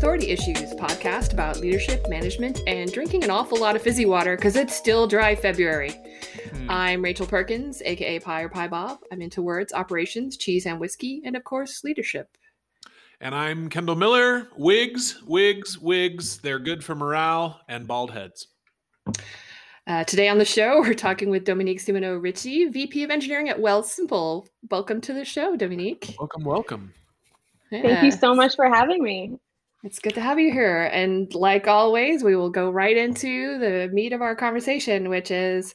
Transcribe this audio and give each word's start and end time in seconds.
Authority 0.00 0.30
Issues 0.30 0.72
podcast 0.76 1.34
about 1.34 1.60
leadership, 1.60 2.08
management, 2.08 2.62
and 2.66 2.90
drinking 2.90 3.22
an 3.22 3.28
awful 3.28 3.60
lot 3.60 3.76
of 3.76 3.82
fizzy 3.82 4.06
water 4.06 4.34
because 4.34 4.56
it's 4.56 4.74
still 4.74 5.06
dry 5.06 5.34
February. 5.34 5.90
Hmm. 6.54 6.70
I'm 6.70 7.02
Rachel 7.02 7.26
Perkins, 7.26 7.82
aka 7.84 8.18
Pie 8.18 8.40
or 8.40 8.48
Pie 8.48 8.68
Bob. 8.68 9.00
I'm 9.12 9.20
into 9.20 9.42
words, 9.42 9.74
operations, 9.74 10.38
cheese 10.38 10.64
and 10.64 10.80
whiskey, 10.80 11.20
and 11.26 11.36
of 11.36 11.44
course, 11.44 11.84
leadership. 11.84 12.34
And 13.20 13.34
I'm 13.34 13.68
Kendall 13.68 13.94
Miller. 13.94 14.48
Wigs, 14.56 15.20
wigs, 15.26 15.78
wigs. 15.78 16.38
They're 16.38 16.58
good 16.58 16.82
for 16.82 16.94
morale 16.94 17.60
and 17.68 17.86
bald 17.86 18.10
heads. 18.10 18.46
Uh, 19.86 20.04
today 20.04 20.30
on 20.30 20.38
the 20.38 20.46
show, 20.46 20.80
we're 20.80 20.94
talking 20.94 21.28
with 21.28 21.44
Dominique 21.44 21.78
Simoneau 21.78 22.16
Ritchie, 22.16 22.68
VP 22.68 23.04
of 23.04 23.10
Engineering 23.10 23.50
at 23.50 23.58
Wealthsimple. 23.58 24.46
Welcome 24.70 25.02
to 25.02 25.12
the 25.12 25.26
show, 25.26 25.56
Dominique. 25.56 26.14
Welcome, 26.18 26.44
welcome. 26.44 26.94
Yeah. 27.70 27.82
Thank 27.82 28.04
you 28.04 28.10
so 28.12 28.34
much 28.34 28.56
for 28.56 28.66
having 28.66 29.02
me. 29.02 29.38
It's 29.82 29.98
good 29.98 30.14
to 30.14 30.20
have 30.20 30.38
you 30.38 30.52
here. 30.52 30.90
And 30.92 31.32
like 31.34 31.66
always, 31.66 32.22
we 32.22 32.36
will 32.36 32.50
go 32.50 32.70
right 32.70 32.96
into 32.96 33.58
the 33.58 33.88
meat 33.92 34.12
of 34.12 34.20
our 34.20 34.36
conversation, 34.36 35.08
which 35.08 35.30
is 35.30 35.74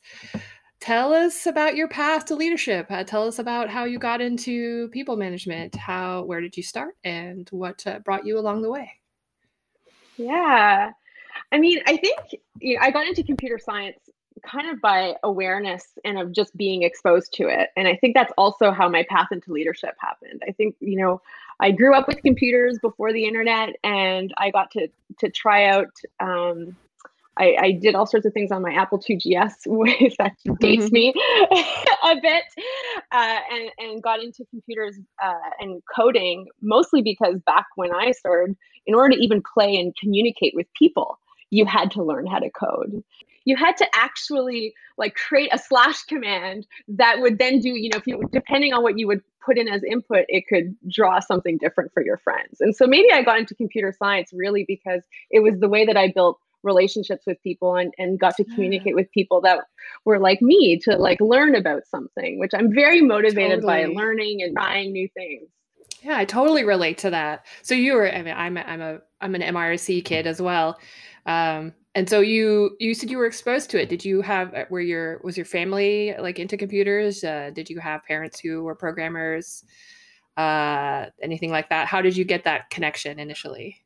tell 0.80 1.12
us 1.12 1.48
about 1.48 1.76
your 1.76 1.88
path 1.88 2.26
to 2.26 2.36
leadership. 2.36 2.86
Uh, 2.92 3.04
tell 3.04 3.28
us 3.28 3.40
about 3.40 3.70
how 3.70 3.86
you 3.86 3.98
got 3.98 4.22
into 4.22 4.90
people 4.90 5.18
management. 5.18 5.76
How, 5.76 6.24
where 6.24 6.40
did 6.40 6.56
you 6.56 6.62
start, 6.62 6.96
and 7.04 7.50
what 7.50 7.86
uh, 7.88 8.00
brought 8.00 8.28
you 8.28 8.38
along 8.38 8.62
the 8.62 8.70
way? 8.70 8.92
Yeah, 10.18 10.92
I 11.52 11.58
mean, 11.58 11.82
I 11.88 11.98
think 11.98 12.18
you 12.60 12.76
know, 12.76 12.82
I 12.84 12.92
got 12.92 13.08
into 13.08 13.24
computer 13.24 13.58
science 13.58 13.98
kind 14.46 14.70
of 14.70 14.80
by 14.82 15.16
awareness 15.24 15.98
and 16.04 16.20
of 16.20 16.32
just 16.32 16.56
being 16.56 16.84
exposed 16.84 17.34
to 17.34 17.48
it. 17.48 17.70
And 17.76 17.88
I 17.88 17.96
think 17.96 18.14
that's 18.14 18.34
also 18.38 18.72
how 18.72 18.88
my 18.88 19.04
path 19.10 19.30
into 19.32 19.52
leadership 19.52 19.96
happened. 20.00 20.44
I 20.48 20.52
think, 20.52 20.76
you 20.80 20.98
know, 20.98 21.22
I 21.60 21.72
grew 21.72 21.96
up 21.96 22.08
with 22.08 22.22
computers 22.22 22.78
before 22.82 23.14
the 23.14 23.26
internet 23.26 23.76
and 23.84 24.34
I 24.38 24.52
got 24.52 24.72
to 24.72 24.88
to 25.20 25.30
try 25.30 25.66
out 25.66 25.92
um, 26.20 26.76
I, 27.38 27.58
I, 27.60 27.72
did 27.72 27.96
all 27.96 28.06
sorts 28.06 28.26
of 28.26 28.34
things 28.34 28.52
on 28.52 28.62
my 28.62 28.74
Apple 28.74 28.98
IIgs, 28.98 29.54
which 29.66 30.16
that 30.18 30.34
dates 30.60 30.86
mm-hmm. 30.86 30.94
me 30.94 31.14
a 32.04 32.16
bit, 32.22 32.44
uh, 33.12 33.38
and, 33.52 33.72
and 33.78 34.04
got 34.04 34.24
into 34.24 34.46
computers 34.50 34.98
uh, 35.22 35.34
and 35.60 35.82
coding 35.94 36.48
mostly 36.62 37.02
because 37.02 37.36
back 37.46 37.66
when 37.76 37.94
I 37.94 38.12
started, 38.12 38.56
in 38.86 38.96
order 38.96 39.16
to 39.16 39.22
even 39.22 39.42
play 39.42 39.76
and 39.76 39.94
communicate 39.98 40.54
with 40.56 40.68
people, 40.78 41.20
you 41.50 41.66
had 41.66 41.92
to 41.92 42.04
learn 42.04 42.26
how 42.26 42.40
to 42.40 42.50
code 42.50 43.04
you 43.46 43.56
had 43.56 43.78
to 43.78 43.88
actually 43.96 44.74
like 44.98 45.16
create 45.16 45.50
a 45.54 45.58
slash 45.58 46.04
command 46.04 46.68
that 46.88 47.20
would 47.20 47.38
then 47.38 47.60
do 47.60 47.70
you 47.70 47.90
know 47.90 47.98
if 47.98 48.08
you 48.08 48.22
depending 48.32 48.74
on 48.74 48.84
what 48.84 49.00
you 49.00 49.08
would 49.08 49.22
put 49.46 49.58
in 49.58 49.68
as 49.68 49.84
input 49.84 50.26
it 50.28 50.46
could 50.48 50.76
draw 50.92 51.20
something 51.20 51.58
different 51.60 51.92
for 51.94 52.04
your 52.04 52.18
friends. 52.18 52.60
And 52.60 52.76
so 52.76 52.88
maybe 52.88 53.12
i 53.14 53.22
got 53.24 53.40
into 53.40 53.56
computer 53.56 53.94
science 53.98 54.32
really 54.34 54.66
because 54.68 55.04
it 55.32 55.40
was 55.40 55.60
the 55.60 55.70
way 55.70 55.86
that 55.86 55.96
i 55.96 56.12
built 56.12 56.40
relationships 56.64 57.26
with 57.28 57.42
people 57.44 57.76
and, 57.76 57.94
and 58.00 58.20
got 58.20 58.36
to 58.36 58.44
communicate 58.44 58.96
with 58.96 59.12
people 59.12 59.40
that 59.42 59.60
were 60.04 60.18
like 60.18 60.42
me 60.42 60.80
to 60.80 60.98
like 60.98 61.22
learn 61.22 61.54
about 61.54 61.86
something 61.86 62.40
which 62.40 62.52
i'm 62.56 62.74
very 62.74 63.02
motivated 63.02 63.62
totally. 63.62 63.86
by 63.86 63.94
learning 63.94 64.42
and 64.42 64.56
trying 64.56 64.92
new 64.92 65.08
things. 65.10 65.48
Yeah 66.02 66.18
i 66.18 66.26
totally 66.26 66.64
relate 66.64 66.98
to 67.00 67.12
that. 67.12 67.46
So 67.62 67.76
you 67.76 67.94
were 67.94 68.12
i 68.12 68.22
mean 68.24 68.34
i'm 68.36 68.58
a, 68.58 68.62
i'm 68.62 68.82
a 68.82 69.00
i'm 69.22 69.36
an 69.36 69.42
mrc 69.42 70.04
kid 70.06 70.26
as 70.26 70.42
well. 70.42 70.80
Um, 71.28 71.74
and 71.96 72.10
so 72.10 72.20
you 72.20 72.76
you 72.80 72.94
said 72.94 73.10
you 73.10 73.18
were 73.18 73.26
exposed 73.26 73.70
to 73.72 73.82
it. 73.82 73.88
Did 73.88 74.04
you 74.04 74.22
have 74.22 74.54
uh, 74.54 74.66
were 74.70 74.82
your 74.82 75.20
was 75.24 75.38
your 75.38 75.46
family 75.46 76.14
like 76.20 76.40
into 76.40 76.58
computers? 76.58 77.24
Uh, 77.24 77.52
did 77.54 77.70
you 77.70 77.80
have 77.80 78.04
parents 78.04 78.40
who 78.40 78.64
were 78.64 78.76
programmers? 78.76 79.64
Uh, 80.36 81.06
anything 81.22 81.52
like 81.52 81.70
that? 81.70 81.88
How 81.88 82.02
did 82.02 82.18
you 82.18 82.26
get 82.26 82.44
that 82.44 82.70
connection 82.70 83.18
initially? 83.18 83.82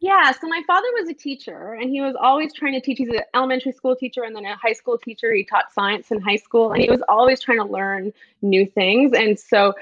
Yeah, 0.00 0.32
so 0.32 0.48
my 0.48 0.62
father 0.66 0.88
was 0.98 1.08
a 1.08 1.14
teacher 1.14 1.74
and 1.74 1.88
he 1.90 2.00
was 2.00 2.14
always 2.18 2.52
trying 2.52 2.72
to 2.72 2.80
teach. 2.80 2.98
He's 2.98 3.08
an 3.08 3.20
elementary 3.34 3.72
school 3.72 3.94
teacher 3.94 4.22
and 4.24 4.34
then 4.34 4.44
a 4.44 4.56
high 4.56 4.72
school 4.72 4.98
teacher. 4.98 5.32
He 5.32 5.44
taught 5.44 5.72
science 5.72 6.10
in 6.10 6.20
high 6.20 6.36
school 6.36 6.72
and 6.72 6.82
he 6.82 6.90
was 6.90 7.00
always 7.08 7.40
trying 7.40 7.58
to 7.58 7.64
learn 7.64 8.12
new 8.42 8.66
things. 8.66 9.16
And 9.16 9.38
so 9.38 9.74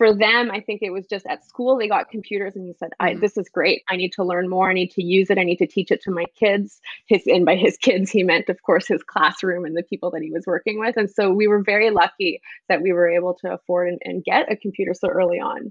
for 0.00 0.14
them, 0.14 0.50
I 0.50 0.60
think 0.60 0.80
it 0.80 0.94
was 0.94 1.06
just 1.06 1.26
at 1.26 1.44
school 1.44 1.76
they 1.76 1.86
got 1.86 2.08
computers 2.08 2.56
and 2.56 2.64
he 2.64 2.72
said, 2.72 2.88
I, 3.00 3.10
mm-hmm. 3.10 3.20
"This 3.20 3.36
is 3.36 3.50
great. 3.50 3.82
I 3.90 3.96
need 3.96 4.14
to 4.14 4.24
learn 4.24 4.48
more. 4.48 4.70
I 4.70 4.72
need 4.72 4.90
to 4.92 5.02
use 5.02 5.28
it. 5.28 5.36
I 5.36 5.42
need 5.42 5.58
to 5.58 5.66
teach 5.66 5.90
it 5.90 6.00
to 6.04 6.10
my 6.10 6.24
kids." 6.34 6.80
His 7.04 7.26
and 7.26 7.44
by 7.44 7.54
his 7.54 7.76
kids, 7.82 8.10
he 8.10 8.22
meant, 8.22 8.48
of 8.48 8.62
course, 8.62 8.88
his 8.88 9.02
classroom 9.02 9.66
and 9.66 9.76
the 9.76 9.82
people 9.82 10.10
that 10.12 10.22
he 10.22 10.30
was 10.30 10.46
working 10.46 10.80
with. 10.80 10.96
And 10.96 11.10
so 11.10 11.30
we 11.30 11.46
were 11.46 11.62
very 11.62 11.90
lucky 11.90 12.40
that 12.70 12.80
we 12.80 12.94
were 12.94 13.10
able 13.10 13.34
to 13.42 13.52
afford 13.52 13.88
and, 13.88 13.98
and 14.06 14.24
get 14.24 14.50
a 14.50 14.56
computer 14.56 14.94
so 14.94 15.06
early 15.08 15.38
on. 15.38 15.70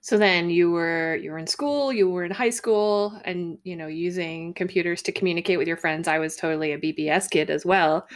So 0.00 0.16
then 0.16 0.48
you 0.48 0.70
were 0.70 1.16
you 1.16 1.32
were 1.32 1.38
in 1.38 1.48
school, 1.48 1.92
you 1.92 2.08
were 2.08 2.24
in 2.24 2.30
high 2.30 2.50
school, 2.50 3.20
and 3.24 3.58
you 3.64 3.74
know 3.74 3.88
using 3.88 4.54
computers 4.54 5.02
to 5.02 5.10
communicate 5.10 5.58
with 5.58 5.66
your 5.66 5.76
friends. 5.76 6.06
I 6.06 6.20
was 6.20 6.36
totally 6.36 6.70
a 6.70 6.78
BBS 6.78 7.28
kid 7.28 7.50
as 7.50 7.66
well. 7.66 8.06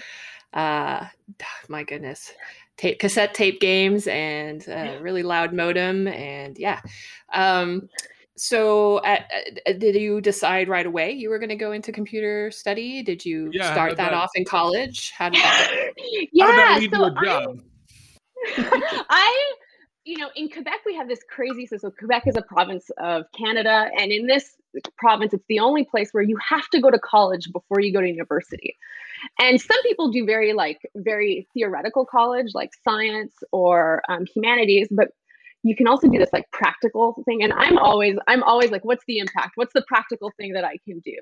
Uh, 0.52 1.06
my 1.68 1.82
goodness 1.82 2.32
tape 2.82 2.98
cassette 2.98 3.32
tape 3.32 3.60
games 3.60 4.08
and 4.08 4.68
uh, 4.68 4.72
a 4.72 5.00
really 5.00 5.22
loud 5.22 5.52
modem 5.52 6.08
and 6.08 6.58
yeah 6.58 6.80
um, 7.32 7.88
so 8.36 8.96
uh, 8.98 9.00
uh, 9.00 9.16
at, 9.46 9.60
at, 9.66 9.78
did 9.78 9.94
you 9.94 10.20
decide 10.20 10.68
right 10.68 10.86
away 10.86 11.12
you 11.12 11.30
were 11.30 11.38
going 11.38 11.48
to 11.48 11.54
go 11.54 11.70
into 11.70 11.92
computer 11.92 12.50
study 12.50 13.00
did 13.00 13.24
you 13.24 13.50
yeah, 13.52 13.72
start 13.72 13.96
that, 13.96 14.10
that, 14.10 14.14
off 14.14 14.30
in 14.34 14.44
college 14.44 15.12
how 15.16 15.28
did 15.28 15.40
that 15.40 15.92
go 15.96 16.26
yeah 16.32 16.80
so 16.80 17.14
I, 17.16 17.46
I 19.10 19.52
you 20.04 20.18
know, 20.18 20.30
in 20.34 20.48
Quebec, 20.50 20.80
we 20.84 20.96
have 20.96 21.06
this 21.06 21.20
crazy 21.30 21.64
system. 21.64 21.90
So 21.90 21.96
Quebec 21.96 22.26
is 22.26 22.36
a 22.36 22.42
province 22.42 22.90
of 22.98 23.26
Canada. 23.30 23.88
And 23.96 24.10
in 24.10 24.26
this 24.26 24.56
province, 24.96 25.32
it's 25.32 25.44
the 25.48 25.60
only 25.60 25.84
place 25.84 26.10
where 26.12 26.22
you 26.22 26.36
have 26.48 26.68
to 26.70 26.80
go 26.80 26.90
to 26.90 26.98
college 26.98 27.50
before 27.52 27.80
you 27.80 27.92
go 27.92 28.00
to 28.00 28.08
university. 28.08 28.76
And 29.40 29.60
some 29.60 29.80
people 29.82 30.10
do 30.10 30.24
very 30.26 30.52
like 30.52 30.78
very 30.96 31.46
theoretical 31.54 32.04
college, 32.04 32.48
like 32.54 32.70
science 32.84 33.34
or 33.52 34.02
um, 34.08 34.26
humanities, 34.34 34.88
but 34.90 35.08
you 35.64 35.76
can 35.76 35.86
also 35.86 36.08
do 36.08 36.18
this 36.18 36.32
like 36.32 36.50
practical 36.50 37.22
thing. 37.24 37.42
And 37.42 37.52
i'm 37.52 37.78
always 37.78 38.16
i'm 38.26 38.42
always 38.42 38.70
like 38.70 38.84
what's 38.84 39.04
the 39.06 39.18
impact? 39.18 39.52
What's 39.54 39.72
the 39.72 39.84
practical 39.86 40.32
thing 40.36 40.52
that 40.52 40.64
i 40.64 40.76
can 40.84 41.00
do? 41.00 41.16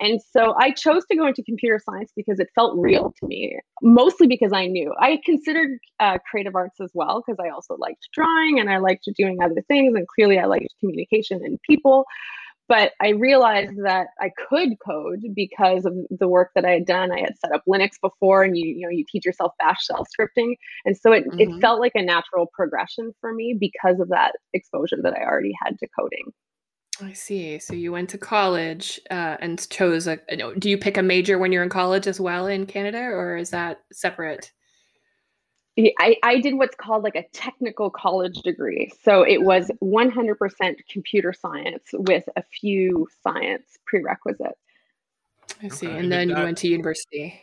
And 0.00 0.20
so 0.32 0.54
i 0.58 0.70
chose 0.70 1.04
to 1.10 1.16
go 1.16 1.26
into 1.26 1.42
computer 1.42 1.80
science 1.84 2.12
because 2.16 2.40
it 2.40 2.48
felt 2.54 2.78
real 2.78 3.14
to 3.20 3.26
me 3.26 3.58
mostly 3.82 4.26
because 4.26 4.52
i 4.52 4.66
knew. 4.66 4.94
I 4.98 5.20
considered 5.24 5.78
uh, 6.00 6.18
creative 6.30 6.54
arts 6.54 6.80
as 6.80 6.90
well 6.94 7.22
because 7.24 7.38
i 7.44 7.50
also 7.50 7.76
liked 7.78 8.08
drawing 8.12 8.58
and 8.58 8.70
i 8.70 8.78
liked 8.78 9.08
doing 9.16 9.38
other 9.42 9.62
things 9.68 9.94
and 9.94 10.06
clearly 10.08 10.38
i 10.38 10.46
liked 10.46 10.74
communication 10.80 11.40
and 11.44 11.60
people 11.62 12.06
but 12.68 12.92
I 13.00 13.10
realized 13.10 13.72
that 13.84 14.08
I 14.20 14.30
could 14.48 14.70
code 14.84 15.22
because 15.34 15.84
of 15.84 15.94
the 16.10 16.28
work 16.28 16.50
that 16.54 16.64
I 16.64 16.70
had 16.70 16.86
done. 16.86 17.12
I 17.12 17.20
had 17.20 17.38
set 17.38 17.52
up 17.52 17.62
Linux 17.68 17.92
before, 18.00 18.42
and 18.42 18.56
you 18.56 18.66
you 18.66 18.80
know 18.82 18.90
you 18.90 19.04
teach 19.10 19.24
yourself 19.24 19.52
Bash 19.58 19.84
shell 19.84 20.06
scripting, 20.06 20.54
and 20.84 20.96
so 20.96 21.12
it 21.12 21.26
mm-hmm. 21.26 21.40
it 21.40 21.60
felt 21.60 21.80
like 21.80 21.92
a 21.94 22.02
natural 22.02 22.46
progression 22.52 23.12
for 23.20 23.32
me 23.32 23.56
because 23.58 24.00
of 24.00 24.08
that 24.08 24.32
exposure 24.52 24.98
that 25.02 25.14
I 25.14 25.22
already 25.22 25.52
had 25.62 25.78
to 25.78 25.86
coding. 25.98 26.32
I 27.02 27.12
see. 27.12 27.58
So 27.58 27.74
you 27.74 27.90
went 27.90 28.08
to 28.10 28.18
college 28.18 29.00
uh, 29.10 29.36
and 29.40 29.68
chose 29.68 30.06
a. 30.06 30.18
Do 30.58 30.70
you 30.70 30.78
pick 30.78 30.96
a 30.96 31.02
major 31.02 31.38
when 31.38 31.52
you're 31.52 31.62
in 31.62 31.68
college 31.68 32.06
as 32.06 32.20
well 32.20 32.46
in 32.46 32.66
Canada, 32.66 33.00
or 33.00 33.36
is 33.36 33.50
that 33.50 33.80
separate? 33.92 34.52
I, 35.76 36.16
I 36.22 36.40
did 36.40 36.54
what's 36.54 36.76
called 36.76 37.02
like 37.02 37.16
a 37.16 37.24
technical 37.32 37.90
college 37.90 38.36
degree. 38.42 38.92
So 39.02 39.22
it 39.22 39.42
was 39.42 39.70
100% 39.82 40.76
computer 40.88 41.32
science 41.32 41.84
with 41.92 42.24
a 42.36 42.42
few 42.42 43.08
science 43.22 43.76
prerequisites. 43.84 44.60
I 45.62 45.68
see. 45.68 45.88
Okay. 45.88 45.98
And 45.98 46.12
then 46.12 46.28
that, 46.28 46.38
you 46.38 46.44
went 46.44 46.58
to 46.58 46.68
university. 46.68 47.40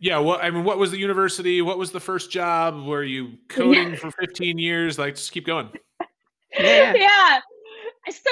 Yeah. 0.00 0.18
Well, 0.18 0.38
I 0.40 0.50
mean, 0.50 0.64
what 0.64 0.78
was 0.78 0.90
the 0.90 0.98
university? 0.98 1.62
What 1.62 1.78
was 1.78 1.92
the 1.92 2.00
first 2.00 2.30
job? 2.30 2.84
Were 2.84 3.04
you 3.04 3.38
coding 3.48 3.90
yeah. 3.90 3.96
for 3.96 4.10
15 4.10 4.58
years? 4.58 4.98
Like, 4.98 5.14
just 5.14 5.32
keep 5.32 5.46
going. 5.46 5.70
yeah. 6.58 6.92
yeah. 6.94 7.40
So 8.10 8.30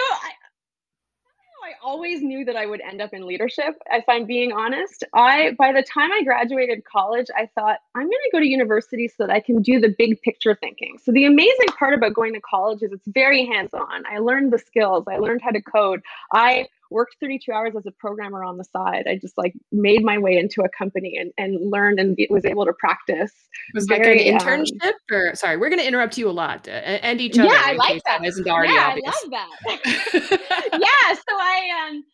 I, 1.73 1.87
always 1.87 2.23
knew 2.23 2.45
that 2.45 2.57
I 2.57 2.67
would 2.67 2.81
end 2.81 3.01
up 3.01 3.13
in 3.13 3.27
leadership. 3.27 3.75
If 3.91 4.05
I'm 4.09 4.25
being 4.25 4.53
honest, 4.53 5.05
I 5.15 5.53
by 5.59 5.73
the 5.73 5.83
time 5.83 6.13
I 6.13 6.23
graduated 6.23 6.85
college, 6.85 7.27
I 7.37 7.49
thought 7.55 7.79
I'm 7.95 8.05
going 8.05 8.11
to 8.11 8.31
go 8.33 8.41
to 8.41 8.47
university 8.47 9.09
so 9.09 9.27
that 9.27 9.33
I 9.33 9.41
can 9.41 9.63
do 9.63 9.81
the 9.81 9.95
big 9.97 10.21
picture 10.23 10.55
thinking. 10.55 10.99
So 11.03 11.13
the 11.13 11.25
amazing 11.25 11.69
part 11.79 11.95
about 11.95 12.15
going 12.15 12.35
to 12.35 12.41
college 12.41 12.83
is 12.83 12.93
it's 12.93 13.07
very 13.09 13.47
hands-on. 13.47 14.05
I 14.07 14.19
learned 14.19 14.53
the 14.53 14.59
skills. 14.59 15.05
I 15.09 15.19
learned 15.19 15.43
how 15.43 15.51
to 15.51 15.63
code. 15.63 16.03
I 16.33 16.67
worked 16.93 17.17
32 17.21 17.51
hours 17.53 17.75
as 17.77 17.87
a 17.87 17.91
programmer 17.91 18.45
on 18.45 18.59
the 18.59 18.65
side. 18.65 19.05
I 19.09 19.17
just 19.17 19.37
like 19.37 19.55
made 19.71 20.05
my 20.05 20.19
way 20.19 20.37
into 20.37 20.63
a 20.63 20.69
company 20.69 21.17
and, 21.19 21.33
and 21.39 21.71
learned 21.71 21.99
and 21.99 22.17
was 22.31 22.45
able 22.45 22.65
to 22.67 22.73
practice. 22.73 23.33
It 23.69 23.75
Was 23.75 23.87
very, 23.87 24.19
like 24.19 24.27
an 24.27 24.35
um, 24.35 24.41
internship 24.41 24.87
um, 24.87 24.93
or 25.11 25.35
sorry, 25.35 25.57
we're 25.57 25.69
going 25.69 25.81
to 25.81 25.87
interrupt 25.87 26.19
you 26.19 26.29
a 26.29 26.33
lot 26.33 26.69
uh, 26.69 26.71
and 26.71 27.21
each 27.21 27.39
other. 27.39 27.49
Yeah, 27.49 27.63
I 27.65 27.73
like 27.73 28.03
that. 28.05 28.25
Isn't 28.25 28.49
already 28.49 28.75
yeah, 28.75 28.89
obvious. 28.89 29.15
I 29.15 29.29
love 29.29 29.81
that. 29.83 30.71
yeah. 30.73 31.15
So 31.15 31.37
I, 31.37 31.89
um, 31.89 32.05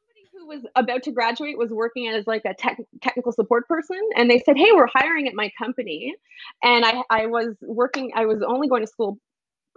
somebody 0.00 0.28
who 0.32 0.46
was 0.46 0.62
about 0.76 1.02
to 1.04 1.12
graduate 1.12 1.58
was 1.58 1.70
working 1.70 2.08
as 2.08 2.26
like 2.26 2.42
a 2.44 2.54
tech, 2.54 2.78
technical 3.02 3.32
support 3.32 3.68
person 3.68 4.00
and 4.16 4.30
they 4.30 4.38
said 4.38 4.56
hey 4.56 4.72
we're 4.72 4.88
hiring 4.92 5.28
at 5.28 5.34
my 5.34 5.50
company 5.58 6.14
and 6.62 6.84
I, 6.84 7.02
I 7.10 7.26
was 7.26 7.56
working 7.62 8.12
i 8.14 8.26
was 8.26 8.42
only 8.46 8.68
going 8.68 8.82
to 8.82 8.86
school 8.86 9.18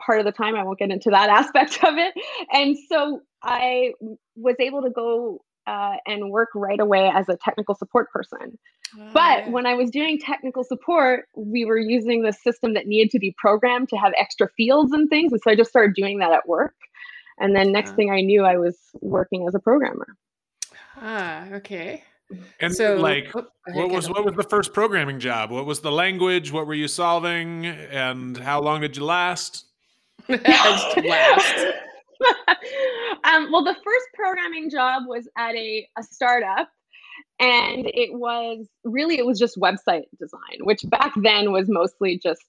part 0.03 0.19
of 0.19 0.25
the 0.25 0.31
time. 0.31 0.56
I 0.56 0.63
won't 0.63 0.80
get 0.80 0.92
into 0.92 1.09
that 1.09 1.30
aspect 1.42 1.83
of 1.83 1.97
it. 1.97 2.13
And 2.51 2.77
so 2.89 3.21
I 3.44 3.94
was 4.36 4.56
able 4.59 4.81
to 4.81 4.89
go 4.89 5.42
uh, 5.68 5.95
and 6.06 6.30
work 6.30 6.50
right 6.53 6.80
away 6.80 7.12
as 7.13 7.27
a 7.30 7.38
technical 7.38 7.75
support 7.75 8.12
person. 8.12 8.57
Oh, 8.97 9.09
but 9.13 9.45
yeah. 9.45 9.50
when 9.50 9.65
I 9.65 9.74
was 9.74 9.89
doing 9.89 10.19
technical 10.19 10.63
support, 10.63 11.27
we 11.36 11.65
were 11.65 11.77
using 11.77 12.21
the 12.21 12.33
system 12.33 12.74
that 12.75 12.88
needed 12.88 13.12
to 13.12 13.19
be 13.19 13.36
programmed 13.38 13.89
to 13.89 13.97
have 13.97 14.13
extra 14.18 14.47
fields 14.56 14.92
and 14.92 15.09
things. 15.09 15.31
And 15.31 15.42
so 15.42 15.51
I 15.51 15.56
just 15.56 15.69
started 15.69 15.95
doing 15.95 16.19
that 16.19 16.31
at 16.31 16.47
work. 16.47 16.75
And 17.39 17.56
then 17.56 17.71
next 17.71 17.95
thing 17.95 18.12
I 18.12 18.21
knew, 18.21 18.45
I 18.45 18.57
was 18.57 18.77
working 19.01 19.45
as 19.47 19.56
a 19.56 19.59
programmer. 19.59 20.15
Ah, 20.97 21.50
okay. 21.53 22.03
And 22.59 22.74
so, 22.74 22.95
like, 22.95 23.30
oh, 23.36 23.45
what 23.74 23.92
was 23.92 24.09
what 24.09 24.25
was 24.25 24.36
the 24.36 24.44
first 24.44 24.74
programming 24.74 25.19
job? 25.19 25.51
What 25.51 25.65
was 25.65 25.81
the 25.81 25.92
language? 25.92 26.51
What 26.51 26.65
were 26.65 26.74
you 26.74 26.88
solving? 26.88 27.65
And 27.65 28.38
how 28.38 28.62
long 28.62 28.81
did 28.81 28.97
you 28.97 29.03
last? 29.03 29.65
Last. 30.30 30.98
um, 33.24 33.51
well, 33.51 33.63
the 33.63 33.75
first 33.83 34.06
programming 34.13 34.69
job 34.69 35.04
was 35.07 35.27
at 35.38 35.56
a, 35.56 35.88
a 35.98 36.04
startup 36.04 36.69
and 37.39 37.86
it 37.88 38.13
was 38.13 38.68
really 38.83 39.18
it 39.18 39.25
was 39.25 39.38
just 39.38 39.57
website 39.57 40.04
design 40.19 40.60
which 40.62 40.81
back 40.89 41.13
then 41.22 41.51
was 41.51 41.68
mostly 41.68 42.18
just 42.18 42.42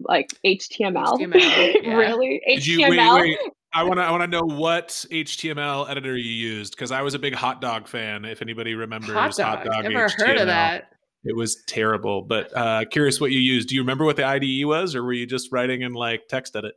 like 0.00 0.32
html, 0.46 1.18
HTML 1.18 1.34
yeah. 1.82 1.94
really 1.94 2.40
html 2.48 2.66
you, 2.66 2.88
wait, 2.88 3.12
wait. 3.12 3.38
I 3.76 3.82
want 3.82 3.98
to. 3.98 4.04
I 4.04 4.10
want 4.12 4.22
to 4.22 4.28
know 4.28 4.44
what 4.44 4.88
HTML 5.10 5.90
editor 5.90 6.16
you 6.16 6.30
used 6.30 6.76
because 6.76 6.92
I 6.92 7.02
was 7.02 7.14
a 7.14 7.18
big 7.18 7.34
HotDog 7.34 7.88
fan. 7.88 8.24
If 8.24 8.40
anybody 8.40 8.76
remembers 8.76 9.10
HotDog, 9.10 9.42
hot 9.42 9.64
dog 9.64 9.82
never 9.82 10.06
HTML. 10.06 10.26
heard 10.26 10.36
of 10.38 10.46
that. 10.46 10.92
It 11.24 11.34
was 11.34 11.56
terrible, 11.66 12.22
but 12.22 12.56
uh, 12.56 12.84
curious 12.84 13.20
what 13.20 13.32
you 13.32 13.40
used. 13.40 13.70
Do 13.70 13.74
you 13.74 13.80
remember 13.80 14.04
what 14.04 14.14
the 14.14 14.24
IDE 14.24 14.64
was, 14.64 14.94
or 14.94 15.02
were 15.02 15.12
you 15.12 15.26
just 15.26 15.50
writing 15.50 15.82
in 15.82 15.92
like 15.92 16.28
text 16.28 16.54
edit? 16.54 16.74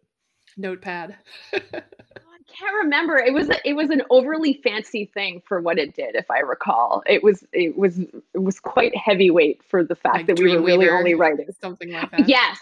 Notepad. 0.58 1.16
I 1.54 1.60
can't 1.60 2.76
remember. 2.84 3.18
It 3.18 3.34
was 3.34 3.50
it 3.64 3.74
was 3.74 3.90
an 3.90 4.02
overly 4.10 4.60
fancy 4.64 5.06
thing 5.14 5.42
for 5.46 5.62
what 5.62 5.78
it 5.78 5.96
did, 5.96 6.16
if 6.16 6.30
I 6.32 6.40
recall. 6.40 7.04
It 7.06 7.24
was 7.24 7.44
it 7.54 7.78
was 7.78 8.00
it 8.00 8.42
was 8.42 8.60
quite 8.60 8.96
heavyweight 8.96 9.62
for 9.64 9.84
the 9.84 9.96
fact 9.96 10.16
like 10.16 10.28
that 10.28 10.40
we 10.40 10.56
were 10.56 10.62
really 10.62 10.90
only 10.90 11.14
writing 11.14 11.48
something 11.62 11.92
like 11.92 12.10
that. 12.12 12.28
Yes, 12.28 12.58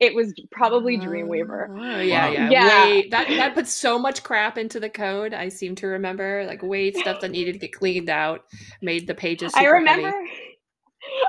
it 0.00 0.14
was 0.14 0.34
probably 0.50 0.96
oh, 0.96 1.00
Dreamweaver. 1.00 1.68
Oh, 1.70 2.00
yeah, 2.00 2.28
yeah, 2.28 2.50
yeah. 2.50 2.84
Wait, 2.84 3.10
that 3.10 3.28
that 3.28 3.54
puts 3.54 3.72
so 3.72 3.98
much 3.98 4.22
crap 4.22 4.58
into 4.58 4.80
the 4.80 4.90
code. 4.90 5.32
I 5.32 5.48
seem 5.48 5.74
to 5.76 5.86
remember, 5.86 6.44
like, 6.46 6.62
way 6.62 6.92
stuff 6.92 7.20
that 7.20 7.30
needed 7.30 7.52
to 7.54 7.58
get 7.60 7.72
cleaned 7.72 8.10
out, 8.10 8.44
made 8.82 9.06
the 9.06 9.14
pages. 9.14 9.52
I 9.54 9.66
remember. 9.66 10.10
Heavy. 10.10 10.53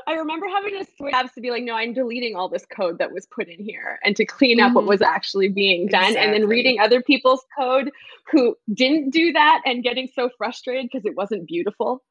I 0.08 0.14
remember 0.14 0.48
having 0.48 0.72
to 0.80 0.86
switch 0.98 1.14
apps 1.14 1.34
to 1.34 1.42
be 1.42 1.52
like, 1.52 1.64
no, 1.64 1.76
I'm 1.76 1.94
deleting 1.94 2.36
all 2.36 2.50
this 2.50 2.66
code 2.66 2.98
that 3.00 3.12
was 3.12 3.26
put 3.28 3.48
in 3.48 3.64
here 3.64 4.00
and 4.04 4.16
to 4.16 4.26
clean 4.26 4.60
up 4.60 4.68
mm-hmm. 4.68 4.76
what 4.76 4.86
was 4.86 5.02
actually 5.02 5.50
being 5.50 5.88
done. 5.88 6.04
Exactly. 6.04 6.24
And 6.24 6.34
then 6.34 6.48
reading 6.48 6.80
other 6.80 7.02
people's 7.02 7.44
code 7.58 7.92
who 8.32 8.56
didn't 8.74 9.12
do 9.12 9.34
that 9.34 9.62
and 9.66 9.84
getting 9.84 10.08
so 10.14 10.30
frustrated 10.38 10.90
because 10.92 11.06
it 11.06 11.16
wasn't 11.16 11.48
beautiful. 11.48 12.04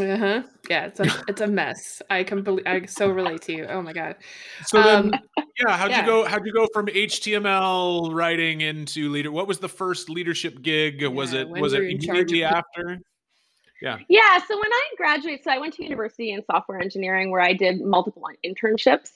Uh-huh. 0.00 0.42
Yeah, 0.70 0.86
it's 0.86 1.00
a 1.00 1.04
it's 1.28 1.40
a 1.40 1.46
mess. 1.46 2.00
I 2.10 2.22
completely 2.22 2.66
I 2.66 2.86
so 2.86 3.10
relate 3.10 3.42
to 3.42 3.52
you. 3.52 3.66
Oh 3.66 3.82
my 3.82 3.92
god. 3.92 4.16
So 4.64 4.82
then, 4.82 5.14
um, 5.14 5.20
yeah, 5.58 5.76
how'd 5.76 5.90
yeah. 5.90 6.00
you 6.00 6.06
go? 6.06 6.24
How'd 6.24 6.46
you 6.46 6.52
go 6.52 6.68
from 6.72 6.86
HTML 6.86 8.14
writing 8.14 8.60
into 8.60 9.10
leader? 9.10 9.32
What 9.32 9.48
was 9.48 9.58
the 9.58 9.68
first 9.68 10.08
leadership 10.08 10.62
gig? 10.62 11.02
Yeah, 11.02 11.08
was 11.08 11.32
it 11.32 11.48
was 11.48 11.72
it 11.72 11.82
immediately 11.82 12.44
after? 12.44 12.98
Yeah. 13.80 13.98
Yeah. 14.08 14.38
So 14.46 14.56
when 14.56 14.72
I 14.72 14.82
graduated, 14.96 15.44
so 15.44 15.52
I 15.52 15.58
went 15.58 15.74
to 15.74 15.84
university 15.84 16.32
in 16.32 16.42
software 16.44 16.80
engineering 16.80 17.30
where 17.30 17.40
I 17.40 17.52
did 17.52 17.80
multiple 17.80 18.24
internships. 18.44 19.10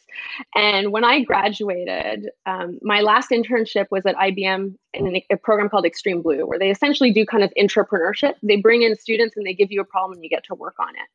And 0.55 0.93
when 0.93 1.05
I 1.05 1.25
graduated, 1.25 2.31
um, 2.47 2.79
my 2.81 3.01
last 3.01 3.31
internship 3.31 3.87
was 3.91 4.07
at 4.07 4.15
IBM 4.15 4.75
in 4.95 5.23
a 5.31 5.37
program 5.37 5.69
called 5.69 5.85
Extreme 5.85 6.23
Blue, 6.23 6.47
where 6.47 6.59
they 6.59 6.71
essentially 6.71 7.11
do 7.11 7.27
kind 7.27 7.43
of 7.43 7.53
entrepreneurship. 7.59 8.35
They 8.43 8.57
bring 8.57 8.83
in 8.83 8.97
students 8.97 9.37
and 9.37 9.45
they 9.45 9.55
give 9.55 9.73
you 9.73 9.81
a 9.81 9.85
problem 9.85 10.13
and 10.15 10.23
you 10.23 10.31
get 10.31 10.45
to 10.45 10.55
work 10.55 10.77
on 10.79 10.91
it. 10.91 11.09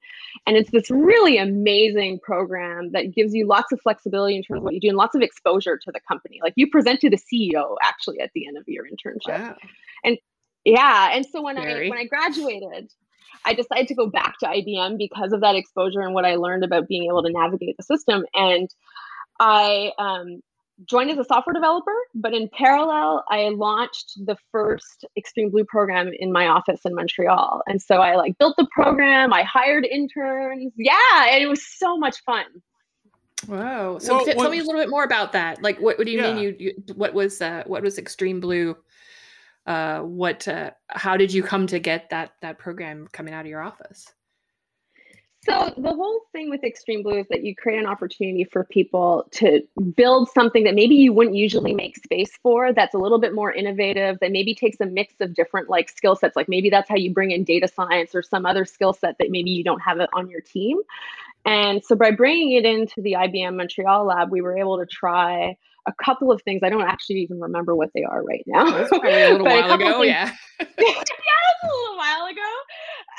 And 0.45 0.57
it's 0.57 0.71
this 0.71 0.89
really 0.89 1.37
amazing 1.37 2.19
program 2.19 2.91
that 2.91 3.13
gives 3.13 3.33
you 3.33 3.47
lots 3.47 3.71
of 3.71 3.79
flexibility 3.79 4.35
in 4.35 4.43
terms 4.43 4.57
of 4.57 4.63
what 4.63 4.73
you 4.73 4.81
do 4.81 4.89
and 4.89 4.97
lots 4.97 5.15
of 5.15 5.21
exposure 5.21 5.77
to 5.77 5.91
the 5.91 6.01
company. 6.05 6.39
Like 6.43 6.53
you 6.57 6.69
present 6.69 6.99
to 7.01 7.09
the 7.09 7.17
CEO 7.17 7.75
actually 7.81 8.19
at 8.19 8.31
the 8.33 8.45
end 8.45 8.57
of 8.57 8.67
your 8.67 8.85
internship. 8.85 9.39
Wow. 9.39 9.55
And 10.03 10.17
yeah, 10.65 11.11
and 11.13 11.25
so 11.25 11.41
when 11.41 11.55
Very. 11.55 11.87
I 11.87 11.89
when 11.89 11.97
I 11.97 12.05
graduated, 12.05 12.91
I 13.45 13.53
decided 13.53 13.87
to 13.87 13.95
go 13.95 14.07
back 14.07 14.35
to 14.39 14.47
IBM 14.47 14.97
because 14.97 15.33
of 15.33 15.41
that 15.41 15.55
exposure 15.55 16.01
and 16.01 16.13
what 16.13 16.25
I 16.25 16.35
learned 16.35 16.63
about 16.63 16.87
being 16.87 17.05
able 17.05 17.23
to 17.23 17.31
navigate 17.31 17.77
the 17.77 17.83
system. 17.83 18.25
And 18.33 18.69
I 19.39 19.91
um, 19.97 20.41
joined 20.85 21.11
as 21.11 21.17
a 21.17 21.23
software 21.23 21.53
developer, 21.53 21.95
but 22.13 22.33
in 22.33 22.49
parallel, 22.49 23.23
I 23.29 23.49
launched 23.49 24.13
the 24.25 24.35
first 24.51 25.05
Extreme 25.15 25.51
Blue 25.51 25.65
program 25.65 26.11
in 26.19 26.31
my 26.31 26.47
office 26.47 26.81
in 26.85 26.95
Montreal. 26.95 27.61
And 27.67 27.81
so 27.81 27.97
I 27.97 28.15
like 28.15 28.37
built 28.37 28.55
the 28.57 28.67
program, 28.71 29.33
I 29.33 29.43
hired 29.43 29.85
interns. 29.85 30.73
Yeah, 30.75 30.93
and 31.29 31.43
it 31.43 31.47
was 31.47 31.65
so 31.65 31.97
much 31.97 32.23
fun. 32.23 32.45
Wow. 33.47 33.99
So 33.99 34.15
well, 34.15 34.25
t- 34.25 34.33
tell 34.33 34.49
me 34.49 34.59
a 34.59 34.63
little 34.63 34.81
bit 34.81 34.89
more 34.89 35.03
about 35.03 35.31
that. 35.33 35.61
Like, 35.61 35.79
what, 35.79 35.97
what 35.97 36.05
do 36.05 36.11
you 36.11 36.21
yeah. 36.21 36.33
mean? 36.33 36.43
You, 36.43 36.55
you, 36.59 36.73
what 36.95 37.13
was 37.13 37.41
uh, 37.41 37.63
what 37.67 37.83
was 37.83 37.97
Extreme 37.97 38.39
Blue? 38.39 38.75
Uh, 39.67 39.99
what 39.99 40.47
uh, 40.47 40.71
how 40.87 41.17
did 41.17 41.31
you 41.31 41.43
come 41.43 41.67
to 41.67 41.79
get 41.79 42.09
that 42.09 42.31
that 42.41 42.57
program 42.57 43.07
coming 43.11 43.33
out 43.33 43.41
of 43.41 43.47
your 43.47 43.61
office? 43.61 44.11
So 45.45 45.73
the 45.77 45.93
whole 45.93 46.21
thing 46.33 46.49
with 46.49 46.63
extreme 46.63 47.03
blue 47.03 47.19
is 47.19 47.27
that 47.29 47.43
you 47.43 47.55
create 47.55 47.79
an 47.79 47.85
opportunity 47.85 48.43
for 48.43 48.65
people 48.65 49.29
to 49.33 49.61
build 49.95 50.29
something 50.31 50.65
that 50.65 50.75
maybe 50.75 50.95
you 50.95 51.13
wouldn't 51.13 51.37
usually 51.37 51.73
make 51.73 51.95
space 51.95 52.31
for 52.43 52.73
that's 52.73 52.93
a 52.93 52.97
little 52.97 53.19
bit 53.19 53.33
more 53.33 53.53
innovative 53.53 54.17
that 54.19 54.31
maybe 54.31 54.53
takes 54.53 54.77
a 54.81 54.85
mix 54.85 55.13
of 55.21 55.33
different 55.33 55.69
like 55.69 55.89
skill 55.89 56.17
sets. 56.17 56.35
Like 56.35 56.49
maybe 56.49 56.69
that's 56.69 56.89
how 56.89 56.95
you 56.95 57.13
bring 57.13 57.31
in 57.31 57.45
data 57.45 57.67
science 57.67 58.13
or 58.13 58.23
some 58.23 58.45
other 58.45 58.65
skill 58.65 58.91
set 58.91 59.17
that 59.19 59.29
maybe 59.29 59.51
you 59.51 59.63
don't 59.63 59.79
have 59.79 59.99
it 59.99 60.09
on 60.11 60.29
your 60.29 60.41
team. 60.41 60.79
And 61.45 61.81
so 61.83 61.95
by 61.95 62.11
bringing 62.11 62.53
it 62.53 62.65
into 62.65 63.01
the 63.01 63.13
ibm 63.13 63.55
montreal 63.55 64.05
lab 64.05 64.31
we 64.31 64.41
were 64.41 64.57
able 64.57 64.79
to 64.79 64.85
try 64.85 65.57
a 65.87 65.93
couple 66.03 66.31
of 66.31 66.41
things. 66.43 66.61
I 66.63 66.69
don't 66.69 66.87
actually 66.87 67.21
even 67.21 67.39
remember 67.39 67.75
what 67.75 67.89
they 67.95 68.03
are 68.03 68.23
right 68.23 68.43
now. 68.45 68.69
That's 68.69 68.91
a 68.91 68.95
little 68.95 69.45
while 69.45 69.71
a 69.71 69.75
ago, 69.75 69.99
things, 70.01 70.07
yeah. 70.07 70.31
yeah, 70.59 70.65
it 70.67 70.75
was 70.79 71.63
a 71.63 71.67
little 71.67 71.97
while 71.97 72.25
ago 72.25 72.41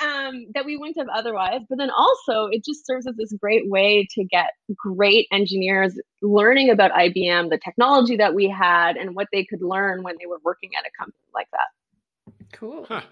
um, 0.04 0.46
that 0.54 0.64
we 0.64 0.76
wouldn't 0.76 0.98
have 0.98 1.08
otherwise. 1.08 1.62
But 1.68 1.78
then 1.78 1.90
also, 1.90 2.46
it 2.46 2.64
just 2.64 2.86
serves 2.86 3.06
as 3.06 3.16
this 3.16 3.32
great 3.40 3.68
way 3.68 4.06
to 4.14 4.24
get 4.24 4.50
great 4.76 5.26
engineers 5.32 5.98
learning 6.22 6.70
about 6.70 6.92
IBM, 6.92 7.50
the 7.50 7.58
technology 7.64 8.16
that 8.16 8.34
we 8.34 8.48
had, 8.48 8.96
and 8.96 9.14
what 9.14 9.28
they 9.32 9.44
could 9.44 9.62
learn 9.62 10.02
when 10.02 10.16
they 10.20 10.26
were 10.26 10.38
working 10.44 10.70
at 10.78 10.86
a 10.86 10.90
company 10.98 11.24
like 11.34 11.48
that. 11.52 12.34
Cool. 12.52 12.86
Huh. 12.88 13.02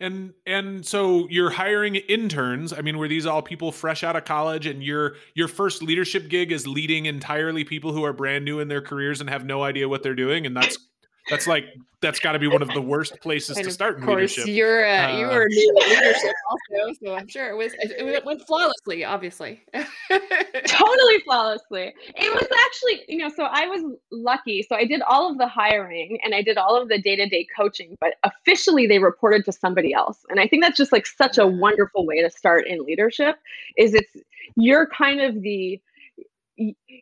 And 0.00 0.34
and 0.46 0.86
so 0.86 1.26
you're 1.28 1.50
hiring 1.50 1.96
interns. 1.96 2.72
I 2.72 2.82
mean, 2.82 2.98
were 2.98 3.08
these 3.08 3.26
all 3.26 3.42
people 3.42 3.72
fresh 3.72 4.04
out 4.04 4.14
of 4.14 4.24
college 4.24 4.66
and 4.66 4.82
your 4.82 5.16
your 5.34 5.48
first 5.48 5.82
leadership 5.82 6.28
gig 6.28 6.52
is 6.52 6.66
leading 6.66 7.06
entirely 7.06 7.64
people 7.64 7.92
who 7.92 8.04
are 8.04 8.12
brand 8.12 8.44
new 8.44 8.60
in 8.60 8.68
their 8.68 8.80
careers 8.80 9.20
and 9.20 9.28
have 9.28 9.44
no 9.44 9.62
idea 9.62 9.88
what 9.88 10.04
they're 10.04 10.14
doing 10.14 10.46
and 10.46 10.56
that's 10.56 10.78
that's 11.30 11.46
like 11.46 11.64
that's 12.00 12.20
got 12.20 12.32
to 12.32 12.38
be 12.38 12.46
one 12.46 12.62
of 12.62 12.72
the 12.74 12.80
worst 12.80 13.20
places 13.20 13.56
and 13.56 13.66
to 13.66 13.72
start 13.72 13.98
of 13.98 14.04
course, 14.04 14.36
leadership. 14.36 14.46
You're 14.46 14.86
uh, 14.86 15.12
uh, 15.12 15.18
you 15.18 15.26
were 15.26 15.46
new 15.48 15.76
leadership 15.88 16.34
also, 16.50 16.94
so 17.02 17.14
I'm 17.14 17.26
sure 17.26 17.50
it 17.50 17.56
was 17.56 17.74
it 17.78 18.24
went 18.24 18.46
flawlessly, 18.46 19.04
obviously. 19.04 19.62
totally 19.74 21.20
flawlessly. 21.24 21.92
It 22.14 22.32
was 22.32 22.46
actually, 22.66 23.04
you 23.08 23.18
know, 23.18 23.28
so 23.34 23.44
I 23.44 23.66
was 23.66 23.82
lucky. 24.12 24.62
So 24.62 24.76
I 24.76 24.84
did 24.84 25.02
all 25.02 25.30
of 25.30 25.38
the 25.38 25.48
hiring 25.48 26.18
and 26.22 26.34
I 26.34 26.42
did 26.42 26.56
all 26.56 26.80
of 26.80 26.88
the 26.88 27.00
day-to-day 27.00 27.48
coaching, 27.56 27.96
but 28.00 28.14
officially 28.22 28.86
they 28.86 29.00
reported 29.00 29.44
to 29.46 29.52
somebody 29.52 29.92
else. 29.92 30.24
And 30.28 30.38
I 30.38 30.46
think 30.46 30.62
that's 30.62 30.76
just 30.76 30.92
like 30.92 31.06
such 31.06 31.38
a 31.38 31.46
wonderful 31.46 32.06
way 32.06 32.22
to 32.22 32.30
start 32.30 32.66
in 32.68 32.84
leadership 32.84 33.38
is 33.76 33.94
it's 33.94 34.16
you're 34.56 34.86
kind 34.86 35.20
of 35.20 35.42
the 35.42 35.80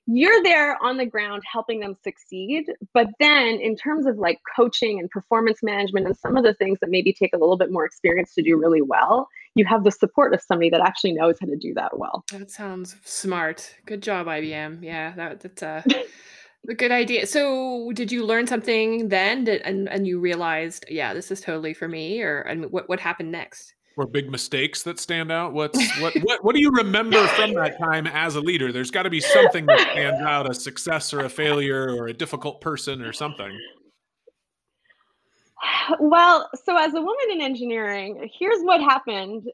you're 0.06 0.42
there 0.42 0.76
on 0.82 0.96
the 0.98 1.06
ground 1.06 1.42
helping 1.50 1.80
them 1.80 1.96
succeed 2.02 2.66
but 2.92 3.08
then 3.18 3.58
in 3.60 3.74
terms 3.74 4.06
of 4.06 4.18
like 4.18 4.38
coaching 4.54 4.98
and 4.98 5.10
performance 5.10 5.62
management 5.62 6.06
and 6.06 6.16
some 6.16 6.36
of 6.36 6.44
the 6.44 6.54
things 6.54 6.78
that 6.80 6.90
maybe 6.90 7.12
take 7.12 7.32
a 7.34 7.38
little 7.38 7.56
bit 7.56 7.72
more 7.72 7.84
experience 7.84 8.34
to 8.34 8.42
do 8.42 8.56
really 8.56 8.82
well 8.82 9.28
you 9.54 9.64
have 9.64 9.84
the 9.84 9.90
support 9.90 10.34
of 10.34 10.42
somebody 10.42 10.68
that 10.70 10.80
actually 10.80 11.12
knows 11.12 11.36
how 11.40 11.46
to 11.46 11.56
do 11.56 11.72
that 11.74 11.98
well. 11.98 12.24
That 12.30 12.50
sounds 12.50 12.96
smart. 13.04 13.74
Good 13.86 14.02
job 14.02 14.26
ibm 14.26 14.82
yeah 14.82 15.14
that, 15.16 15.40
that's 15.40 15.62
a, 15.62 15.84
a 16.68 16.74
good 16.74 16.92
idea. 16.92 17.26
So 17.26 17.92
did 17.92 18.12
you 18.12 18.24
learn 18.26 18.46
something 18.46 19.08
then 19.08 19.44
that, 19.44 19.66
and, 19.66 19.88
and 19.88 20.06
you 20.06 20.20
realized 20.20 20.84
yeah 20.90 21.14
this 21.14 21.30
is 21.30 21.40
totally 21.40 21.72
for 21.72 21.88
me 21.88 22.20
or 22.22 22.40
and 22.40 22.70
what, 22.70 22.88
what 22.88 23.00
happened 23.00 23.32
next 23.32 23.75
or 23.96 24.06
big 24.06 24.30
mistakes 24.30 24.82
that 24.82 25.00
stand 25.00 25.32
out? 25.32 25.52
What's 25.52 25.78
what 26.00 26.14
what 26.22 26.44
what 26.44 26.54
do 26.54 26.60
you 26.60 26.70
remember 26.70 27.26
from 27.28 27.54
that 27.54 27.78
time 27.78 28.06
as 28.06 28.36
a 28.36 28.40
leader? 28.40 28.72
There's 28.72 28.90
got 28.90 29.02
to 29.02 29.10
be 29.10 29.20
something 29.20 29.66
that 29.66 29.80
stands 29.92 30.20
out, 30.20 30.50
a 30.50 30.54
success 30.54 31.12
or 31.12 31.20
a 31.20 31.28
failure 31.28 31.94
or 31.96 32.08
a 32.08 32.12
difficult 32.12 32.60
person 32.60 33.02
or 33.02 33.12
something. 33.12 33.50
Well, 35.98 36.48
so 36.64 36.76
as 36.76 36.94
a 36.94 37.00
woman 37.00 37.26
in 37.32 37.40
engineering, 37.40 38.28
here's 38.38 38.62
what 38.62 38.80
happened. 38.80 39.44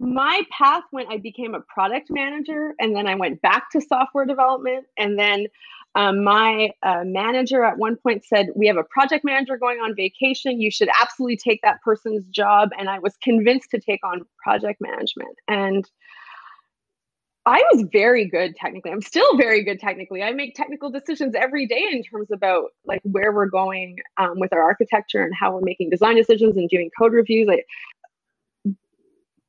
My 0.00 0.42
path 0.50 0.82
when 0.90 1.06
I 1.08 1.18
became 1.18 1.54
a 1.54 1.60
product 1.60 2.10
manager 2.10 2.74
and 2.80 2.96
then 2.96 3.06
I 3.06 3.14
went 3.14 3.40
back 3.42 3.70
to 3.70 3.80
software 3.80 4.26
development 4.26 4.86
and 4.96 5.16
then 5.16 5.46
Um, 5.98 6.22
my 6.22 6.70
uh, 6.84 7.02
manager 7.04 7.64
at 7.64 7.76
one 7.76 7.96
point 7.96 8.24
said, 8.24 8.50
We 8.54 8.68
have 8.68 8.76
a 8.76 8.84
project 8.84 9.24
manager 9.24 9.56
going 9.58 9.80
on 9.80 9.96
vacation. 9.96 10.60
You 10.60 10.70
should 10.70 10.88
absolutely 10.96 11.38
take 11.38 11.60
that 11.62 11.82
person's 11.82 12.24
job. 12.26 12.70
And 12.78 12.88
I 12.88 13.00
was 13.00 13.16
convinced 13.20 13.72
to 13.72 13.80
take 13.80 13.98
on 14.04 14.24
project 14.40 14.80
management. 14.80 15.36
And 15.48 15.90
I 17.46 17.64
was 17.72 17.84
very 17.90 18.26
good 18.26 18.54
technically. 18.54 18.92
I'm 18.92 19.02
still 19.02 19.36
very 19.36 19.64
good 19.64 19.80
technically. 19.80 20.22
I 20.22 20.30
make 20.30 20.54
technical 20.54 20.88
decisions 20.88 21.34
every 21.34 21.66
day 21.66 21.88
in 21.90 22.04
terms 22.04 22.30
about 22.30 22.66
like 22.84 23.00
where 23.02 23.32
we're 23.32 23.46
going 23.46 23.96
um, 24.18 24.38
with 24.38 24.52
our 24.52 24.62
architecture 24.62 25.24
and 25.24 25.34
how 25.34 25.52
we're 25.52 25.62
making 25.62 25.90
design 25.90 26.14
decisions 26.14 26.56
and 26.56 26.68
doing 26.68 26.90
code 26.96 27.12
reviews. 27.12 27.48
Like, 27.48 27.66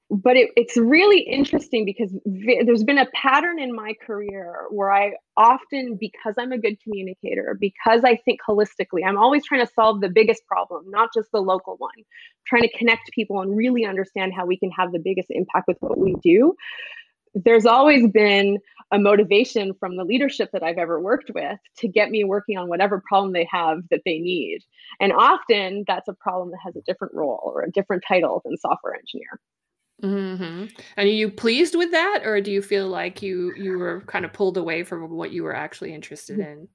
but 0.10 0.36
it, 0.36 0.50
it's 0.56 0.76
really 0.76 1.20
interesting 1.20 1.86
because 1.86 2.12
there's 2.26 2.84
been 2.84 2.98
a 2.98 3.06
pattern 3.14 3.60
in 3.60 3.76
my 3.76 3.94
career 4.06 4.66
where 4.72 4.92
I 4.92 5.14
often, 5.38 5.98
because 6.00 6.34
I'm 6.38 6.52
a 6.52 6.58
good 6.58 6.82
communicator, 6.82 7.56
because 7.60 8.04
I 8.04 8.16
think 8.16 8.40
holistically, 8.48 9.06
I'm 9.06 9.18
always 9.18 9.46
trying 9.46 9.66
to 9.66 9.72
solve 9.72 10.02
the 10.02 10.10
biggest 10.10 10.46
problem, 10.48 10.86
not 10.90 11.10
just 11.14 11.32
the 11.32 11.42
local 11.42 11.76
one, 11.78 11.92
trying 12.48 12.64
to 12.64 12.78
connect 12.78 13.12
people 13.12 13.42
and 13.42 13.56
really 13.56 13.86
understand 13.86 14.34
how 14.34 14.48
we 14.48 14.58
can 14.58 14.72
have 14.72 14.92
the 14.92 15.00
biggest 15.00 15.28
impact 15.30 15.68
with 15.68 15.78
what 15.80 16.00
we 16.00 16.16
do. 16.24 16.56
There's 17.36 17.68
always 17.68 18.10
been 18.12 18.58
a 18.92 18.98
motivation 18.98 19.76
from 19.80 19.96
the 19.96 20.04
leadership 20.04 20.50
that 20.54 20.64
I've 20.64 20.80
ever 20.80 21.00
worked 21.00 21.30
with 21.36 21.60
to 21.78 21.88
get 21.88 22.10
me 22.10 22.24
working 22.24 22.58
on 22.58 22.68
whatever 22.68 23.04
problem 23.08 23.34
they 23.34 23.48
have 23.52 23.82
that 23.92 24.02
they 24.04 24.18
need. 24.18 24.62
And 25.00 25.14
often 25.14 25.84
that's 25.88 26.08
a 26.08 26.14
problem 26.14 26.50
that 26.50 26.60
has 26.66 26.76
a 26.76 26.82
different 26.82 27.14
role 27.14 27.40
or 27.44 27.62
a 27.62 27.72
different 27.72 28.04
title 28.08 28.42
than 28.44 28.58
software 28.58 28.96
engineer. 28.96 29.40
Mm-hmm. 30.02 30.66
And 30.98 31.08
are 31.08 31.12
you 31.12 31.30
pleased 31.30 31.76
with 31.76 31.92
that, 31.92 32.22
or 32.24 32.40
do 32.42 32.52
you 32.52 32.62
feel 32.62 32.88
like 32.88 33.22
you 33.22 33.54
you 33.56 33.78
were 33.78 34.02
kind 34.02 34.26
of 34.26 34.34
pulled 34.34 34.58
away 34.58 34.84
from 34.84 35.10
what 35.10 35.32
you 35.32 35.44
were 35.44 35.56
actually 35.56 35.94
interested 35.94 36.40
mm. 36.40 36.48
in? 36.48 36.68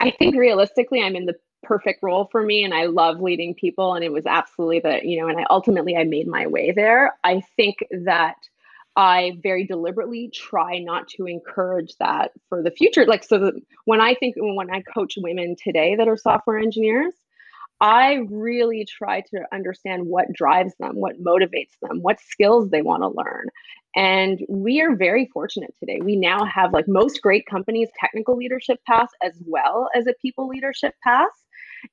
I 0.00 0.10
think 0.10 0.36
realistically, 0.36 1.02
I'm 1.02 1.16
in 1.16 1.26
the 1.26 1.36
perfect 1.62 2.02
role 2.02 2.28
for 2.30 2.42
me, 2.42 2.64
and 2.64 2.74
I 2.74 2.86
love 2.86 3.20
leading 3.20 3.54
people, 3.54 3.94
and 3.94 4.04
it 4.04 4.12
was 4.12 4.26
absolutely 4.26 4.80
the 4.80 5.00
you 5.04 5.20
know, 5.20 5.28
and 5.28 5.38
I 5.38 5.44
ultimately 5.48 5.96
I 5.96 6.04
made 6.04 6.26
my 6.26 6.46
way 6.46 6.72
there. 6.72 7.12
I 7.22 7.42
think 7.56 7.76
that 7.90 8.36
I 8.96 9.38
very 9.42 9.64
deliberately 9.64 10.30
try 10.32 10.78
not 10.78 11.06
to 11.08 11.26
encourage 11.26 11.94
that 11.98 12.32
for 12.48 12.62
the 12.62 12.70
future. 12.72 13.06
Like 13.06 13.22
so, 13.22 13.52
when 13.84 14.00
I 14.00 14.14
think 14.14 14.34
when 14.36 14.70
I 14.70 14.82
coach 14.82 15.14
women 15.16 15.54
today 15.62 15.94
that 15.94 16.08
are 16.08 16.16
software 16.16 16.58
engineers 16.58 17.14
I 17.80 18.20
really 18.30 18.86
try 18.86 19.20
to 19.20 19.44
understand 19.52 20.06
what 20.06 20.32
drives 20.32 20.74
them, 20.80 20.96
what 20.96 21.22
motivates 21.22 21.78
them, 21.82 22.00
what 22.00 22.20
skills 22.20 22.70
they 22.70 22.82
want 22.82 23.02
to 23.02 23.08
learn. 23.08 23.46
And 23.94 24.40
we 24.48 24.80
are 24.80 24.94
very 24.94 25.28
fortunate 25.32 25.74
today. 25.78 26.00
We 26.02 26.16
now 26.16 26.44
have, 26.44 26.72
like 26.72 26.88
most 26.88 27.20
great 27.22 27.46
companies, 27.46 27.88
technical 27.98 28.36
leadership 28.36 28.78
paths 28.86 29.12
as 29.22 29.32
well 29.46 29.88
as 29.94 30.06
a 30.06 30.14
people 30.20 30.48
leadership 30.48 30.94
path. 31.02 31.28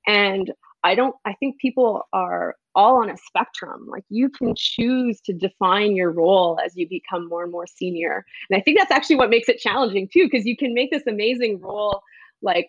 And 0.07 0.51
I 0.85 0.95
don't, 0.95 1.15
I 1.25 1.33
think 1.33 1.59
people 1.59 2.07
are 2.11 2.55
all 2.75 3.01
on 3.01 3.09
a 3.09 3.17
spectrum. 3.17 3.87
Like 3.87 4.03
you 4.09 4.29
can 4.29 4.53
choose 4.55 5.21
to 5.21 5.33
define 5.33 5.95
your 5.95 6.11
role 6.11 6.59
as 6.63 6.75
you 6.75 6.87
become 6.89 7.29
more 7.29 7.43
and 7.43 7.51
more 7.51 7.67
senior. 7.67 8.25
And 8.49 8.59
I 8.59 8.61
think 8.61 8.79
that's 8.79 8.91
actually 8.91 9.17
what 9.17 9.29
makes 9.29 9.47
it 9.47 9.59
challenging 9.59 10.09
too, 10.11 10.29
because 10.29 10.45
you 10.45 10.57
can 10.57 10.73
make 10.73 10.91
this 10.91 11.07
amazing 11.07 11.61
role 11.61 12.01
like 12.41 12.67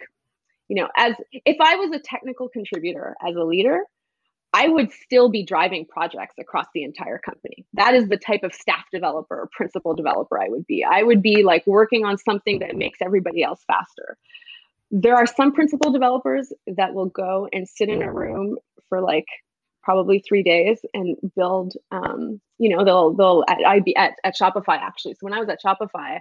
you 0.68 0.76
know 0.76 0.88
as 0.96 1.14
if 1.32 1.56
i 1.60 1.76
was 1.76 1.90
a 1.92 1.98
technical 1.98 2.48
contributor 2.48 3.14
as 3.26 3.34
a 3.36 3.42
leader 3.42 3.80
i 4.54 4.68
would 4.68 4.92
still 4.92 5.28
be 5.28 5.44
driving 5.44 5.84
projects 5.84 6.36
across 6.38 6.66
the 6.72 6.84
entire 6.84 7.18
company. 7.18 7.66
That 7.74 7.92
is 7.94 8.08
the 8.08 8.16
type 8.16 8.44
of 8.44 8.54
staff 8.54 8.84
developer 8.92 9.34
or 9.34 9.50
principal 9.52 9.94
developer 9.94 10.40
i 10.40 10.48
would 10.48 10.66
be. 10.66 10.84
I 10.84 11.02
would 11.02 11.20
be 11.20 11.42
like 11.42 11.66
working 11.66 12.04
on 12.04 12.16
something 12.16 12.60
that 12.60 12.76
makes 12.76 13.00
everybody 13.02 13.42
else 13.42 13.62
faster. 13.66 14.16
There 14.90 15.16
are 15.16 15.26
some 15.26 15.52
principal 15.52 15.90
developers 15.90 16.52
that 16.68 16.94
will 16.94 17.06
go 17.06 17.48
and 17.52 17.68
sit 17.68 17.88
in 17.88 18.00
a 18.00 18.12
room 18.12 18.56
for 18.88 19.00
like 19.00 19.26
probably 19.82 20.20
three 20.20 20.42
days 20.42 20.78
and 20.94 21.16
build 21.36 21.74
um, 21.90 22.40
you 22.58 22.74
know 22.74 22.84
they'll 22.84 23.12
they'll 23.12 23.44
I'd 23.48 23.84
be 23.84 23.96
at, 23.96 24.12
at 24.22 24.36
shopify 24.40 24.78
actually. 24.78 25.14
So 25.14 25.20
when 25.20 25.34
i 25.34 25.40
was 25.40 25.48
at 25.48 25.60
shopify 25.62 26.20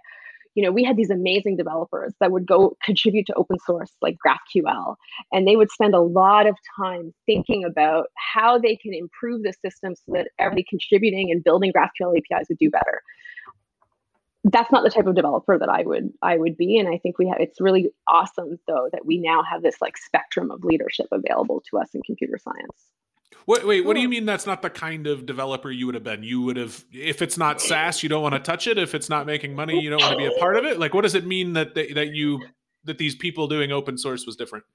you 0.56 0.64
know, 0.64 0.72
we 0.72 0.84
had 0.84 0.98
these 0.98 1.10
amazing 1.10 1.58
developers 1.58 2.14
that 2.20 2.32
would 2.32 2.46
go 2.46 2.78
contribute 2.84 3.26
to 3.28 3.34
open 3.34 3.58
source 3.66 3.92
like 4.02 4.18
GraphQL, 4.26 4.96
and 5.32 5.48
they 5.48 5.56
would 5.56 5.72
spend 5.72 5.96
a 5.96 6.02
lot 6.02 6.48
of 6.48 6.56
time 6.78 7.14
thinking 7.26 7.64
about 7.64 8.08
how 8.16 8.58
they 8.60 8.76
can 8.76 8.94
improve 8.94 9.44
the 9.44 9.54
system 9.66 9.96
so 9.96 10.14
that 10.14 10.30
everybody 10.40 10.66
contributing 10.70 11.32
and 11.32 11.44
building 11.44 11.72
GraphQL 11.72 12.16
APIs 12.18 12.48
would 12.50 12.60
do 12.60 12.70
better. 12.70 13.02
That's 14.46 14.72
not 14.72 14.84
the 14.84 14.90
type 14.90 15.08
of 15.08 15.16
developer 15.16 15.58
that 15.58 15.70
I 15.70 15.84
would 15.84 16.10
I 16.22 16.38
would 16.38 16.58
be, 16.58 16.78
and 16.78 16.94
I 16.94 16.98
think 16.98 17.18
we 17.18 17.30
have. 17.30 17.38
It's 17.40 17.62
really 17.62 17.90
awesome 18.08 18.60
though 18.68 18.90
that 18.92 19.06
we 19.06 19.18
now 19.18 19.42
have 19.42 19.64
this 19.64 19.82
like 19.82 19.98
spectrum 19.98 20.52
of 20.52 20.64
leadership 20.66 21.08
available 21.12 21.64
to 21.72 21.78
us 21.80 21.90
in 21.94 22.02
computer 22.06 22.38
science. 22.38 22.94
Wait, 23.46 23.66
wait, 23.66 23.86
what 23.86 23.96
do 23.96 24.00
you 24.02 24.10
mean 24.10 24.26
that's 24.26 24.46
not 24.46 24.62
the 24.62 24.70
kind 24.70 25.08
of 25.08 25.26
developer 25.26 25.70
you 25.70 25.86
would 25.86 25.96
have 25.96 26.04
been? 26.04 26.24
You 26.24 26.42
would 26.42 26.58
have, 26.58 26.84
if 26.92 27.22
it's 27.22 27.38
not 27.38 27.60
SaaS, 27.60 28.02
you 28.02 28.10
don't 28.10 28.22
want 28.22 28.34
to 28.34 28.40
touch 28.40 28.68
it. 28.68 28.78
If 28.78 28.96
it's 28.96 29.10
not 29.10 29.26
making 29.26 29.56
money, 29.56 29.80
you 29.80 29.90
don't 29.90 30.02
want 30.02 30.14
to 30.14 30.18
be 30.18 30.26
a 30.26 30.40
part 30.40 30.56
of 30.56 30.66
it. 30.66 30.80
Like, 30.80 30.94
what 30.94 31.02
does 31.02 31.16
it 31.16 31.26
mean 31.26 31.54
that 31.54 31.76
they, 31.76 31.92
that 31.94 32.10
you 32.10 32.40
that 32.86 32.98
these 32.98 33.16
people 33.16 33.48
doing 33.48 33.72
open 33.72 33.98
source 33.98 34.26
was 34.26 34.36
different? 34.36 34.66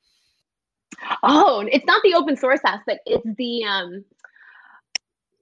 Oh, 1.22 1.66
it's 1.70 1.86
not 1.86 2.02
the 2.02 2.14
open 2.14 2.36
source 2.36 2.60
aspect. 2.64 3.00
It's 3.06 3.26
the 3.36 3.64
um. 3.64 4.04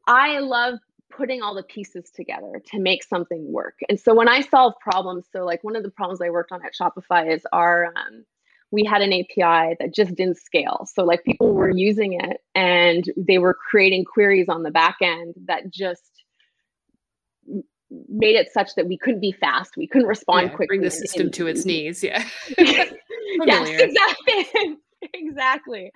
I 0.07 0.39
love 0.39 0.79
putting 1.11 1.43
all 1.43 1.55
the 1.55 1.63
pieces 1.63 2.11
together 2.11 2.63
to 2.73 2.79
make 2.79 3.03
something 3.03 3.51
work. 3.53 3.79
And 3.89 3.99
so 3.99 4.15
when 4.15 4.29
I 4.29 4.41
solve 4.41 4.75
problems, 4.81 5.25
so 5.33 5.45
like 5.45 5.65
one 5.65 5.75
of 5.75 5.83
the 5.83 5.91
problems 5.91 6.21
I 6.21 6.31
worked 6.31 6.53
on 6.53 6.61
at 6.65 6.73
Shopify 6.81 7.33
is 7.35 7.43
our 7.53 7.87
um, 7.87 8.25
we 8.71 8.85
had 8.85 9.03
an 9.03 9.13
API 9.13 9.77
that 9.79 9.95
just 9.95 10.15
didn't 10.15 10.39
scale. 10.39 10.87
So 10.93 11.05
like 11.05 11.25
people 11.25 11.55
were 11.55 11.71
using 11.71 12.15
it 12.21 12.41
and 12.55 13.05
they 13.17 13.39
were 13.39 13.55
creating 13.55 14.05
queries 14.05 14.49
on 14.49 14.63
the 14.63 14.71
back 14.71 14.97
end 15.01 15.35
that 15.47 15.71
just 15.73 16.03
made 18.09 18.37
it 18.37 18.53
such 18.53 18.75
that 18.75 18.89
we 18.89 18.99
couldn't 18.99 19.21
be 19.21 19.33
fast. 19.33 19.77
We 19.77 19.87
couldn't 19.87 20.09
respond 20.09 20.49
yeah, 20.49 20.57
quickly. 20.57 20.79
Bring 20.79 20.83
the 20.83 20.91
system 20.91 21.31
to 21.33 21.47
its 21.47 21.65
knees. 21.65 22.03
Yeah. 22.03 22.25
yes, 22.59 22.93
exactly. 23.39 24.77
exactly. 25.15 25.93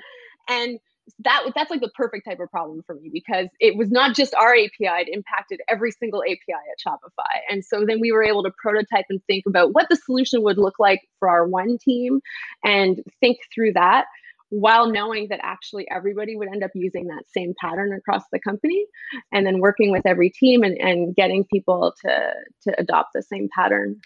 And 0.49 0.79
that 1.21 1.43
that's 1.55 1.71
like 1.71 1.81
the 1.81 1.91
perfect 1.95 2.27
type 2.27 2.41
of 2.41 2.51
problem 2.51 2.83
for 2.87 2.95
me 2.95 3.11
because 3.13 3.49
it 3.61 3.77
was 3.77 3.91
not 3.91 4.15
just 4.15 4.35
our 4.35 4.55
API, 4.55 4.71
it 4.81 5.09
impacted 5.09 5.61
every 5.69 5.91
single 5.93 6.23
API 6.23 6.39
at 6.51 6.79
Shopify. 6.85 7.41
And 7.51 7.65
so 7.65 7.85
then 7.87 8.01
we 8.01 8.13
were 8.13 8.23
able 8.23 8.43
to 8.43 8.51
prototype 8.63 9.07
and 9.11 9.21
think 9.27 9.45
about 9.47 9.75
what 9.75 9.89
the 9.89 9.97
solution 9.97 10.43
would 10.43 10.59
look 10.59 10.79
like 10.79 11.01
for 11.19 11.29
our 11.29 11.47
one 11.47 11.79
team 11.79 12.21
and 12.65 13.03
think 13.21 13.39
through 13.55 13.75
that 13.75 14.07
while 14.51 14.91
knowing 14.91 15.29
that 15.29 15.39
actually 15.43 15.89
everybody 15.91 16.37
would 16.37 16.49
end 16.49 16.65
up 16.65 16.73
using 16.75 17.07
that 17.07 17.23
same 17.29 17.55
pattern 17.61 17.93
across 17.93 18.25
the 18.33 18.41
company 18.41 18.85
and 19.33 19.47
then 19.47 19.61
working 19.61 19.93
with 19.93 20.05
every 20.05 20.29
team 20.29 20.65
and, 20.65 20.77
and 20.79 21.15
getting 21.15 21.45
people 21.45 21.95
to 22.03 22.33
to 22.63 22.81
adopt 22.81 23.11
the 23.15 23.23
same 23.23 23.49
pattern 23.55 24.01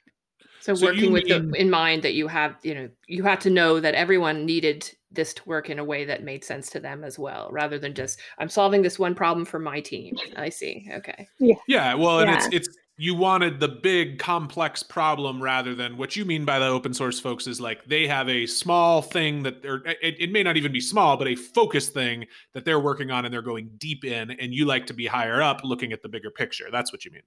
so, 0.65 0.75
so 0.75 0.87
working 0.87 1.13
with 1.13 1.25
mean... 1.25 1.51
the, 1.51 1.61
in 1.61 1.69
mind 1.69 2.03
that 2.03 2.15
you 2.15 2.27
have 2.27 2.57
you 2.63 2.75
know 2.75 2.89
you 3.07 3.23
had 3.23 3.39
to 3.43 3.51
know 3.51 3.81
that 3.81 3.95
everyone 3.95 4.47
needed 4.47 4.91
this 5.13 5.35
to 5.35 5.43
work 5.45 5.69
in 5.69 5.79
a 5.79 5.85
way 5.85 6.07
that 6.07 6.25
made 6.25 6.43
sense 6.43 6.71
to 6.71 6.81
them 6.81 7.05
as 7.05 7.19
well, 7.19 7.51
rather 7.53 7.79
than 7.79 7.93
just 7.93 8.19
I'm 8.39 8.49
solving 8.49 8.81
this 8.81 8.99
one 8.99 9.15
problem 9.15 9.45
for 9.45 9.59
my 9.59 9.81
team. 9.81 10.17
I 10.37 10.49
see. 10.49 10.89
Okay. 10.91 11.29
Yeah. 11.39 11.57
Yeah. 11.69 11.95
Well, 11.95 12.21
and 12.21 12.31
it's 12.31 12.49
it's 12.51 12.69
you 12.97 13.15
wanted 13.15 13.59
the 13.59 13.67
big 13.67 14.21
complex 14.21 14.83
problem 14.83 15.43
rather 15.43 15.75
than 15.75 15.97
what 15.97 16.15
you 16.15 16.25
mean 16.25 16.45
by 16.45 16.61
the 16.61 16.67
open 16.67 16.95
source 16.95 17.19
folks 17.19 17.47
is 17.47 17.61
like 17.61 17.85
they 17.87 18.07
have 18.07 18.29
a 18.29 18.47
small 18.47 19.03
thing 19.03 19.43
that 19.43 19.65
or 19.65 19.83
it, 20.01 20.15
it 20.21 20.31
may 20.31 20.43
not 20.43 20.57
even 20.57 20.71
be 20.71 20.81
small 20.81 21.17
but 21.17 21.27
a 21.27 21.35
focused 21.35 21.93
thing 21.93 22.25
that 22.53 22.65
they're 22.65 22.79
working 22.79 23.11
on 23.11 23.25
and 23.25 23.35
they're 23.35 23.43
going 23.43 23.69
deep 23.79 24.05
in 24.05 24.31
and 24.33 24.55
you 24.55 24.65
like 24.65 24.87
to 24.87 24.95
be 24.95 25.07
higher 25.07 25.43
up 25.43 25.61
looking 25.65 25.93
at 25.93 26.03
the 26.03 26.09
bigger 26.09 26.31
picture 26.31 26.67
that's 26.71 26.93
what 26.93 27.05
you 27.05 27.11
mean 27.11 27.23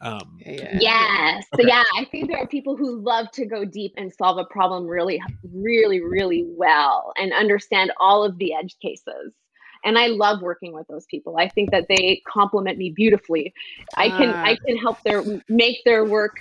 um, 0.00 0.38
yeah. 0.38 0.78
yes 0.80 1.44
okay. 1.54 1.64
so 1.64 1.68
yeah 1.68 1.82
i 1.96 2.04
think 2.06 2.28
there 2.28 2.38
are 2.38 2.46
people 2.46 2.74
who 2.74 2.98
love 3.00 3.30
to 3.30 3.44
go 3.44 3.64
deep 3.64 3.92
and 3.98 4.10
solve 4.12 4.38
a 4.38 4.44
problem 4.44 4.86
really 4.86 5.20
really 5.52 6.00
really 6.00 6.44
well 6.46 7.12
and 7.16 7.32
understand 7.34 7.92
all 8.00 8.24
of 8.24 8.38
the 8.38 8.54
edge 8.54 8.76
cases 8.80 9.34
and 9.84 9.98
i 9.98 10.06
love 10.06 10.42
working 10.42 10.72
with 10.72 10.86
those 10.88 11.06
people. 11.06 11.36
I 11.38 11.48
think 11.48 11.70
that 11.70 11.86
they 11.88 12.22
complement 12.26 12.78
me 12.78 12.90
beautifully. 12.90 13.52
I 13.96 14.08
can 14.08 14.30
i 14.30 14.52
ah. 14.52 14.56
can 14.66 14.76
help 14.76 15.02
their 15.02 15.22
make 15.48 15.82
their 15.84 16.04
work 16.04 16.36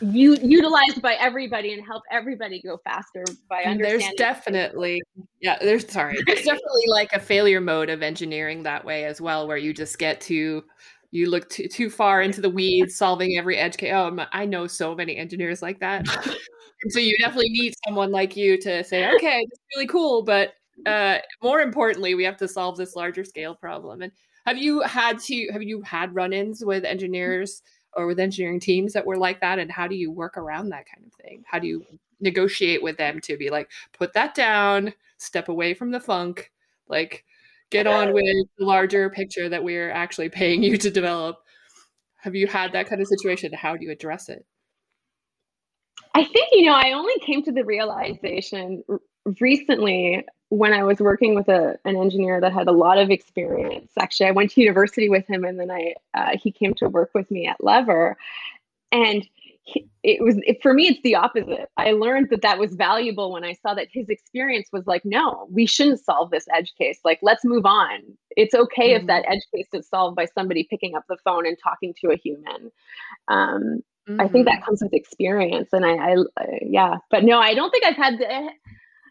u- 0.00 0.38
utilized 0.42 1.02
by 1.02 1.14
everybody 1.14 1.72
and 1.72 1.84
help 1.84 2.02
everybody 2.10 2.60
go 2.62 2.78
faster 2.84 3.24
by 3.48 3.62
understanding 3.62 4.00
there's 4.00 4.14
definitely 4.16 5.02
yeah 5.40 5.58
there's 5.60 5.90
sorry 5.90 6.16
there's 6.26 6.42
definitely 6.42 6.84
like 6.88 7.12
a 7.12 7.20
failure 7.20 7.60
mode 7.60 7.90
of 7.90 8.02
engineering 8.02 8.62
that 8.62 8.84
way 8.84 9.04
as 9.04 9.20
well 9.20 9.46
where 9.46 9.56
you 9.56 9.72
just 9.72 9.98
get 9.98 10.20
to 10.20 10.64
you 11.12 11.28
look 11.28 11.48
too, 11.48 11.66
too 11.68 11.90
far 11.90 12.22
into 12.22 12.40
the 12.40 12.48
weeds 12.48 12.96
solving 12.96 13.36
every 13.36 13.56
edge 13.56 13.76
case 13.76 13.92
oh 13.92 14.16
i 14.32 14.44
know 14.44 14.66
so 14.66 14.94
many 14.94 15.16
engineers 15.16 15.62
like 15.62 15.80
that. 15.80 16.06
So 16.88 16.98
you 16.98 17.14
definitely 17.18 17.50
need 17.50 17.74
someone 17.86 18.10
like 18.10 18.38
you 18.38 18.58
to 18.62 18.82
say 18.82 19.14
okay 19.16 19.40
it's 19.42 19.60
really 19.76 19.86
cool 19.86 20.22
but 20.22 20.54
uh, 20.86 21.18
more 21.42 21.60
importantly, 21.60 22.14
we 22.14 22.24
have 22.24 22.36
to 22.38 22.48
solve 22.48 22.76
this 22.76 22.96
larger 22.96 23.24
scale 23.24 23.54
problem. 23.54 24.02
And 24.02 24.12
have 24.46 24.58
you 24.58 24.80
had 24.82 25.18
to 25.20 25.48
have 25.52 25.62
you 25.62 25.82
had 25.82 26.14
run-ins 26.14 26.64
with 26.64 26.84
engineers 26.84 27.62
or 27.94 28.06
with 28.06 28.20
engineering 28.20 28.60
teams 28.60 28.92
that 28.92 29.06
were 29.06 29.18
like 29.18 29.40
that? 29.40 29.58
And 29.58 29.70
how 29.70 29.86
do 29.86 29.94
you 29.94 30.10
work 30.10 30.36
around 30.36 30.70
that 30.70 30.86
kind 30.92 31.06
of 31.06 31.12
thing? 31.24 31.42
How 31.46 31.58
do 31.58 31.66
you 31.66 31.84
negotiate 32.20 32.82
with 32.82 32.96
them 32.96 33.20
to 33.22 33.36
be 33.36 33.50
like, 33.50 33.70
put 33.92 34.12
that 34.14 34.34
down, 34.34 34.92
step 35.18 35.48
away 35.48 35.74
from 35.74 35.90
the 35.90 36.00
funk, 36.00 36.50
like 36.88 37.24
get 37.70 37.86
on 37.86 38.12
with 38.12 38.24
the 38.58 38.64
larger 38.64 39.10
picture 39.10 39.48
that 39.48 39.62
we're 39.62 39.90
actually 39.90 40.28
paying 40.28 40.62
you 40.62 40.76
to 40.76 40.90
develop. 40.90 41.38
Have 42.16 42.34
you 42.34 42.46
had 42.46 42.72
that 42.72 42.88
kind 42.88 43.00
of 43.00 43.08
situation? 43.08 43.52
How 43.52 43.76
do 43.76 43.84
you 43.84 43.90
address 43.90 44.28
it? 44.28 44.44
I 46.14 46.24
think, 46.24 46.48
you 46.52 46.66
know, 46.66 46.74
I 46.74 46.92
only 46.92 47.14
came 47.24 47.42
to 47.44 47.52
the 47.52 47.64
realization 47.64 48.82
recently 49.40 50.24
when 50.50 50.72
I 50.72 50.82
was 50.84 51.00
working 51.00 51.34
with 51.34 51.48
a, 51.48 51.78
an 51.84 51.96
engineer 51.96 52.40
that 52.40 52.52
had 52.52 52.68
a 52.68 52.72
lot 52.72 52.98
of 52.98 53.10
experience. 53.10 53.90
Actually, 53.98 54.26
I 54.26 54.32
went 54.32 54.50
to 54.52 54.60
university 54.60 55.08
with 55.08 55.26
him 55.26 55.44
and 55.44 55.58
then 55.58 55.70
I 55.70 55.94
uh, 56.14 56.36
he 56.36 56.52
came 56.52 56.74
to 56.74 56.88
work 56.88 57.10
with 57.14 57.30
me 57.30 57.46
at 57.46 57.62
Lever. 57.62 58.16
And 58.92 59.26
it 60.02 60.22
was 60.22 60.36
it, 60.46 60.60
for 60.62 60.72
me 60.72 60.88
it's 60.88 61.00
the 61.02 61.14
opposite 61.14 61.68
i 61.76 61.92
learned 61.92 62.28
that 62.30 62.42
that 62.42 62.58
was 62.58 62.74
valuable 62.74 63.32
when 63.32 63.44
i 63.44 63.52
saw 63.52 63.74
that 63.74 63.88
his 63.92 64.08
experience 64.08 64.68
was 64.72 64.86
like 64.86 65.04
no 65.04 65.46
we 65.50 65.66
shouldn't 65.66 66.02
solve 66.02 66.30
this 66.30 66.46
edge 66.52 66.72
case 66.76 66.98
like 67.04 67.18
let's 67.22 67.44
move 67.44 67.66
on 67.66 68.00
it's 68.30 68.54
okay 68.54 68.90
mm-hmm. 68.90 69.02
if 69.02 69.06
that 69.06 69.24
edge 69.28 69.42
case 69.54 69.68
is 69.72 69.86
solved 69.86 70.16
by 70.16 70.24
somebody 70.24 70.66
picking 70.68 70.96
up 70.96 71.04
the 71.08 71.18
phone 71.24 71.46
and 71.46 71.56
talking 71.62 71.94
to 72.00 72.08
a 72.08 72.16
human 72.16 72.70
um, 73.28 73.80
mm-hmm. 74.08 74.20
i 74.20 74.26
think 74.26 74.46
that 74.46 74.56
mm-hmm. 74.56 74.64
comes 74.64 74.82
with 74.82 74.94
experience 74.94 75.68
and 75.72 75.84
I, 75.84 75.94
I, 75.94 76.16
I 76.38 76.58
yeah 76.62 76.96
but 77.10 77.22
no 77.22 77.38
i 77.38 77.54
don't 77.54 77.70
think 77.70 77.84
i've 77.84 77.96
had 77.96 78.18
the 78.18 78.48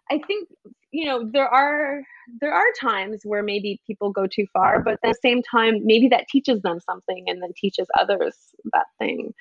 i 0.10 0.20
think 0.26 0.50
you 0.92 1.06
know 1.06 1.30
there 1.32 1.48
are 1.48 2.02
there 2.42 2.54
are 2.54 2.66
times 2.80 3.22
where 3.24 3.44
maybe 3.44 3.80
people 3.86 4.12
go 4.12 4.28
too 4.28 4.46
far 4.54 4.82
but 4.82 4.94
at 4.94 5.00
the 5.04 5.16
same 5.22 5.42
time 5.44 5.80
maybe 5.86 6.08
that 6.08 6.28
teaches 6.28 6.62
them 6.62 6.80
something 6.80 7.26
and 7.28 7.42
then 7.42 7.52
teaches 7.56 7.88
others 7.98 8.36
that 8.72 8.86
thing 8.98 9.34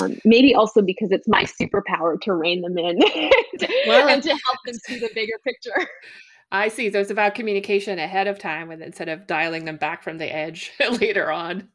um, 0.00 0.18
maybe 0.24 0.54
also 0.54 0.82
because 0.82 1.10
it's 1.10 1.28
my 1.28 1.44
superpower 1.44 2.20
to 2.20 2.34
rein 2.34 2.62
them 2.62 2.76
in 2.76 2.98
well, 3.86 4.08
and 4.08 4.22
to 4.22 4.28
help 4.28 4.58
them 4.66 4.74
see 4.74 4.98
the 4.98 5.10
bigger 5.14 5.38
picture. 5.42 5.88
I 6.52 6.68
see. 6.68 6.92
So 6.92 7.00
it's 7.00 7.10
about 7.10 7.34
communication 7.34 7.98
ahead 7.98 8.26
of 8.26 8.38
time, 8.38 8.70
and 8.70 8.82
instead 8.82 9.08
of 9.08 9.26
dialing 9.26 9.64
them 9.64 9.76
back 9.76 10.02
from 10.02 10.18
the 10.18 10.32
edge 10.32 10.72
later 11.00 11.30
on. 11.30 11.68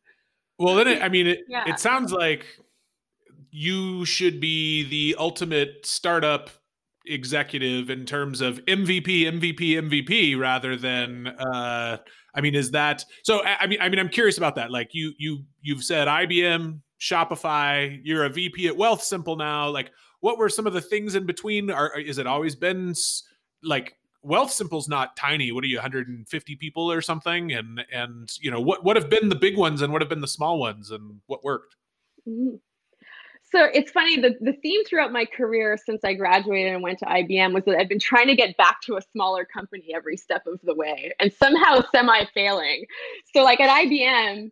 Well, 0.59 0.75
then 0.75 0.87
it, 0.87 1.01
I 1.01 1.09
mean, 1.09 1.27
it, 1.27 1.39
yeah. 1.47 1.63
it 1.67 1.79
sounds 1.79 2.11
like 2.11 2.45
you 3.49 4.05
should 4.05 4.39
be 4.39 4.83
the 4.83 5.15
ultimate 5.19 5.85
startup 5.85 6.49
executive 7.05 7.89
in 7.89 8.05
terms 8.05 8.41
of 8.41 8.63
MVP, 8.65 9.23
MVP, 9.23 9.59
MVP, 9.59 10.39
rather 10.39 10.75
than. 10.75 11.27
Uh, 11.27 11.97
I 12.33 12.41
mean, 12.41 12.55
is 12.55 12.71
that 12.71 13.03
so? 13.23 13.43
I 13.43 13.67
mean, 13.67 13.79
I 13.81 13.89
mean, 13.89 13.99
I'm 13.99 14.09
curious 14.09 14.37
about 14.37 14.55
that. 14.55 14.71
Like 14.71 14.89
you, 14.93 15.11
you, 15.17 15.43
you've 15.61 15.83
said 15.83 16.07
IBM, 16.07 16.79
Shopify, 16.99 17.99
you're 18.03 18.25
a 18.25 18.29
VP 18.29 18.67
at 18.67 18.75
Wealthsimple 18.75 19.37
now. 19.37 19.69
Like, 19.69 19.91
what 20.21 20.37
were 20.37 20.49
some 20.49 20.67
of 20.67 20.73
the 20.73 20.81
things 20.81 21.15
in 21.15 21.25
between? 21.25 21.69
Are 21.69 21.99
is 21.99 22.19
it 22.19 22.27
always 22.27 22.55
been 22.55 22.93
like 23.63 23.97
Wealthsimple's 24.23 24.87
not 24.87 25.17
tiny? 25.17 25.51
What 25.51 25.63
are 25.63 25.67
you, 25.67 25.77
150 25.77 26.55
people 26.55 26.91
or 26.91 27.01
something? 27.01 27.51
And 27.51 27.83
and 27.91 28.31
you 28.39 28.51
know 28.51 28.61
what 28.61 28.83
what 28.85 28.95
have 28.95 29.09
been 29.09 29.29
the 29.29 29.35
big 29.35 29.57
ones 29.57 29.81
and 29.81 29.91
what 29.91 30.01
have 30.01 30.09
been 30.09 30.21
the 30.21 30.27
small 30.27 30.59
ones 30.59 30.91
and 30.91 31.19
what 31.25 31.43
worked? 31.43 31.75
Mm-hmm. 32.27 32.55
So 33.51 33.65
it's 33.73 33.91
funny, 33.91 34.19
the, 34.19 34.35
the 34.39 34.53
theme 34.53 34.83
throughout 34.85 35.11
my 35.11 35.25
career 35.25 35.77
since 35.85 36.03
I 36.05 36.13
graduated 36.13 36.73
and 36.73 36.81
went 36.81 36.99
to 36.99 37.05
IBM 37.05 37.53
was 37.53 37.65
that 37.65 37.77
I've 37.77 37.89
been 37.89 37.99
trying 37.99 38.27
to 38.27 38.35
get 38.35 38.55
back 38.55 38.81
to 38.83 38.95
a 38.95 39.01
smaller 39.11 39.45
company 39.45 39.91
every 39.93 40.15
step 40.15 40.47
of 40.47 40.59
the 40.63 40.73
way 40.73 41.11
and 41.19 41.33
somehow 41.33 41.81
semi 41.91 42.25
failing. 42.33 42.85
So, 43.33 43.43
like 43.43 43.59
at 43.59 43.69
IBM, 43.85 44.51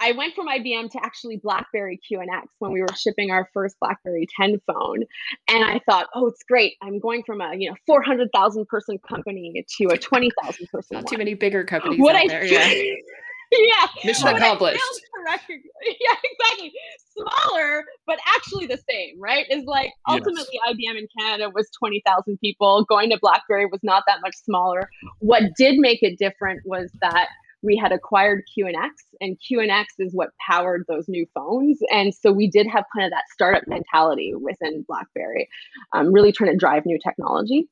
I 0.00 0.12
went 0.12 0.34
from 0.34 0.48
IBM 0.48 0.90
to 0.92 1.04
actually 1.04 1.36
BlackBerry 1.36 2.00
QNX 2.10 2.46
when 2.58 2.72
we 2.72 2.80
were 2.80 2.88
shipping 2.96 3.30
our 3.30 3.50
first 3.52 3.76
BlackBerry 3.78 4.26
10 4.34 4.60
phone, 4.66 5.04
and 5.48 5.62
I 5.62 5.78
thought, 5.84 6.08
oh, 6.14 6.28
it's 6.28 6.42
great. 6.42 6.76
I'm 6.80 6.98
going 6.98 7.22
from 7.24 7.42
a 7.42 7.54
you 7.54 7.68
know 7.68 7.76
400,000 7.86 8.66
person 8.66 8.98
company 9.06 9.64
to 9.78 9.84
a 9.88 9.98
20,000 9.98 10.66
person. 10.68 10.96
Not 10.96 11.06
too 11.06 11.18
many 11.18 11.34
bigger 11.34 11.64
companies 11.64 12.00
what 12.00 12.16
I, 12.16 12.26
there. 12.26 12.44
Yeah. 12.44 12.94
yeah. 13.58 13.86
Mission 14.04 14.28
accomplished. 14.28 14.80
yeah, 15.48 16.14
exactly. 16.24 16.72
Smaller, 17.16 17.84
but 18.06 18.18
actually 18.36 18.66
the 18.66 18.78
same, 18.88 19.20
right? 19.20 19.46
Is 19.50 19.64
like 19.64 19.92
ultimately 20.08 20.44
yes. 20.52 20.74
IBM 20.74 20.98
in 20.98 21.08
Canada 21.18 21.50
was 21.54 21.68
20,000 21.78 22.38
people. 22.38 22.84
Going 22.88 23.10
to 23.10 23.18
BlackBerry 23.20 23.66
was 23.66 23.80
not 23.82 24.04
that 24.06 24.20
much 24.22 24.36
smaller. 24.36 24.88
What 25.18 25.42
did 25.56 25.78
make 25.78 26.02
it 26.02 26.18
different 26.18 26.62
was 26.64 26.90
that 27.00 27.28
we 27.62 27.76
had 27.76 27.92
acquired 27.92 28.42
QNX, 28.56 28.90
and 29.20 29.36
QNX 29.38 29.84
is 29.98 30.14
what 30.14 30.30
powered 30.46 30.84
those 30.88 31.08
new 31.08 31.26
phones. 31.34 31.78
And 31.92 32.14
so 32.14 32.32
we 32.32 32.48
did 32.48 32.66
have 32.66 32.84
kind 32.94 33.04
of 33.04 33.10
that 33.10 33.24
startup 33.32 33.64
mentality 33.66 34.34
within 34.34 34.84
BlackBerry, 34.88 35.48
um, 35.92 36.12
really 36.12 36.32
trying 36.32 36.50
to 36.52 36.56
drive 36.56 36.86
new 36.86 36.98
technology. 37.02 37.68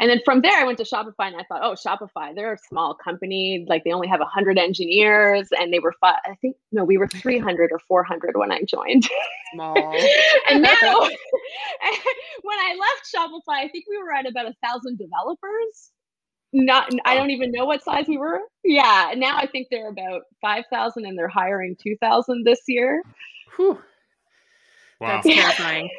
And 0.00 0.10
then 0.10 0.20
from 0.24 0.40
there, 0.40 0.58
I 0.58 0.64
went 0.64 0.78
to 0.78 0.84
Shopify 0.84 1.26
and 1.26 1.36
I 1.36 1.44
thought, 1.44 1.62
oh, 1.62 1.74
Shopify, 1.74 2.34
they're 2.34 2.54
a 2.54 2.58
small 2.58 2.94
company. 2.94 3.64
Like 3.68 3.84
they 3.84 3.92
only 3.92 4.08
have 4.08 4.20
100 4.20 4.58
engineers 4.58 5.48
and 5.58 5.72
they 5.72 5.78
were, 5.78 5.94
five, 6.00 6.16
I 6.24 6.34
think, 6.36 6.56
no, 6.70 6.84
we 6.84 6.98
were 6.98 7.08
300 7.08 7.70
or 7.72 7.78
400 7.78 8.36
when 8.36 8.52
I 8.52 8.62
joined. 8.62 9.08
Small. 9.54 9.76
and 10.50 10.62
now, 10.62 11.00
when 12.42 12.58
I 12.58 12.76
left 12.78 13.14
Shopify, 13.14 13.64
I 13.64 13.68
think 13.68 13.84
we 13.88 13.98
were 13.98 14.12
at 14.12 14.28
about 14.28 14.46
a 14.46 14.54
thousand 14.64 14.98
developers 14.98 15.92
not 16.54 16.90
i 17.06 17.14
don't 17.14 17.30
even 17.30 17.50
know 17.50 17.64
what 17.64 17.82
size 17.82 18.04
we 18.06 18.18
were 18.18 18.38
yeah 18.62 19.14
now 19.16 19.38
i 19.38 19.46
think 19.46 19.68
they're 19.70 19.88
about 19.88 20.24
5000 20.42 21.06
and 21.06 21.16
they're 21.16 21.26
hiring 21.26 21.74
2000 21.82 22.44
this 22.44 22.60
year 22.68 23.02
Whew. 23.56 23.78
Wow. 25.00 25.20
That's 25.22 25.26
terrifying. 25.26 25.90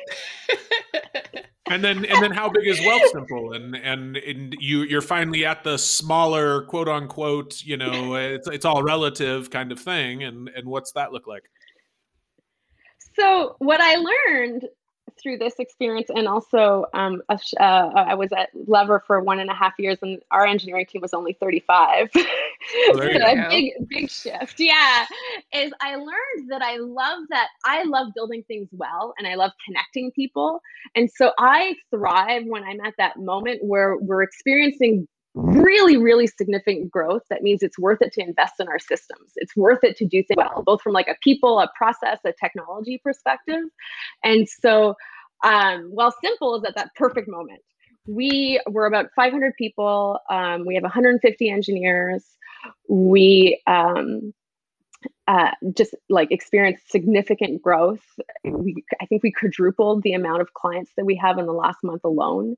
And 1.69 1.83
then 1.83 2.03
and 2.05 2.21
then 2.21 2.31
how 2.31 2.49
big 2.49 2.67
is 2.67 2.79
Wealthsimple? 2.79 3.55
And 3.55 3.75
and 3.75 4.17
and 4.17 4.55
you 4.59 4.81
you're 4.81 5.01
finally 5.01 5.45
at 5.45 5.63
the 5.63 5.77
smaller 5.77 6.63
quote 6.63 6.89
unquote, 6.89 7.63
you 7.63 7.77
know, 7.77 8.15
it's 8.35 8.47
it's 8.47 8.65
all 8.65 8.83
relative 8.83 9.49
kind 9.49 9.71
of 9.71 9.79
thing. 9.79 10.23
And 10.23 10.49
and 10.49 10.67
what's 10.67 10.91
that 10.93 11.13
look 11.13 11.25
like? 11.25 11.43
So 13.15 13.55
what 13.59 13.79
I 13.79 13.95
learned 13.95 14.65
through 15.21 15.37
this 15.37 15.55
experience 15.59 16.09
and 16.09 16.27
also 16.27 16.85
um, 16.93 17.21
uh, 17.29 17.35
i 17.59 18.15
was 18.15 18.31
at 18.31 18.49
Lever 18.67 19.03
for 19.05 19.21
one 19.21 19.39
and 19.39 19.49
a 19.49 19.53
half 19.53 19.73
years 19.77 19.97
and 20.01 20.21
our 20.31 20.45
engineering 20.45 20.85
team 20.87 21.01
was 21.01 21.13
only 21.13 21.33
35 21.33 22.09
oh, 22.15 22.25
so 22.93 23.01
a 23.03 23.47
big 23.49 23.71
big 23.87 24.09
shift 24.09 24.59
yeah 24.59 25.05
is 25.53 25.71
i 25.81 25.95
learned 25.95 26.49
that 26.49 26.61
i 26.61 26.77
love 26.77 27.19
that 27.29 27.47
i 27.65 27.83
love 27.83 28.07
building 28.15 28.43
things 28.47 28.67
well 28.71 29.13
and 29.17 29.27
i 29.27 29.35
love 29.35 29.51
connecting 29.65 30.11
people 30.11 30.59
and 30.95 31.09
so 31.11 31.31
i 31.39 31.75
thrive 31.89 32.43
when 32.45 32.63
i'm 32.63 32.79
at 32.81 32.93
that 32.97 33.17
moment 33.17 33.59
where 33.63 33.97
we're 33.97 34.23
experiencing 34.23 35.07
really, 35.35 35.97
really 35.97 36.27
significant 36.27 36.91
growth, 36.91 37.23
that 37.29 37.41
means 37.41 37.63
it's 37.63 37.79
worth 37.79 38.01
it 38.01 38.13
to 38.13 38.21
invest 38.21 38.53
in 38.59 38.67
our 38.67 38.79
systems. 38.79 39.31
It's 39.35 39.55
worth 39.55 39.83
it 39.83 39.97
to 39.97 40.05
do 40.05 40.23
things 40.23 40.37
well, 40.37 40.63
both 40.65 40.81
from 40.81 40.93
like 40.93 41.07
a 41.07 41.15
people, 41.23 41.59
a 41.59 41.69
process, 41.75 42.19
a 42.25 42.33
technology 42.33 42.99
perspective. 43.03 43.63
And 44.23 44.47
so, 44.47 44.95
um, 45.43 45.93
simple 46.23 46.55
is 46.55 46.63
at 46.65 46.75
that 46.75 46.89
perfect 46.95 47.27
moment. 47.27 47.61
We 48.05 48.61
were 48.69 48.85
about 48.85 49.07
500 49.15 49.53
people. 49.57 50.19
Um, 50.29 50.65
we 50.65 50.75
have 50.75 50.83
150 50.83 51.49
engineers. 51.49 52.23
We 52.87 53.61
um, 53.67 54.33
uh, 55.27 55.51
just 55.75 55.95
like 56.09 56.31
experienced 56.31 56.89
significant 56.91 57.61
growth. 57.61 58.03
We, 58.43 58.83
I 59.01 59.05
think 59.05 59.23
we 59.23 59.31
quadrupled 59.31 60.03
the 60.03 60.13
amount 60.13 60.41
of 60.41 60.53
clients 60.53 60.91
that 60.97 61.05
we 61.05 61.15
have 61.15 61.37
in 61.37 61.45
the 61.45 61.53
last 61.53 61.77
month 61.83 62.03
alone. 62.03 62.55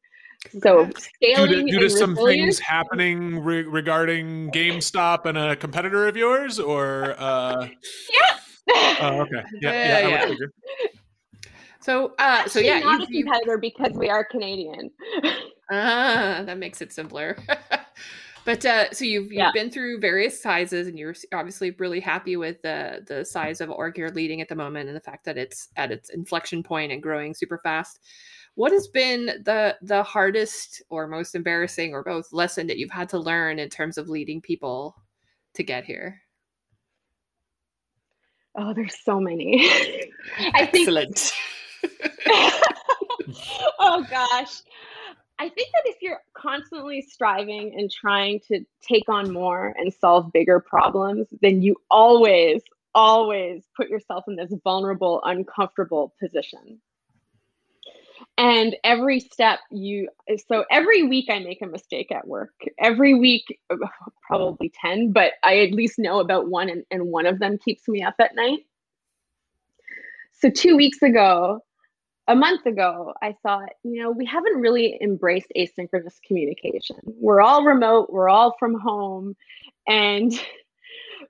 So 0.62 0.89
scaling 0.98 1.50
due 1.50 1.65
to, 1.65 1.72
due 1.72 1.80
to 1.80 1.89
some 1.89 2.15
things 2.15 2.60
happening 2.60 3.39
re- 3.39 3.63
regarding 3.63 4.52
GameStop 4.52 5.26
and 5.26 5.38
a 5.38 5.56
competitor 5.56 6.08
of 6.08 6.15
yours, 6.15 6.60
or 6.60 7.15
uh... 7.18 7.68
yeah. 7.68 8.96
Oh, 9.02 9.22
okay. 9.22 9.44
Yeah, 9.62 9.72
yeah. 9.72 10.08
yeah, 10.08 10.26
yeah. 10.28 10.88
So, 11.82 12.15
uh, 12.18 12.48
so 12.48 12.60
yeah, 12.60 12.80
not 12.80 13.08
you, 13.10 13.20
a 13.20 13.24
competitor 13.24 13.54
you... 13.54 13.60
because 13.62 13.94
we 13.94 14.10
are 14.10 14.24
Canadian. 14.24 14.89
Ah, 15.72 16.41
that 16.46 16.58
makes 16.58 16.82
it 16.82 16.91
simpler. 16.91 17.38
but 18.46 18.64
uh, 18.66 18.92
so 18.92 19.04
you've 19.06 19.26
you've 19.26 19.34
yeah. 19.34 19.52
been 19.54 19.72
through 19.72 20.00
various 20.00 20.42
sizes, 20.42 20.88
and 20.88 20.98
you're 20.98 21.16
obviously 21.34 21.72
really 21.72 22.00
happy 22.00 22.38
with 22.38 22.62
the 22.62 23.04
the 23.08 23.26
size 23.26 23.60
of 23.60 23.70
org 23.70 23.98
you're 23.98 24.12
leading 24.12 24.40
at 24.40 24.48
the 24.48 24.56
moment, 24.56 24.88
and 24.88 24.96
the 24.96 25.02
fact 25.02 25.26
that 25.26 25.38
it's 25.38 25.70
at 25.76 25.92
its 25.92 26.10
inflection 26.10 26.64
point 26.64 26.92
and 26.92 27.02
growing 27.02 27.34
super 27.34 27.60
fast. 27.64 28.00
What 28.54 28.72
has 28.72 28.88
been 28.88 29.26
the 29.44 29.76
the 29.82 30.04
hardest 30.04 30.84
or 30.90 31.08
most 31.08 31.36
embarrassing 31.36 31.94
or 31.94 32.04
both 32.04 32.32
lesson 32.32 32.68
that 32.68 32.78
you've 32.78 32.92
had 32.92 33.10
to 33.10 33.20
learn 33.20 33.60
in 33.60 33.70
terms 33.70 33.98
of 33.98 34.10
leading 34.10 34.42
people 34.42 34.96
to 35.56 35.64
get 35.64 35.84
here? 35.84 36.22
Oh, 38.58 38.74
there's 38.74 39.04
so 39.04 39.20
many. 39.20 39.60
I 40.40 40.70
Excellent. 40.74 41.34
oh 43.80 44.06
gosh. 44.10 44.62
I 45.38 45.50
think 45.50 45.69
that 45.74 45.84
if 45.86 45.98
you're 46.02 46.21
constantly 46.34 47.02
striving 47.02 47.76
and 47.78 47.91
trying 47.91 48.39
to 48.48 48.65
take 48.82 49.10
on 49.10 49.34
more 49.34 49.74
and 49.78 49.93
solve 49.93 50.32
bigger 50.32 50.60
problems, 50.62 51.28
then 51.41 51.62
you 51.62 51.76
always, 51.91 52.62
always 52.93 53.63
put 53.76 53.89
yourself 53.89 54.26
in 54.28 54.38
this 54.38 54.54
vulnerable, 54.63 55.21
uncomfortable 55.24 56.13
position. 56.19 56.80
and 58.38 58.76
every 58.84 59.19
step 59.19 59.60
you 59.71 60.10
so 60.50 60.65
every 60.69 61.04
week 61.04 61.26
i 61.30 61.39
make 61.39 61.62
a 61.62 61.67
mistake 61.67 62.12
at 62.12 62.28
work 62.28 62.54
every 62.80 63.13
week 63.13 63.60
probably 64.28 64.71
10 64.82 65.12
but 65.12 65.34
i 65.43 65.60
at 65.60 65.71
least 65.71 66.00
know 66.00 66.19
about 66.19 66.50
one 66.50 66.69
and, 66.69 66.84
and 66.91 67.06
one 67.08 67.26
of 67.26 67.39
them 67.39 67.58
keeps 67.58 67.88
me 67.88 68.04
up 68.04 68.15
at 68.19 68.36
night 68.36 68.60
so 70.34 70.50
two 70.50 70.76
weeks 70.76 71.02
ago 71.02 71.60
a 72.28 72.36
month 72.36 72.66
ago 72.66 73.14
i 73.22 73.36
thought 73.44 73.70
you 73.84 74.02
know 74.02 74.12
we 74.12 74.26
haven't 74.26 74.60
really 74.60 74.98
embraced 75.02 75.52
asynchronous 75.58 76.16
communication. 76.26 76.98
We're 77.04 77.42
all 77.42 77.64
remote 77.64 78.10
we're 78.12 78.30
all 78.30 78.56
from 78.60 78.80
home 78.80 79.36
and 79.88 80.32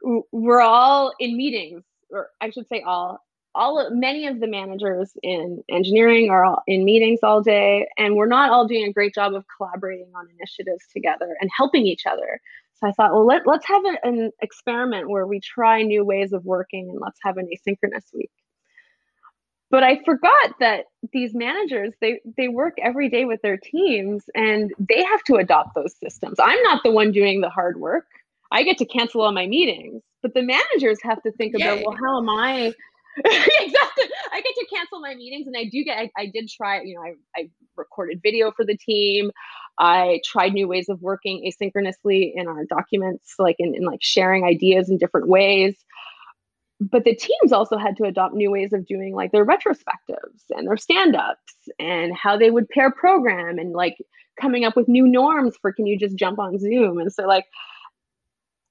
we're 0.31 0.61
all 0.61 1.13
in 1.19 1.35
meetings 1.37 1.83
or 2.09 2.29
i 2.41 2.49
should 2.49 2.67
say 2.67 2.81
all 2.81 3.19
all 3.55 3.89
many 3.89 4.27
of 4.27 4.41
the 4.41 4.47
managers 4.47 5.13
in 5.23 5.63
engineering 5.69 6.29
are 6.29 6.43
all 6.43 6.61
in 6.67 6.83
meetings 6.83 7.19
all 7.23 7.41
day 7.41 7.87
and 7.97 8.15
we're 8.15 8.25
not 8.25 8.51
all 8.51 8.67
doing 8.67 8.85
a 8.85 8.93
great 8.93 9.13
job 9.13 9.33
of 9.33 9.45
collaborating 9.55 10.11
on 10.15 10.27
initiatives 10.37 10.85
together 10.93 11.37
and 11.39 11.49
helping 11.55 11.85
each 11.87 12.05
other. 12.05 12.39
So 12.73 12.87
i 12.87 12.91
thought 12.91 13.13
well 13.13 13.25
let, 13.25 13.47
let's 13.47 13.65
have 13.67 13.83
an 14.03 14.31
experiment 14.41 15.09
where 15.09 15.25
we 15.25 15.39
try 15.39 15.81
new 15.81 16.03
ways 16.03 16.33
of 16.33 16.43
working 16.45 16.89
and 16.89 16.99
let's 17.01 17.19
have 17.23 17.37
an 17.37 17.47
asynchronous 17.47 18.13
week 18.13 18.31
but 19.71 19.83
i 19.83 20.01
forgot 20.03 20.51
that 20.59 20.85
these 21.13 21.33
managers 21.33 21.93
they 22.01 22.19
they 22.37 22.47
work 22.47 22.73
every 22.81 23.09
day 23.09 23.25
with 23.25 23.41
their 23.41 23.57
teams 23.57 24.23
and 24.35 24.73
they 24.79 25.03
have 25.03 25.23
to 25.23 25.35
adopt 25.35 25.75
those 25.75 25.95
systems 26.01 26.37
i'm 26.41 26.61
not 26.63 26.81
the 26.83 26.91
one 26.91 27.11
doing 27.11 27.41
the 27.41 27.49
hard 27.49 27.79
work 27.79 28.05
i 28.51 28.63
get 28.63 28.77
to 28.77 28.85
cancel 28.85 29.21
all 29.21 29.31
my 29.31 29.47
meetings 29.47 30.01
but 30.21 30.33
the 30.33 30.41
managers 30.41 30.99
have 31.03 31.21
to 31.23 31.31
think 31.33 31.53
Yay. 31.57 31.65
about 31.65 31.85
well 31.85 31.97
how 31.97 32.19
am 32.19 32.29
i 32.29 32.73
exactly. 33.23 34.03
I 34.33 34.41
get 34.41 34.55
to 34.55 34.65
cancel 34.73 34.99
my 34.99 35.15
meetings, 35.15 35.47
and 35.47 35.55
I 35.55 35.63
do 35.63 35.85
get. 35.85 35.97
I, 35.97 36.11
I 36.17 36.25
did 36.25 36.49
try. 36.49 36.81
You 36.81 36.95
know, 36.95 37.01
I, 37.01 37.13
I 37.37 37.49
recorded 37.77 38.19
video 38.21 38.51
for 38.51 38.65
the 38.65 38.75
team. 38.75 39.31
I 39.79 40.19
tried 40.25 40.53
new 40.53 40.67
ways 40.67 40.89
of 40.89 41.01
working 41.01 41.49
asynchronously 41.49 42.33
in 42.35 42.47
our 42.47 42.65
documents, 42.65 43.35
like 43.39 43.55
in, 43.59 43.73
in 43.73 43.83
like 43.83 43.99
sharing 44.01 44.43
ideas 44.43 44.89
in 44.89 44.97
different 44.97 45.29
ways. 45.29 45.77
But 46.81 47.05
the 47.05 47.15
teams 47.15 47.53
also 47.53 47.77
had 47.77 47.95
to 47.97 48.03
adopt 48.03 48.35
new 48.35 48.51
ways 48.51 48.73
of 48.73 48.85
doing 48.85 49.15
like 49.15 49.31
their 49.31 49.45
retrospectives 49.45 50.43
and 50.49 50.67
their 50.67 50.77
stand-ups 50.77 51.53
and 51.79 52.13
how 52.15 52.37
they 52.37 52.51
would 52.51 52.69
pair 52.69 52.91
program 52.91 53.57
and 53.57 53.73
like 53.73 53.97
coming 54.39 54.65
up 54.65 54.75
with 54.75 54.89
new 54.89 55.07
norms 55.07 55.55
for 55.61 55.71
can 55.71 55.85
you 55.85 55.97
just 55.97 56.17
jump 56.17 56.37
on 56.37 56.59
Zoom. 56.59 56.99
And 56.99 57.13
so 57.13 57.25
like 57.25 57.45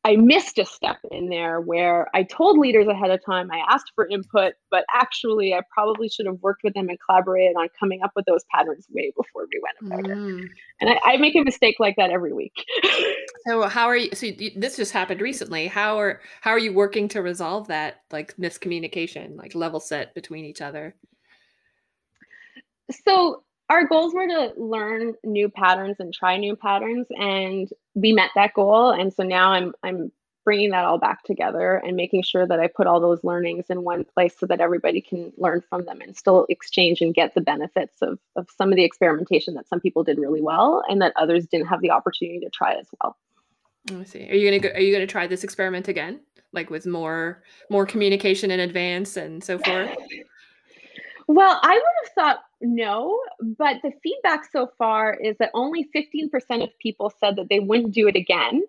I 0.07 0.17
missed 0.17 0.59
a 0.59 0.67
step 0.67 0.99
in 1.11 1.31
there 1.31 1.63
where 1.63 2.09
I 2.15 2.25
told 2.25 2.59
leaders 2.59 2.87
ahead 2.87 3.11
of 3.11 3.25
time, 3.25 3.51
I 3.51 3.63
asked 3.71 3.91
for 3.95 4.07
input, 4.07 4.53
but 4.71 4.85
actually 4.95 5.55
I 5.55 5.61
probably 5.73 6.11
should 6.11 6.27
have 6.27 6.37
worked 6.43 6.63
with 6.63 6.75
them 6.75 6.91
and 6.91 6.99
collaborated 7.01 7.57
on 7.57 7.69
coming 7.81 8.03
up 8.03 8.13
with 8.15 8.27
those 8.27 8.45
patterns 8.55 8.87
way 8.91 9.15
before 9.17 9.47
we 9.51 9.61
went 9.63 10.03
about 10.03 10.17
mm. 10.17 10.45
it. 10.45 10.51
And 10.83 10.91
I, 10.91 11.15
I, 11.15 11.17
make 11.17 11.35
a 11.37 11.43
mistake 11.43 11.77
like 11.79 11.97
that 11.97 12.11
every 12.11 12.35
week. 12.35 12.53
so 13.47 13.63
how 13.63 13.87
are 13.87 13.97
you? 13.97 14.11
So 14.13 14.27
you, 14.27 14.51
this 14.55 14.77
just 14.77 14.93
happened 14.93 15.23
recently. 15.23 15.69
How 15.69 15.99
are 15.99 16.21
how 16.43 16.51
are 16.51 16.59
you 16.59 16.75
working 16.75 17.09
to 17.09 17.23
resolve 17.23 17.69
that 17.69 18.03
like 18.11 18.37
miscommunication, 18.37 19.39
like 19.39 19.55
level 19.55 19.81
set 19.81 20.15
between 20.15 20.45
each 20.45 20.61
other? 20.61 20.95
So 23.07 23.43
our 23.71 23.87
goals 23.87 24.15
were 24.15 24.27
to 24.27 24.53
learn 24.57 25.15
new 25.25 25.49
patterns 25.49 25.97
and 25.99 26.13
try 26.13 26.37
new 26.37 26.57
patterns 26.57 27.07
and 27.11 27.69
we 27.95 28.13
met 28.13 28.31
that 28.35 28.55
goal 28.55 28.91
and 28.91 29.13
so 29.13 29.23
now 29.23 29.51
i'm 29.51 29.73
i'm 29.83 30.11
bringing 30.45 30.71
that 30.71 30.85
all 30.85 30.99
back 30.99 31.23
together 31.23 31.77
and 31.77 31.97
making 31.97 32.23
sure 32.23 32.47
that 32.47 32.61
i 32.61 32.67
put 32.67 32.87
all 32.87 33.01
those 33.01 33.25
learnings 33.25 33.65
in 33.71 33.83
one 33.83 34.05
place 34.05 34.35
so 34.39 34.47
that 34.47 34.61
everybody 34.61 35.01
can 35.01 35.33
learn 35.39 35.63
from 35.69 35.85
them 35.87 36.01
and 36.03 36.17
still 36.17 36.47
exchange 36.49 37.01
and 37.01 37.15
get 37.15 37.35
the 37.35 37.41
benefits 37.41 38.03
of, 38.03 38.19
of 38.37 38.47
some 38.57 38.71
of 38.71 38.77
the 38.77 38.85
experimentation 38.85 39.55
that 39.55 39.69
some 39.69 39.81
people 39.81 40.05
did 40.05 40.19
really 40.19 40.43
well 40.43 40.83
and 40.89 41.01
that 41.01 41.13
others 41.17 41.47
didn't 41.47 41.67
have 41.67 41.81
the 41.81 41.91
opportunity 41.91 42.41
to 42.41 42.51
try 42.51 42.75
as 42.75 42.89
well 43.03 43.17
I 43.91 44.05
see. 44.05 44.31
Are 44.31 44.35
you 44.35 44.47
gonna 44.47 44.61
go, 44.61 44.71
are 44.71 44.81
you 44.81 44.93
gonna 44.95 45.07
try 45.07 45.27
this 45.27 45.45
experiment 45.45 45.89
again, 45.89 46.21
like 46.53 46.71
with 46.71 46.87
more 46.87 47.43
more 47.69 47.85
communication 47.85 48.51
in 48.51 48.61
advance 48.61 49.17
and 49.17 49.45
so 49.45 49.59
forth? 49.59 49.91
Well, 51.27 51.59
I 51.63 51.75
would 51.75 51.83
have 52.05 52.13
thought 52.15 52.45
no, 52.61 53.19
but 53.41 53.77
the 53.83 53.93
feedback 54.03 54.45
so 54.51 54.71
far 54.79 55.15
is 55.15 55.37
that 55.39 55.51
only 55.55 55.89
15% 55.95 56.63
of 56.63 56.71
people 56.81 57.13
said 57.21 57.37
that 57.37 57.49
they 57.49 57.61
wouldn't 57.61 57.93
do 57.93 58.09
it 58.09 58.17
again. 58.17 58.63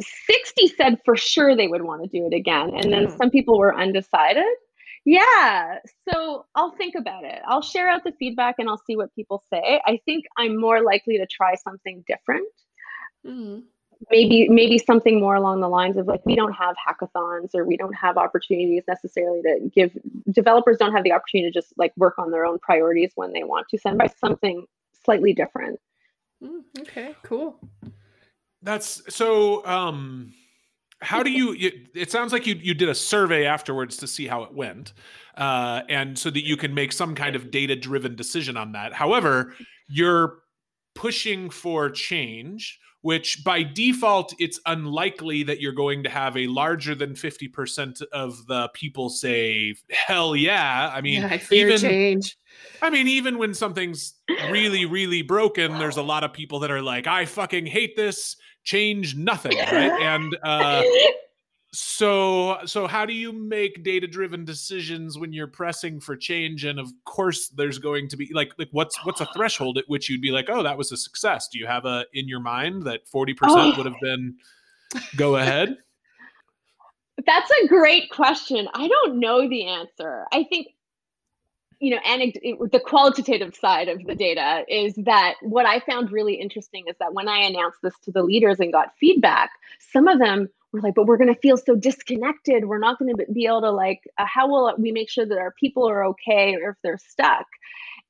60 0.00 0.68
said 0.76 0.98
for 1.04 1.16
sure 1.16 1.56
they 1.56 1.68
would 1.68 1.82
want 1.82 2.02
to 2.02 2.08
do 2.08 2.26
it 2.26 2.34
again. 2.34 2.70
And 2.74 2.92
then 2.92 3.10
some 3.16 3.30
people 3.30 3.58
were 3.58 3.76
undecided. 3.76 4.44
Yeah. 5.04 5.78
So 6.08 6.46
I'll 6.54 6.76
think 6.76 6.94
about 6.94 7.24
it. 7.24 7.40
I'll 7.46 7.62
share 7.62 7.88
out 7.88 8.04
the 8.04 8.12
feedback 8.18 8.56
and 8.58 8.68
I'll 8.68 8.82
see 8.86 8.96
what 8.96 9.14
people 9.14 9.42
say. 9.52 9.80
I 9.84 9.98
think 10.04 10.24
I'm 10.36 10.60
more 10.60 10.82
likely 10.82 11.18
to 11.18 11.26
try 11.26 11.54
something 11.56 12.04
different. 12.06 12.48
Mm 13.26 13.62
maybe 14.10 14.48
maybe 14.48 14.78
something 14.78 15.20
more 15.20 15.34
along 15.34 15.60
the 15.60 15.68
lines 15.68 15.96
of 15.96 16.06
like 16.06 16.24
we 16.24 16.36
don't 16.36 16.52
have 16.52 16.76
hackathons 16.76 17.54
or 17.54 17.64
we 17.64 17.76
don't 17.76 17.94
have 17.94 18.16
opportunities 18.16 18.84
necessarily 18.86 19.42
to 19.42 19.70
give 19.74 19.96
developers 20.30 20.76
don't 20.76 20.92
have 20.92 21.04
the 21.04 21.12
opportunity 21.12 21.50
to 21.50 21.52
just 21.52 21.72
like 21.76 21.92
work 21.96 22.18
on 22.18 22.30
their 22.30 22.44
own 22.44 22.58
priorities 22.60 23.12
when 23.16 23.32
they 23.32 23.42
want 23.42 23.66
to 23.68 23.78
send 23.78 23.98
by 23.98 24.06
something 24.06 24.64
slightly 25.04 25.32
different. 25.32 25.80
Mm, 26.42 26.60
okay 26.80 27.16
cool. 27.22 27.58
That's 28.62 29.02
so 29.14 29.66
um 29.66 30.32
how 31.00 31.22
do 31.22 31.30
you 31.30 31.54
it 31.94 32.10
sounds 32.10 32.32
like 32.32 32.46
you 32.46 32.54
you 32.54 32.74
did 32.74 32.88
a 32.88 32.94
survey 32.94 33.46
afterwards 33.46 33.96
to 33.98 34.06
see 34.06 34.26
how 34.28 34.44
it 34.44 34.54
went 34.54 34.92
uh 35.36 35.82
and 35.88 36.16
so 36.16 36.30
that 36.30 36.44
you 36.46 36.56
can 36.56 36.72
make 36.72 36.92
some 36.92 37.14
kind 37.14 37.34
of 37.34 37.50
data 37.50 37.74
driven 37.74 38.14
decision 38.14 38.56
on 38.56 38.72
that. 38.72 38.92
However 38.92 39.54
you're 39.88 40.42
pushing 40.94 41.50
for 41.50 41.90
change 41.90 42.78
which 43.02 43.44
by 43.44 43.62
default 43.62 44.34
it's 44.38 44.58
unlikely 44.66 45.42
that 45.44 45.60
you're 45.60 45.72
going 45.72 46.02
to 46.02 46.10
have 46.10 46.36
a 46.36 46.46
larger 46.48 46.94
than 46.94 47.14
50% 47.14 48.02
of 48.12 48.46
the 48.46 48.68
people 48.74 49.08
say 49.08 49.74
hell 49.90 50.34
yeah. 50.34 50.90
I 50.92 51.00
mean 51.00 51.22
yeah, 51.22 51.28
I 51.28 51.42
even, 51.52 51.78
change. 51.78 52.36
I 52.82 52.90
mean 52.90 53.06
even 53.06 53.38
when 53.38 53.54
something's 53.54 54.14
really 54.50 54.84
really 54.84 55.22
broken 55.22 55.78
there's 55.78 55.96
a 55.96 56.02
lot 56.02 56.24
of 56.24 56.32
people 56.32 56.58
that 56.60 56.70
are 56.70 56.82
like 56.82 57.06
i 57.06 57.24
fucking 57.24 57.66
hate 57.66 57.96
this. 57.96 58.36
Change 58.64 59.16
nothing 59.16 59.56
right? 59.56 60.02
And 60.02 60.36
uh 60.42 60.82
so 61.72 62.58
so 62.64 62.86
how 62.86 63.04
do 63.04 63.12
you 63.12 63.30
make 63.30 63.82
data 63.84 64.06
driven 64.06 64.44
decisions 64.44 65.18
when 65.18 65.32
you're 65.32 65.46
pressing 65.46 66.00
for 66.00 66.16
change 66.16 66.64
and 66.64 66.78
of 66.78 66.90
course 67.04 67.48
there's 67.48 67.78
going 67.78 68.08
to 68.08 68.16
be 68.16 68.30
like 68.32 68.52
like 68.58 68.68
what's 68.72 69.04
what's 69.04 69.20
a 69.20 69.28
threshold 69.34 69.76
at 69.76 69.84
which 69.86 70.08
you'd 70.08 70.22
be 70.22 70.30
like 70.30 70.48
oh 70.48 70.62
that 70.62 70.78
was 70.78 70.92
a 70.92 70.96
success. 70.96 71.48
Do 71.48 71.58
you 71.58 71.66
have 71.66 71.84
a 71.84 72.06
in 72.14 72.26
your 72.26 72.40
mind 72.40 72.84
that 72.84 73.00
40% 73.06 73.36
oh. 73.42 73.76
would 73.76 73.86
have 73.86 74.00
been 74.00 74.36
go 75.16 75.36
ahead? 75.36 75.76
That's 77.26 77.50
a 77.62 77.66
great 77.66 78.10
question. 78.10 78.68
I 78.74 78.88
don't 78.88 79.18
know 79.18 79.48
the 79.48 79.66
answer. 79.66 80.24
I 80.32 80.44
think 80.44 80.68
you 81.80 81.90
know 81.90 82.00
anecd- 82.06 82.70
the 82.72 82.80
qualitative 82.80 83.54
side 83.54 83.88
of 83.88 84.04
the 84.06 84.14
data 84.14 84.64
is 84.68 84.94
that 84.96 85.34
what 85.42 85.66
i 85.66 85.80
found 85.80 86.10
really 86.10 86.34
interesting 86.34 86.84
is 86.88 86.96
that 86.98 87.14
when 87.14 87.28
i 87.28 87.38
announced 87.38 87.78
this 87.82 87.94
to 88.02 88.10
the 88.10 88.22
leaders 88.22 88.60
and 88.60 88.72
got 88.72 88.88
feedback 88.98 89.50
some 89.92 90.08
of 90.08 90.18
them 90.18 90.48
we're 90.72 90.80
like, 90.80 90.94
but 90.94 91.06
we're 91.06 91.16
going 91.16 91.32
to 91.32 91.40
feel 91.40 91.56
so 91.56 91.74
disconnected. 91.74 92.66
We're 92.66 92.78
not 92.78 92.98
going 92.98 93.14
to 93.14 93.26
be 93.32 93.46
able 93.46 93.62
to 93.62 93.70
like, 93.70 94.00
uh, 94.18 94.26
how 94.26 94.48
will 94.48 94.74
we 94.78 94.92
make 94.92 95.08
sure 95.08 95.24
that 95.24 95.38
our 95.38 95.54
people 95.58 95.88
are 95.88 96.04
okay 96.08 96.56
or 96.56 96.70
if 96.70 96.76
they're 96.82 96.98
stuck? 96.98 97.46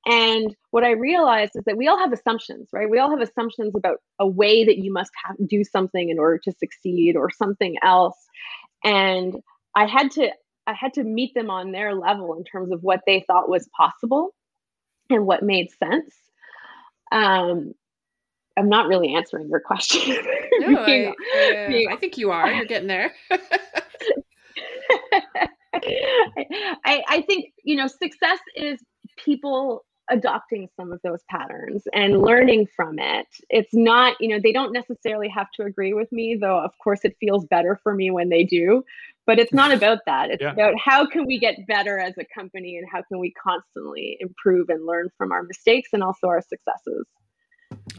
And 0.07 0.57
what 0.70 0.85
I 0.85 0.92
realized 0.92 1.52
is 1.54 1.64
that 1.64 1.76
we 1.76 1.87
all 1.87 1.98
have 1.98 2.12
assumptions, 2.12 2.68
right? 2.72 2.88
We 2.88 2.98
all 2.98 3.11
have 3.11 3.20
assumptions 3.20 3.74
about 3.76 3.98
a 4.18 4.26
way 4.26 4.64
that 4.64 4.78
you 4.78 4.92
must 4.92 5.11
have 5.24 5.37
do 5.46 5.64
something 5.64 6.09
in 6.09 6.18
order 6.18 6.38
to 6.38 6.52
succeed 6.52 7.16
or 7.16 7.31
something 7.31 7.76
else. 7.83 8.16
And 8.85 9.37
I 9.74 9.87
had 9.87 10.11
to 10.12 10.31
I 10.68 10.74
had 10.74 10.92
to 10.94 11.02
meet 11.02 11.33
them 11.35 11.48
on 11.48 11.72
their 11.72 11.94
level 11.94 12.35
in 12.35 12.44
terms 12.44 12.70
of 12.72 12.83
what 12.83 13.00
they 13.07 13.24
thought 13.26 13.48
was 13.48 13.66
possible 13.74 14.35
and 15.09 15.26
what 15.26 15.42
made 15.42 15.70
sense. 15.72 16.14
Um, 17.11 17.72
I'm 18.54 18.68
not 18.68 18.87
really 18.87 19.14
answering 19.14 19.48
your 19.48 19.61
question. 19.61 20.14
No, 20.61 20.78
I, 20.85 21.07
uh, 21.07 21.92
I, 21.92 21.96
think 21.98 22.18
you 22.18 22.31
are. 22.33 22.52
You're 22.52 22.66
getting 22.66 22.88
there. 22.88 23.14
I, 26.85 27.02
I 27.09 27.24
think 27.26 27.52
you 27.64 27.76
know 27.76 27.87
success 27.87 28.40
is 28.54 28.78
people 29.16 29.87
adopting 30.11 30.68
some 30.76 30.92
of 30.92 31.00
those 31.02 31.22
patterns 31.31 31.85
and 31.92 32.20
learning 32.20 32.66
from 32.74 32.98
it. 32.98 33.26
It's 33.50 33.74
not, 33.74 34.16
you 34.20 34.28
know, 34.28 34.40
they 34.42 34.52
don't 34.52 34.72
necessarily 34.72 35.28
have 35.28 35.50
to 35.52 35.64
agree 35.64 35.92
with 35.92 36.11
me, 36.12 36.37
though, 36.40 36.59
of 36.59 36.76
course, 36.78 37.00
it 37.04 37.16
feels 37.20 37.44
better 37.44 37.78
for 37.83 37.94
me 37.94 38.11
when 38.11 38.28
they 38.28 38.44
do. 38.44 38.85
But 39.29 39.38
it's 39.38 39.53
not 39.53 39.71
about 39.79 39.99
that. 40.07 40.31
It's 40.31 40.43
yeah. 40.43 40.53
about 40.53 40.75
how 40.77 41.07
can 41.07 41.27
we 41.27 41.38
get 41.38 41.55
better 41.69 42.01
as 42.01 42.14
a 42.19 42.25
company 42.35 42.79
and 42.79 42.88
how 42.91 43.03
can 43.07 43.21
we 43.21 43.33
constantly 43.33 44.17
improve 44.19 44.71
and 44.71 44.85
learn 44.85 45.11
from 45.17 45.31
our 45.31 45.45
mistakes 45.45 45.91
and 45.93 46.03
also 46.03 46.27
our 46.27 46.43
successes. 46.43 47.07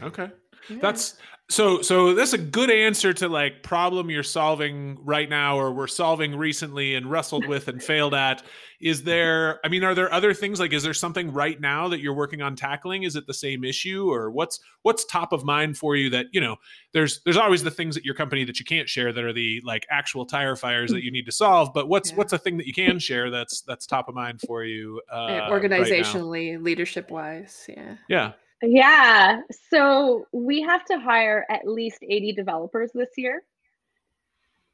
Okay. 0.02 0.28
Yeah. 0.68 0.78
that's 0.80 1.16
so 1.50 1.82
so 1.82 2.14
that's 2.14 2.32
a 2.32 2.38
good 2.38 2.70
answer 2.70 3.12
to 3.12 3.28
like 3.28 3.64
problem 3.64 4.08
you're 4.08 4.22
solving 4.22 4.96
right 5.02 5.28
now 5.28 5.58
or 5.58 5.72
we're 5.72 5.88
solving 5.88 6.36
recently 6.36 6.94
and 6.94 7.10
wrestled 7.10 7.44
with 7.46 7.66
and 7.66 7.82
failed 7.82 8.14
at. 8.14 8.44
Is 8.80 9.02
there 9.02 9.58
i 9.66 9.68
mean 9.68 9.82
are 9.82 9.94
there 9.94 10.10
other 10.12 10.32
things 10.32 10.60
like 10.60 10.72
is 10.72 10.84
there 10.84 10.94
something 10.94 11.32
right 11.32 11.60
now 11.60 11.88
that 11.88 12.00
you're 12.00 12.14
working 12.14 12.40
on 12.40 12.54
tackling? 12.54 13.02
Is 13.02 13.16
it 13.16 13.26
the 13.26 13.34
same 13.34 13.64
issue 13.64 14.10
or 14.10 14.30
what's 14.30 14.60
what's 14.82 15.04
top 15.06 15.32
of 15.32 15.44
mind 15.44 15.76
for 15.76 15.96
you 15.96 16.08
that 16.10 16.26
you 16.30 16.40
know 16.40 16.56
there's 16.92 17.20
there's 17.24 17.36
always 17.36 17.64
the 17.64 17.70
things 17.70 17.96
at 17.96 18.04
your 18.04 18.14
company 18.14 18.44
that 18.44 18.60
you 18.60 18.64
can't 18.64 18.88
share 18.88 19.12
that 19.12 19.24
are 19.24 19.32
the 19.32 19.60
like 19.64 19.84
actual 19.90 20.24
tire 20.24 20.54
fires 20.54 20.92
that 20.92 21.02
you 21.02 21.10
need 21.10 21.26
to 21.26 21.32
solve 21.32 21.74
but 21.74 21.88
what's 21.88 22.10
yeah. 22.10 22.16
what's 22.16 22.32
a 22.32 22.38
thing 22.38 22.56
that 22.58 22.66
you 22.66 22.72
can 22.72 22.98
share 22.98 23.28
that's 23.28 23.60
that's 23.62 23.86
top 23.86 24.08
of 24.08 24.14
mind 24.14 24.40
for 24.40 24.64
you 24.64 25.02
uh, 25.12 25.50
organizationally 25.50 26.52
right 26.52 26.62
leadership 26.62 27.10
wise 27.10 27.66
yeah. 27.68 27.96
Yeah 28.08 28.32
yeah. 28.62 29.40
So 29.70 30.26
we 30.32 30.62
have 30.62 30.84
to 30.86 30.98
hire 30.98 31.46
at 31.48 31.66
least 31.66 31.98
80 32.02 32.32
developers 32.32 32.90
this 32.94 33.10
year, 33.16 33.42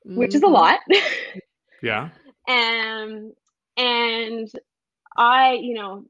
mm-hmm. 0.07 0.19
which 0.19 0.35
is 0.35 0.43
a 0.43 0.47
mm-hmm. 0.47 0.55
lot. 0.55 0.81
yeah. 1.83 2.11
And 2.49 3.33
and 3.77 4.51
I, 5.17 5.55
you 5.55 5.75
know, 5.75 6.05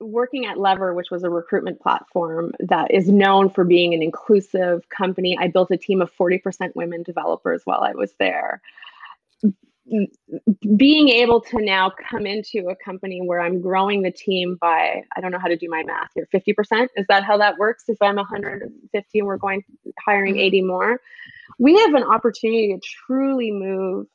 working 0.00 0.46
at 0.46 0.58
Lever, 0.58 0.94
which 0.94 1.10
was 1.10 1.22
a 1.22 1.30
recruitment 1.30 1.80
platform 1.80 2.52
that 2.60 2.92
is 2.92 3.08
known 3.08 3.50
for 3.50 3.64
being 3.64 3.94
an 3.94 4.02
inclusive 4.02 4.88
company, 4.88 5.36
I 5.38 5.48
built 5.48 5.70
a 5.70 5.76
team 5.76 6.02
of 6.02 6.10
40% 6.16 6.74
women 6.74 7.02
developers 7.02 7.62
while 7.64 7.82
I 7.82 7.92
was 7.92 8.12
there 8.18 8.60
being 10.76 11.08
able 11.08 11.40
to 11.40 11.60
now 11.60 11.92
come 12.10 12.26
into 12.26 12.68
a 12.68 12.76
company 12.84 13.20
where 13.24 13.40
I'm 13.40 13.60
growing 13.60 14.02
the 14.02 14.10
team 14.10 14.56
by, 14.60 15.02
I 15.16 15.20
don't 15.20 15.30
know 15.30 15.38
how 15.38 15.48
to 15.48 15.56
do 15.56 15.68
my 15.68 15.84
math 15.84 16.10
here, 16.14 16.28
50%. 16.34 16.88
Is 16.96 17.06
that 17.08 17.24
how 17.24 17.38
that 17.38 17.56
works? 17.58 17.84
If 17.88 17.98
I'm 18.00 18.16
150 18.16 19.18
and 19.18 19.26
we're 19.26 19.36
going 19.36 19.62
hiring 20.04 20.34
mm-hmm. 20.34 20.40
80 20.40 20.62
more, 20.62 21.00
we 21.58 21.78
have 21.78 21.94
an 21.94 22.02
opportunity 22.02 22.74
to 22.74 22.80
truly 23.06 23.50
move. 23.50 24.06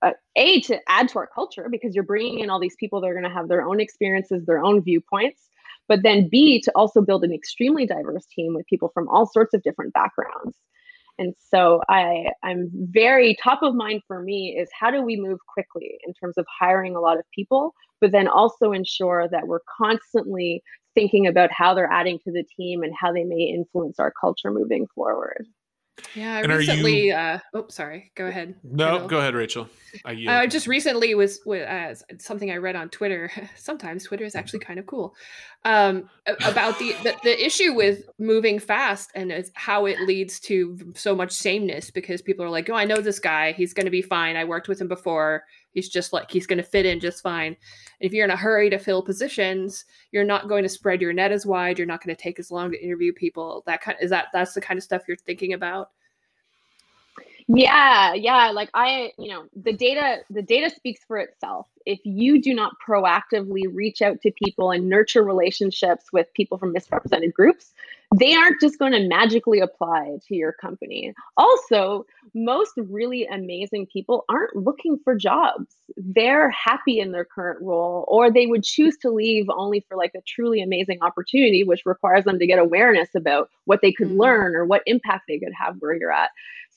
Uh, 0.00 0.12
a 0.36 0.60
to 0.60 0.78
add 0.88 1.08
to 1.08 1.18
our 1.18 1.26
culture 1.26 1.66
because 1.68 1.92
you're 1.92 2.04
bringing 2.04 2.38
in 2.38 2.50
all 2.50 2.60
these 2.60 2.76
people 2.78 3.00
that 3.00 3.08
are 3.08 3.14
going 3.14 3.24
to 3.24 3.28
have 3.28 3.48
their 3.48 3.62
own 3.62 3.80
experiences, 3.80 4.46
their 4.46 4.64
own 4.64 4.80
viewpoints, 4.80 5.48
but 5.88 6.04
then 6.04 6.28
B 6.28 6.60
to 6.60 6.72
also 6.76 7.00
build 7.00 7.24
an 7.24 7.32
extremely 7.32 7.84
diverse 7.84 8.24
team 8.26 8.54
with 8.54 8.64
people 8.68 8.92
from 8.94 9.08
all 9.08 9.26
sorts 9.26 9.54
of 9.54 9.62
different 9.64 9.92
backgrounds. 9.92 10.56
And 11.18 11.34
so 11.38 11.80
I 11.88 12.26
I'm 12.42 12.70
very 12.72 13.36
top 13.42 13.62
of 13.62 13.74
mind 13.74 14.02
for 14.06 14.22
me 14.22 14.56
is 14.58 14.68
how 14.78 14.90
do 14.90 15.02
we 15.02 15.16
move 15.16 15.38
quickly 15.52 15.98
in 16.06 16.14
terms 16.14 16.38
of 16.38 16.46
hiring 16.60 16.94
a 16.94 17.00
lot 17.00 17.18
of 17.18 17.24
people, 17.34 17.74
but 18.00 18.12
then 18.12 18.28
also 18.28 18.72
ensure 18.72 19.28
that 19.30 19.46
we're 19.46 19.60
constantly 19.78 20.62
thinking 20.94 21.26
about 21.26 21.50
how 21.52 21.74
they're 21.74 21.92
adding 21.92 22.18
to 22.24 22.32
the 22.32 22.44
team 22.56 22.82
and 22.82 22.92
how 22.98 23.12
they 23.12 23.24
may 23.24 23.52
influence 23.54 23.98
our 23.98 24.12
culture 24.20 24.50
moving 24.50 24.86
forward. 24.94 25.46
Yeah, 26.14 26.36
I 26.36 26.40
and 26.42 26.52
recently. 26.52 27.08
You... 27.08 27.14
Uh, 27.14 27.38
oh, 27.54 27.66
sorry. 27.68 28.10
Go 28.14 28.26
ahead. 28.26 28.54
No, 28.62 29.06
go 29.06 29.18
ahead, 29.18 29.34
Rachel. 29.34 29.68
I 30.04 30.24
uh, 30.26 30.46
just 30.46 30.66
recently 30.66 31.14
was 31.14 31.40
with 31.46 31.68
uh, 31.68 31.94
something 32.18 32.50
I 32.50 32.56
read 32.56 32.76
on 32.76 32.88
Twitter. 32.88 33.30
Sometimes 33.56 34.04
Twitter 34.04 34.24
is 34.24 34.34
actually 34.34 34.60
kind 34.60 34.78
of 34.78 34.86
cool. 34.86 35.14
Um, 35.64 36.08
about 36.44 36.78
the, 36.78 36.94
the, 37.02 37.16
the 37.24 37.44
issue 37.44 37.74
with 37.74 38.08
moving 38.18 38.58
fast 38.58 39.10
and 39.14 39.32
how 39.54 39.86
it 39.86 40.00
leads 40.02 40.38
to 40.40 40.78
so 40.94 41.14
much 41.14 41.32
sameness 41.32 41.90
because 41.90 42.22
people 42.22 42.44
are 42.44 42.50
like, 42.50 42.70
"Oh, 42.70 42.74
I 42.74 42.84
know 42.84 43.00
this 43.00 43.18
guy. 43.18 43.52
He's 43.52 43.74
going 43.74 43.86
to 43.86 43.90
be 43.90 44.02
fine. 44.02 44.36
I 44.36 44.44
worked 44.44 44.68
with 44.68 44.80
him 44.80 44.88
before. 44.88 45.44
He's 45.78 45.88
just 45.88 46.12
like 46.12 46.30
he's 46.30 46.46
going 46.46 46.58
to 46.58 46.62
fit 46.62 46.86
in 46.86 46.98
just 47.00 47.22
fine." 47.22 47.56
If 48.00 48.12
you're 48.12 48.24
in 48.24 48.30
a 48.30 48.36
hurry 48.36 48.68
to 48.70 48.78
fill 48.78 49.02
positions, 49.02 49.84
you're 50.12 50.24
not 50.24 50.48
going 50.48 50.64
to 50.64 50.68
spread 50.68 51.00
your 51.00 51.12
net 51.12 51.32
as 51.32 51.46
wide. 51.46 51.78
You're 51.78 51.86
not 51.86 52.02
going 52.02 52.14
to 52.14 52.22
take 52.22 52.38
as 52.40 52.50
long 52.50 52.72
to 52.72 52.84
interview 52.84 53.12
people. 53.12 53.62
That 53.66 53.80
kind 53.80 53.96
is 54.00 54.10
that 54.10 54.26
that's 54.32 54.54
the 54.54 54.60
kind 54.60 54.76
of 54.76 54.84
stuff 54.84 55.02
you're 55.06 55.16
thinking 55.16 55.52
about. 55.52 55.90
Yeah, 57.48 58.12
yeah. 58.12 58.50
Like 58.50 58.68
I, 58.74 59.12
you 59.18 59.28
know, 59.28 59.44
the 59.56 59.72
data, 59.72 60.18
the 60.28 60.42
data 60.42 60.68
speaks 60.68 61.00
for 61.08 61.16
itself. 61.16 61.66
If 61.86 61.98
you 62.04 62.42
do 62.42 62.52
not 62.52 62.74
proactively 62.86 63.62
reach 63.72 64.02
out 64.02 64.20
to 64.20 64.30
people 64.30 64.70
and 64.70 64.86
nurture 64.90 65.24
relationships 65.24 66.12
with 66.12 66.26
people 66.34 66.58
from 66.58 66.74
misrepresented 66.74 67.32
groups, 67.32 67.72
they 68.18 68.34
aren't 68.34 68.60
just 68.60 68.78
going 68.78 68.92
to 68.92 69.08
magically 69.08 69.60
apply 69.60 70.18
to 70.26 70.34
your 70.34 70.52
company. 70.52 71.14
Also, 71.38 72.04
most 72.34 72.72
really 72.76 73.26
amazing 73.26 73.86
people 73.86 74.26
aren't 74.28 74.54
looking 74.54 74.98
for 75.02 75.14
jobs. 75.14 75.74
They're 75.96 76.50
happy 76.50 77.00
in 77.00 77.12
their 77.12 77.24
current 77.24 77.62
role, 77.62 78.04
or 78.08 78.30
they 78.30 78.46
would 78.46 78.62
choose 78.62 78.98
to 78.98 79.10
leave 79.10 79.46
only 79.48 79.84
for 79.88 79.96
like 79.96 80.12
a 80.14 80.20
truly 80.26 80.60
amazing 80.60 80.98
opportunity, 81.00 81.64
which 81.64 81.86
requires 81.86 82.24
them 82.24 82.38
to 82.38 82.46
get 82.46 82.58
awareness 82.58 83.08
about 83.14 83.48
what 83.64 83.80
they 83.80 83.92
could 83.92 84.08
mm-hmm. 84.08 84.20
learn 84.20 84.54
or 84.54 84.66
what 84.66 84.82
impact 84.84 85.24
they 85.28 85.38
could 85.38 85.52
have 85.58 85.76
where 85.78 85.94
you're 85.94 86.12
at. 86.12 86.30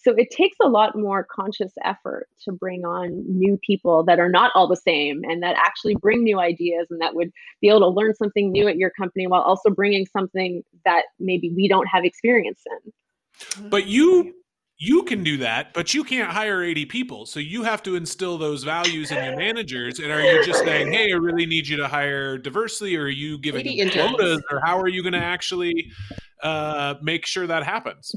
So 0.04 0.14
it 0.14 0.30
takes 0.32 0.58
a 0.62 0.68
lot 0.68 0.98
more 0.98 1.28
conscious 1.30 1.72
effort 1.84 2.28
to 2.46 2.52
bring 2.52 2.86
on 2.86 3.24
new 3.28 3.58
people 3.66 4.04
that 4.06 4.20
are 4.20 4.30
not 4.30 4.52
all 4.56 4.68
the 4.68 4.76
same 4.76 5.24
and 5.24 5.44
that 5.44 5.56
actually 5.58 5.96
bring 5.96 6.24
new 6.24 6.40
ideas 6.40 6.88
and 6.90 7.00
that 7.02 7.14
would 7.14 7.32
be 7.62 7.70
able 7.70 7.82
to 7.82 7.88
learn 7.88 8.16
something 8.16 8.52
new 8.52 8.68
at 8.68 8.78
your 8.78 8.90
company 8.90 9.28
while 9.28 9.42
also 9.42 9.70
bringing 9.70 10.08
something 10.08 10.64
that 10.86 11.04
maybe 11.20 11.52
we 11.56 11.68
don't 11.68 11.88
have 11.88 12.04
experience 12.04 12.62
in. 12.84 13.70
But 13.70 13.88
you 13.88 14.34
you 14.84 15.04
can 15.04 15.24
do 15.24 15.38
that, 15.38 15.76
but 15.76 15.94
you 15.94 16.04
can't 16.04 16.32
hire 16.32 16.64
80 16.64 16.86
people. 16.88 17.28
So 17.28 17.40
you 17.40 17.62
have 17.62 17.84
to 17.84 17.96
instill 17.96 18.40
those 18.40 18.64
values 18.64 19.12
in 19.12 19.24
your 19.24 19.38
managers. 19.38 20.00
And 20.00 20.12
are 20.12 20.22
you 20.22 20.44
just 20.44 20.64
saying, 20.64 20.92
hey, 20.92 21.12
I 21.14 21.18
really 21.18 21.46
need 21.46 21.68
you 21.68 21.78
to 21.78 21.88
hire 21.88 22.40
diversity, 22.40 22.98
or 22.98 23.04
are 23.04 23.08
you 23.08 23.38
giving 23.38 23.64
quotas, 23.92 24.42
or 24.50 24.60
how 24.66 24.80
are 24.80 24.88
you 24.88 25.04
going 25.04 25.14
to 25.14 25.20
actually 25.20 25.92
uh, 26.42 26.96
make 27.00 27.28
sure 27.28 27.46
that 27.46 27.62
happens? 27.62 28.12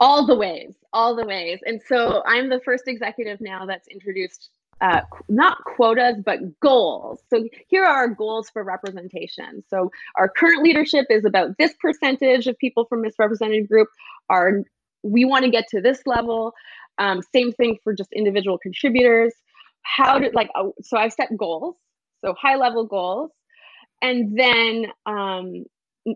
All 0.00 0.26
the 0.26 0.36
ways 0.36 0.74
all 0.92 1.14
the 1.14 1.26
ways. 1.26 1.60
And 1.64 1.80
so 1.86 2.22
i'm 2.26 2.48
the 2.48 2.60
first 2.60 2.84
executive 2.86 3.40
now 3.40 3.66
that's 3.66 3.88
introduced 3.88 4.50
uh, 4.80 5.00
not 5.28 5.58
quotas 5.64 6.22
but 6.24 6.38
goals. 6.60 7.20
So 7.30 7.48
here 7.66 7.84
are 7.84 7.96
our 7.96 8.08
goals 8.08 8.48
for 8.50 8.62
representation. 8.62 9.64
So 9.68 9.90
our 10.16 10.28
current 10.28 10.62
leadership 10.62 11.06
is 11.10 11.24
about 11.24 11.58
this 11.58 11.74
percentage 11.80 12.46
of 12.46 12.56
people 12.58 12.84
from 12.84 13.02
misrepresented 13.02 13.68
group. 13.68 13.88
Are 14.30 14.62
we 15.02 15.24
want 15.24 15.44
to 15.44 15.50
get 15.50 15.68
to 15.68 15.80
this 15.80 16.02
level. 16.06 16.52
Um, 16.98 17.22
same 17.34 17.52
thing 17.52 17.78
for 17.82 17.92
just 17.94 18.12
individual 18.12 18.58
contributors. 18.58 19.32
How 19.82 20.18
did 20.18 20.34
like 20.34 20.50
uh, 20.54 20.68
so 20.82 20.96
i've 20.96 21.12
set 21.12 21.36
goals. 21.36 21.76
So 22.24 22.34
high 22.34 22.56
level 22.56 22.86
goals. 22.86 23.30
And 24.00 24.38
then 24.38 24.86
um, 25.06 25.64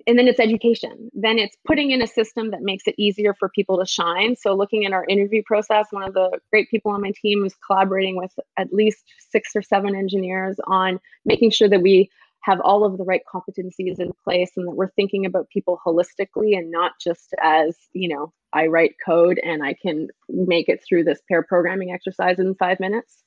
and 0.06 0.18
then 0.18 0.28
it's 0.28 0.40
education. 0.40 1.10
Then 1.12 1.38
it's 1.38 1.56
putting 1.66 1.90
in 1.90 2.02
a 2.02 2.06
system 2.06 2.50
that 2.50 2.62
makes 2.62 2.86
it 2.86 2.94
easier 2.98 3.34
for 3.34 3.48
people 3.48 3.78
to 3.78 3.86
shine. 3.86 4.36
So 4.36 4.54
looking 4.54 4.84
at 4.84 4.92
our 4.92 5.04
interview 5.08 5.42
process 5.44 5.86
one 5.90 6.04
of 6.04 6.14
the 6.14 6.38
great 6.50 6.70
people 6.70 6.92
on 6.92 7.02
my 7.02 7.12
team 7.20 7.44
is 7.44 7.54
collaborating 7.66 8.16
with 8.16 8.32
at 8.56 8.72
least 8.72 9.04
six 9.30 9.50
or 9.54 9.62
seven 9.62 9.94
engineers 9.94 10.56
on 10.66 11.00
making 11.24 11.50
sure 11.50 11.68
that 11.68 11.82
we 11.82 12.10
have 12.42 12.60
all 12.60 12.84
of 12.84 12.98
the 12.98 13.04
right 13.04 13.22
competencies 13.32 13.98
in 13.98 14.12
place 14.24 14.50
and 14.56 14.66
that 14.66 14.74
we're 14.74 14.90
thinking 14.90 15.24
about 15.26 15.48
people 15.48 15.80
holistically 15.84 16.56
and 16.56 16.70
not 16.70 16.92
just 17.00 17.34
as 17.40 17.76
you 17.92 18.08
know 18.08 18.32
i 18.52 18.66
write 18.66 18.94
code 19.04 19.40
and 19.44 19.62
i 19.62 19.74
can 19.74 20.08
make 20.28 20.68
it 20.68 20.82
through 20.86 21.04
this 21.04 21.20
pair 21.28 21.42
programming 21.42 21.92
exercise 21.92 22.38
in 22.38 22.54
five 22.56 22.78
minutes 22.80 23.22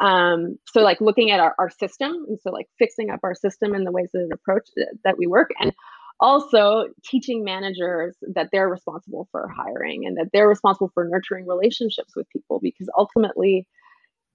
um, 0.00 0.58
so 0.66 0.80
like 0.80 1.00
looking 1.00 1.30
at 1.30 1.40
our, 1.40 1.54
our 1.58 1.70
system 1.70 2.24
and 2.28 2.38
so 2.40 2.50
like 2.50 2.68
fixing 2.78 3.10
up 3.10 3.20
our 3.22 3.34
system 3.34 3.74
and 3.74 3.86
the 3.86 3.92
ways 3.92 4.08
that 4.12 4.24
it 4.24 4.32
approach 4.32 4.68
that 5.04 5.18
we 5.18 5.26
work 5.26 5.50
and 5.60 5.72
also 6.20 6.86
teaching 7.04 7.42
managers 7.42 8.16
that 8.34 8.48
they're 8.52 8.68
responsible 8.68 9.28
for 9.32 9.48
hiring 9.48 10.06
and 10.06 10.16
that 10.16 10.28
they're 10.32 10.48
responsible 10.48 10.90
for 10.94 11.04
nurturing 11.04 11.46
relationships 11.46 12.14
with 12.14 12.28
people 12.30 12.60
because 12.60 12.88
ultimately 12.96 13.66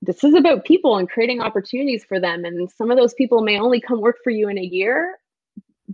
this 0.02 0.24
is 0.24 0.34
about 0.36 0.66
people 0.66 0.98
and 0.98 1.10
creating 1.10 1.42
opportunities 1.42 2.04
for 2.04 2.20
them 2.20 2.46
and 2.46 2.70
some 2.72 2.92
of 2.92 2.98
those 2.98 3.14
people 3.14 3.42
may 3.42 3.60
only 3.60 3.80
come 3.80 4.02
work 4.02 4.18
for 4.24 4.32
you 4.32 4.50
in 4.50 4.58
a 4.58 4.64
year 4.64 5.18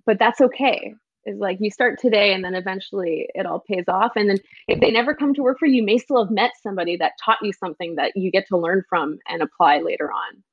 but 0.06 0.18
that's 0.18 0.42
okay 0.42 0.94
is 1.26 1.40
like 1.40 1.58
you 1.60 1.72
start 1.72 2.00
today 2.00 2.34
and 2.34 2.44
then 2.44 2.56
eventually 2.56 3.28
it 3.34 3.46
all 3.46 3.60
pays 3.60 3.86
off. 3.88 4.12
And 4.16 4.30
then 4.30 4.40
if 4.68 4.80
they 4.80 4.92
never 4.92 5.14
come 5.14 5.34
to 5.34 5.42
work 5.42 5.60
for 5.60 5.66
you, 5.66 5.78
you 5.78 5.84
may 5.84 5.98
still 5.98 6.24
have 6.24 6.32
met 6.32 6.52
somebody 6.62 6.98
that 6.98 7.14
taught 7.24 7.40
you 7.42 7.54
something 7.54 7.96
that 7.96 8.12
you 8.16 8.32
get 8.32 8.48
to 8.48 8.58
learn 8.58 8.84
from 8.90 9.20
and 9.28 9.42
apply 9.42 9.80
later 9.80 10.12
on. 10.12 10.44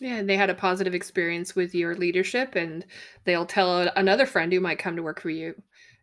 Yeah 0.00 0.16
and 0.16 0.28
they 0.28 0.36
had 0.36 0.50
a 0.50 0.54
positive 0.54 0.94
experience 0.94 1.54
with 1.54 1.74
your 1.74 1.94
leadership 1.94 2.56
and 2.56 2.86
they'll 3.24 3.46
tell 3.46 3.90
another 3.96 4.24
friend 4.24 4.52
who 4.52 4.60
might 4.60 4.78
come 4.78 4.96
to 4.96 5.02
work 5.02 5.20
for 5.20 5.30
you. 5.30 5.54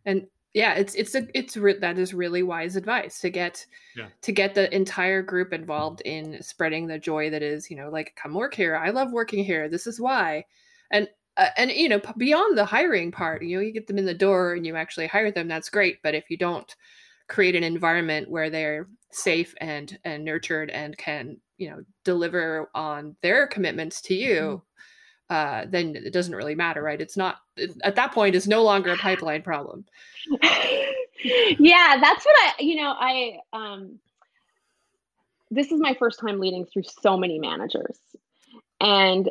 And 0.04 0.26
yeah 0.54 0.74
it's 0.74 0.94
it's 0.94 1.14
a 1.14 1.26
it's 1.34 1.56
re- 1.56 1.78
that 1.78 1.98
is 1.98 2.14
really 2.14 2.42
wise 2.42 2.74
advice 2.74 3.20
to 3.20 3.28
get 3.28 3.66
yeah. 3.96 4.06
to 4.22 4.32
get 4.32 4.54
the 4.54 4.74
entire 4.74 5.20
group 5.20 5.52
involved 5.52 6.00
in 6.02 6.40
spreading 6.42 6.86
the 6.86 6.98
joy 6.98 7.28
that 7.28 7.42
is 7.42 7.70
you 7.70 7.76
know 7.76 7.90
like 7.90 8.16
come 8.16 8.34
work 8.34 8.54
here. 8.54 8.76
I 8.76 8.90
love 8.90 9.12
working 9.12 9.44
here. 9.44 9.68
This 9.68 9.86
is 9.86 10.00
why. 10.00 10.44
And 10.90 11.08
uh, 11.38 11.48
and 11.56 11.70
you 11.70 11.88
know 11.88 12.00
beyond 12.16 12.58
the 12.58 12.64
hiring 12.64 13.10
part 13.10 13.42
you 13.42 13.56
know 13.56 13.62
you 13.62 13.72
get 13.72 13.86
them 13.86 13.98
in 13.98 14.04
the 14.04 14.14
door 14.14 14.54
and 14.54 14.66
you 14.66 14.76
actually 14.76 15.06
hire 15.06 15.30
them 15.30 15.48
that's 15.48 15.70
great 15.70 15.98
but 16.02 16.14
if 16.14 16.28
you 16.28 16.36
don't 16.36 16.76
create 17.28 17.56
an 17.56 17.64
environment 17.64 18.30
where 18.30 18.50
they're 18.50 18.88
safe 19.10 19.54
and 19.60 19.98
and 20.04 20.24
nurtured 20.24 20.70
and 20.70 20.96
can 20.98 21.38
you 21.56 21.70
know 21.70 21.82
deliver 22.04 22.68
on 22.74 23.16
their 23.22 23.46
commitments 23.46 24.00
to 24.02 24.14
you 24.14 24.62
uh, 25.30 25.66
then 25.68 25.94
it 25.94 26.12
doesn't 26.12 26.34
really 26.34 26.54
matter, 26.54 26.82
right? 26.82 27.00
It's 27.00 27.16
not 27.16 27.36
at 27.84 27.96
that 27.96 28.12
point. 28.12 28.34
It's 28.34 28.46
no 28.46 28.62
longer 28.62 28.92
a 28.92 28.96
pipeline 28.96 29.42
problem. 29.42 29.84
yeah, 31.22 31.98
that's 32.00 32.24
what 32.24 32.34
I. 32.38 32.54
You 32.60 32.76
know, 32.76 32.94
I. 32.98 33.38
um 33.52 33.98
This 35.50 35.70
is 35.70 35.80
my 35.80 35.94
first 35.98 36.18
time 36.18 36.40
leading 36.40 36.64
through 36.64 36.84
so 37.02 37.18
many 37.18 37.38
managers, 37.38 37.98
and 38.80 39.28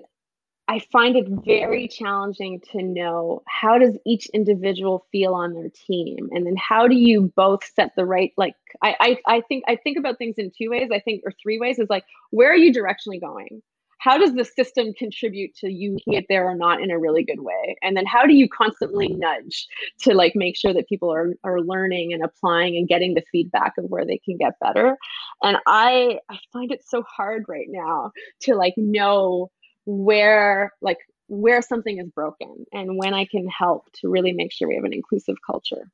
I 0.67 0.80
find 0.91 1.15
it 1.15 1.27
very 1.45 1.88
challenging 1.88 2.60
to 2.71 2.82
know 2.84 3.41
how 3.47 3.77
does 3.77 3.97
each 4.06 4.27
individual 4.34 5.06
feel 5.12 5.34
on 5.34 5.53
their 5.53 5.69
team, 5.69 6.30
and 6.32 6.45
then 6.45 6.56
how 6.58 6.88
do 6.88 6.95
you 6.95 7.32
both 7.36 7.62
set 7.75 7.91
the 7.95 8.06
right 8.06 8.34
like 8.38 8.56
I, 8.82 8.95
I 8.99 9.36
I 9.38 9.41
think 9.47 9.63
I 9.67 9.77
think 9.77 9.97
about 9.97 10.17
things 10.17 10.36
in 10.38 10.51
two 10.58 10.69
ways. 10.69 10.89
I 10.91 10.99
think 10.99 11.23
or 11.25 11.32
three 11.41 11.58
ways 11.60 11.80
is 11.80 11.89
like 11.89 12.03
where 12.32 12.51
are 12.51 12.58
you 12.58 12.73
directionally 12.73 13.21
going? 13.21 13.62
How 13.99 14.17
does 14.17 14.34
the 14.34 14.45
system 14.45 14.93
contribute 14.93 15.56
to 15.56 15.69
you 15.71 15.97
get 16.10 16.25
there 16.30 16.45
or 16.47 16.56
not 16.56 16.82
in 16.82 16.91
a 16.91 16.99
really 16.99 17.23
good 17.23 17.39
way? 17.39 17.75
And 17.82 17.97
then 17.97 18.06
how 18.06 18.25
do 18.25 18.34
you 18.36 18.47
constantly 18.47 19.08
nudge 19.10 19.67
to 20.01 20.13
like 20.13 20.34
make 20.36 20.56
sure 20.56 20.73
that 20.73 20.88
people 20.88 21.12
are 21.12 21.34
are 21.43 21.62
learning 21.62 22.13
and 22.13 22.23
applying 22.23 22.75
and 22.77 22.88
getting 22.88 23.13
the 23.13 23.23
feedback 23.32 23.73
of 23.77 23.86
where 23.86 24.06
they 24.06 24.17
can 24.17 24.38
get 24.38 24.60
better? 24.60 24.97
And 25.43 25.58
I 25.65 26.19
I 26.30 26.39
find 26.51 26.71
it 26.71 26.84
so 26.86 27.03
hard 27.03 27.45
right 27.47 27.67
now 27.69 28.12
to 28.41 28.56
like 28.56 28.73
know 28.77 29.49
where 29.88 30.73
like 30.82 30.97
where 31.28 31.62
something 31.62 31.97
is 31.97 32.10
broken 32.10 32.65
and 32.73 32.97
when 32.97 33.13
I 33.13 33.26
can 33.26 33.47
help 33.47 33.86
to 34.02 34.10
really 34.10 34.34
make 34.34 34.52
sure 34.52 34.67
we 34.67 34.76
have 34.76 34.84
an 34.84 34.93
inclusive 34.93 35.38
culture. 35.45 35.89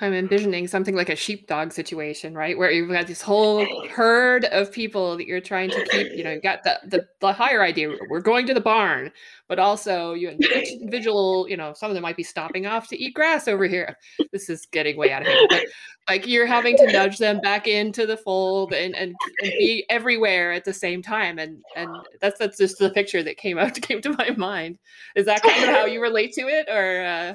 I'm 0.00 0.12
envisioning 0.12 0.66
something 0.68 0.94
like 0.94 1.08
a 1.08 1.16
sheepdog 1.16 1.72
situation, 1.72 2.34
right? 2.34 2.58
Where 2.58 2.70
you've 2.70 2.90
got 2.90 3.06
this 3.06 3.22
whole 3.22 3.66
herd 3.88 4.44
of 4.46 4.70
people 4.70 5.16
that 5.16 5.26
you're 5.26 5.40
trying 5.40 5.70
to 5.70 5.84
keep, 5.86 6.12
you 6.12 6.22
know, 6.22 6.32
you've 6.32 6.42
got 6.42 6.64
the, 6.64 6.78
the, 6.84 7.06
the 7.20 7.32
higher 7.32 7.62
idea, 7.62 7.96
we're 8.10 8.20
going 8.20 8.46
to 8.46 8.52
the 8.52 8.60
barn, 8.60 9.10
but 9.48 9.58
also 9.58 10.12
you 10.12 10.28
individual, 10.28 11.48
you 11.48 11.56
know, 11.56 11.72
some 11.72 11.90
of 11.90 11.94
them 11.94 12.02
might 12.02 12.16
be 12.16 12.22
stopping 12.22 12.66
off 12.66 12.88
to 12.88 13.02
eat 13.02 13.14
grass 13.14 13.48
over 13.48 13.64
here. 13.64 13.96
This 14.32 14.50
is 14.50 14.66
getting 14.66 14.98
way 14.98 15.12
out 15.12 15.22
of 15.22 15.28
hand. 15.28 15.46
But 15.48 15.64
like 16.10 16.26
you're 16.26 16.46
having 16.46 16.76
to 16.76 16.92
nudge 16.92 17.16
them 17.16 17.40
back 17.40 17.66
into 17.66 18.04
the 18.04 18.18
fold 18.18 18.74
and, 18.74 18.94
and, 18.94 19.14
and 19.40 19.52
be 19.52 19.86
everywhere 19.88 20.52
at 20.52 20.64
the 20.64 20.74
same 20.74 21.00
time. 21.00 21.38
And 21.38 21.62
and 21.74 21.88
that's 22.20 22.38
that's 22.38 22.58
just 22.58 22.78
the 22.78 22.90
picture 22.90 23.22
that 23.22 23.38
came 23.38 23.56
out 23.56 23.74
came 23.80 24.02
to 24.02 24.14
my 24.18 24.30
mind. 24.36 24.78
Is 25.14 25.24
that 25.24 25.42
kind 25.42 25.64
of 25.64 25.70
how 25.70 25.86
you 25.86 26.02
relate 26.02 26.34
to 26.34 26.42
it 26.48 26.68
or 26.68 27.02
uh, 27.02 27.34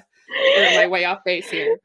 or 0.57 0.63
am 0.63 0.79
I 0.79 0.87
way 0.87 1.05
off 1.05 1.23
base 1.23 1.49
here? 1.49 1.77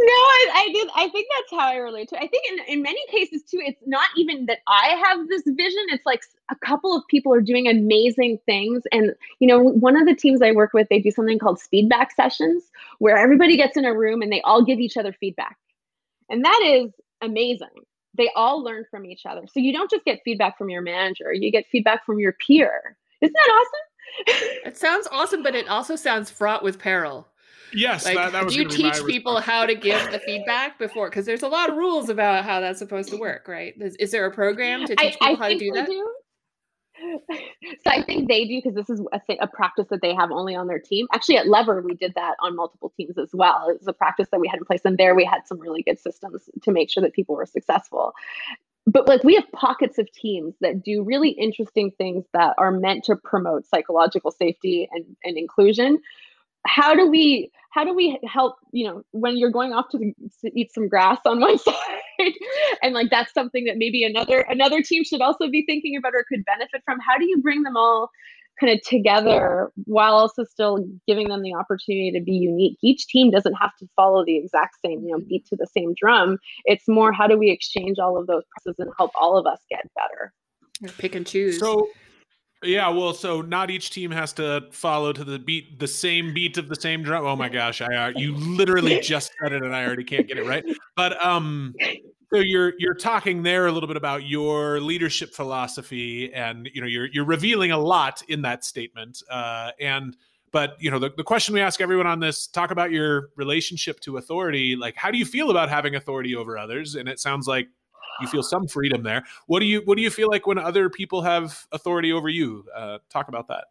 No, 0.00 0.12
I, 0.12 0.50
I 0.54 0.72
did. 0.72 0.88
I 0.94 1.08
think 1.08 1.26
that's 1.34 1.60
how 1.60 1.68
I 1.68 1.76
relate 1.76 2.08
to 2.10 2.14
it. 2.14 2.22
I 2.22 2.28
think 2.28 2.44
in, 2.52 2.74
in 2.74 2.82
many 2.82 3.04
cases 3.08 3.42
too, 3.42 3.58
it's 3.60 3.82
not 3.84 4.08
even 4.16 4.46
that 4.46 4.60
I 4.68 4.94
have 5.04 5.28
this 5.28 5.42
vision. 5.44 5.86
It's 5.88 6.06
like 6.06 6.22
a 6.52 6.56
couple 6.64 6.96
of 6.96 7.02
people 7.08 7.34
are 7.34 7.40
doing 7.40 7.66
amazing 7.66 8.38
things. 8.46 8.84
And, 8.92 9.14
you 9.40 9.48
know, 9.48 9.58
one 9.60 9.96
of 9.96 10.06
the 10.06 10.14
teams 10.14 10.40
I 10.40 10.52
work 10.52 10.72
with, 10.72 10.88
they 10.88 11.00
do 11.00 11.10
something 11.10 11.40
called 11.40 11.60
feedback 11.60 12.12
sessions 12.14 12.64
where 13.00 13.16
everybody 13.16 13.56
gets 13.56 13.76
in 13.76 13.84
a 13.84 13.92
room 13.92 14.22
and 14.22 14.30
they 14.30 14.40
all 14.42 14.64
give 14.64 14.78
each 14.78 14.96
other 14.96 15.12
feedback. 15.12 15.56
And 16.28 16.44
that 16.44 16.62
is 16.64 16.92
amazing. 17.20 17.68
They 18.16 18.30
all 18.36 18.62
learn 18.62 18.84
from 18.90 19.04
each 19.04 19.26
other. 19.26 19.46
So 19.52 19.60
you 19.60 19.72
don't 19.72 19.90
just 19.90 20.04
get 20.04 20.20
feedback 20.24 20.58
from 20.58 20.70
your 20.70 20.82
manager, 20.82 21.32
you 21.32 21.50
get 21.50 21.66
feedback 21.72 22.04
from 22.06 22.18
your 22.20 22.34
peer. 22.34 22.96
Isn't 23.20 23.32
that 23.32 23.52
awesome? 23.52 23.88
it 24.66 24.76
sounds 24.76 25.08
awesome, 25.10 25.42
but 25.42 25.54
it 25.54 25.68
also 25.68 25.96
sounds 25.96 26.30
fraught 26.30 26.62
with 26.62 26.78
peril. 26.78 27.27
Yes, 27.72 28.04
like, 28.04 28.16
that, 28.16 28.32
that 28.32 28.44
was 28.44 28.54
do 28.54 28.60
you 28.60 28.68
teach 28.68 29.04
people 29.06 29.40
how 29.40 29.66
to 29.66 29.74
give 29.74 30.10
the 30.10 30.18
feedback 30.18 30.78
before? 30.78 31.10
Because 31.10 31.26
there's 31.26 31.42
a 31.42 31.48
lot 31.48 31.70
of 31.70 31.76
rules 31.76 32.08
about 32.08 32.44
how 32.44 32.60
that's 32.60 32.78
supposed 32.78 33.10
to 33.10 33.16
work, 33.16 33.46
right? 33.48 33.74
Is, 33.78 33.94
is 33.96 34.10
there 34.10 34.26
a 34.26 34.30
program 34.30 34.86
to 34.86 34.96
teach 34.96 34.98
I, 34.98 35.10
people 35.10 35.26
I 35.26 35.34
how 35.34 35.48
to 35.48 35.58
do 35.58 35.72
that? 35.72 35.86
Do. 35.86 36.14
So 37.84 37.90
I 37.90 38.02
think 38.02 38.28
they 38.28 38.44
do 38.44 38.56
because 38.56 38.74
this 38.74 38.90
is 38.90 39.00
a, 39.12 39.20
a, 39.40 39.46
practice 39.46 39.86
that 39.90 40.02
they 40.02 40.12
have 40.14 40.32
only 40.32 40.56
on 40.56 40.66
their 40.66 40.80
team. 40.80 41.06
Actually, 41.12 41.36
at 41.36 41.46
Lever, 41.46 41.80
we 41.80 41.94
did 41.94 42.12
that 42.16 42.34
on 42.40 42.56
multiple 42.56 42.92
teams 42.96 43.16
as 43.18 43.30
well. 43.32 43.68
It 43.68 43.78
was 43.78 43.86
a 43.86 43.92
practice 43.92 44.26
that 44.32 44.40
we 44.40 44.48
had 44.48 44.58
in 44.58 44.64
place, 44.64 44.80
and 44.84 44.98
there 44.98 45.14
we 45.14 45.24
had 45.24 45.46
some 45.46 45.60
really 45.60 45.84
good 45.84 46.00
systems 46.00 46.50
to 46.62 46.72
make 46.72 46.90
sure 46.90 47.02
that 47.02 47.12
people 47.12 47.36
were 47.36 47.46
successful. 47.46 48.14
But 48.86 49.06
like 49.06 49.22
we 49.22 49.34
have 49.36 49.44
pockets 49.52 49.98
of 49.98 50.10
teams 50.12 50.54
that 50.60 50.82
do 50.82 51.04
really 51.04 51.30
interesting 51.30 51.92
things 51.92 52.24
that 52.32 52.54
are 52.58 52.72
meant 52.72 53.04
to 53.04 53.16
promote 53.16 53.66
psychological 53.66 54.32
safety 54.32 54.88
and, 54.90 55.04
and 55.22 55.36
inclusion 55.36 56.00
how 56.66 56.94
do 56.94 57.08
we 57.08 57.50
how 57.70 57.84
do 57.84 57.94
we 57.94 58.18
help 58.26 58.56
you 58.72 58.86
know 58.86 59.02
when 59.12 59.36
you're 59.36 59.50
going 59.50 59.72
off 59.72 59.88
to, 59.90 59.98
the, 59.98 60.12
to 60.42 60.58
eat 60.58 60.72
some 60.72 60.88
grass 60.88 61.18
on 61.24 61.40
one 61.48 61.58
side? 61.58 61.74
And 62.82 62.94
like 62.94 63.10
that's 63.10 63.32
something 63.32 63.64
that 63.64 63.76
maybe 63.76 64.04
another 64.04 64.40
another 64.40 64.82
team 64.82 65.04
should 65.04 65.20
also 65.20 65.48
be 65.48 65.64
thinking 65.64 65.96
about 65.96 66.14
or 66.14 66.24
could 66.28 66.44
benefit 66.44 66.82
from. 66.84 66.98
How 67.00 67.18
do 67.18 67.26
you 67.26 67.38
bring 67.40 67.62
them 67.62 67.76
all 67.76 68.10
kind 68.60 68.72
of 68.72 68.82
together 68.82 69.70
while 69.84 70.14
also 70.14 70.42
still 70.42 70.84
giving 71.06 71.28
them 71.28 71.42
the 71.42 71.54
opportunity 71.54 72.10
to 72.10 72.20
be 72.20 72.32
unique? 72.32 72.76
Each 72.82 73.06
team 73.06 73.30
doesn't 73.30 73.54
have 73.54 73.76
to 73.78 73.88
follow 73.94 74.24
the 74.24 74.36
exact 74.36 74.76
same 74.84 75.04
you 75.04 75.12
know 75.12 75.20
beat 75.20 75.46
to 75.46 75.56
the 75.56 75.66
same 75.66 75.94
drum. 75.94 76.38
It's 76.64 76.88
more 76.88 77.12
how 77.12 77.26
do 77.26 77.38
we 77.38 77.50
exchange 77.50 77.98
all 77.98 78.18
of 78.18 78.26
those 78.26 78.42
processes 78.50 78.80
and 78.80 78.90
help 78.98 79.12
all 79.14 79.36
of 79.36 79.46
us 79.46 79.60
get 79.70 79.88
better? 79.94 80.32
Pick 80.98 81.14
and 81.14 81.26
choose. 81.26 81.58
So 81.58 81.88
yeah, 82.62 82.88
well, 82.88 83.14
so 83.14 83.40
not 83.40 83.70
each 83.70 83.90
team 83.90 84.10
has 84.10 84.32
to 84.34 84.66
follow 84.72 85.12
to 85.12 85.22
the 85.22 85.38
beat, 85.38 85.78
the 85.78 85.86
same 85.86 86.34
beat 86.34 86.58
of 86.58 86.68
the 86.68 86.74
same 86.74 87.02
drum. 87.02 87.24
Oh 87.24 87.36
my 87.36 87.48
gosh, 87.48 87.80
I 87.80 87.94
uh, 87.94 88.12
you 88.16 88.34
literally 88.34 89.00
just 89.02 89.32
said 89.40 89.52
it, 89.52 89.62
and 89.62 89.74
I 89.74 89.86
already 89.86 90.04
can't 90.04 90.26
get 90.26 90.38
it 90.38 90.44
right. 90.44 90.64
But 90.96 91.24
um, 91.24 91.74
so 92.32 92.40
you're 92.40 92.74
you're 92.78 92.94
talking 92.94 93.42
there 93.42 93.68
a 93.68 93.72
little 93.72 93.86
bit 93.86 93.96
about 93.96 94.26
your 94.26 94.80
leadership 94.80 95.34
philosophy, 95.34 96.32
and 96.34 96.68
you 96.74 96.80
know 96.80 96.86
you're 96.86 97.06
you're 97.06 97.24
revealing 97.24 97.70
a 97.70 97.78
lot 97.78 98.22
in 98.28 98.42
that 98.42 98.64
statement. 98.64 99.22
Uh, 99.30 99.70
and 99.80 100.16
but 100.50 100.76
you 100.80 100.90
know 100.90 100.98
the, 100.98 101.10
the 101.16 101.24
question 101.24 101.54
we 101.54 101.60
ask 101.60 101.80
everyone 101.80 102.08
on 102.08 102.18
this 102.18 102.48
talk 102.48 102.72
about 102.72 102.90
your 102.90 103.28
relationship 103.36 104.00
to 104.00 104.16
authority. 104.16 104.74
Like, 104.74 104.96
how 104.96 105.12
do 105.12 105.18
you 105.18 105.24
feel 105.24 105.50
about 105.50 105.68
having 105.68 105.94
authority 105.94 106.34
over 106.34 106.58
others? 106.58 106.96
And 106.96 107.08
it 107.08 107.20
sounds 107.20 107.46
like 107.46 107.68
you 108.20 108.28
feel 108.28 108.42
some 108.42 108.66
freedom 108.66 109.02
there. 109.02 109.24
What 109.46 109.60
do 109.60 109.66
you 109.66 109.82
what 109.84 109.96
do 109.96 110.02
you 110.02 110.10
feel 110.10 110.28
like 110.28 110.46
when 110.46 110.58
other 110.58 110.90
people 110.90 111.22
have 111.22 111.66
authority 111.72 112.12
over 112.12 112.28
you? 112.28 112.64
Uh, 112.74 112.98
talk 113.10 113.28
about 113.28 113.48
that. 113.48 113.64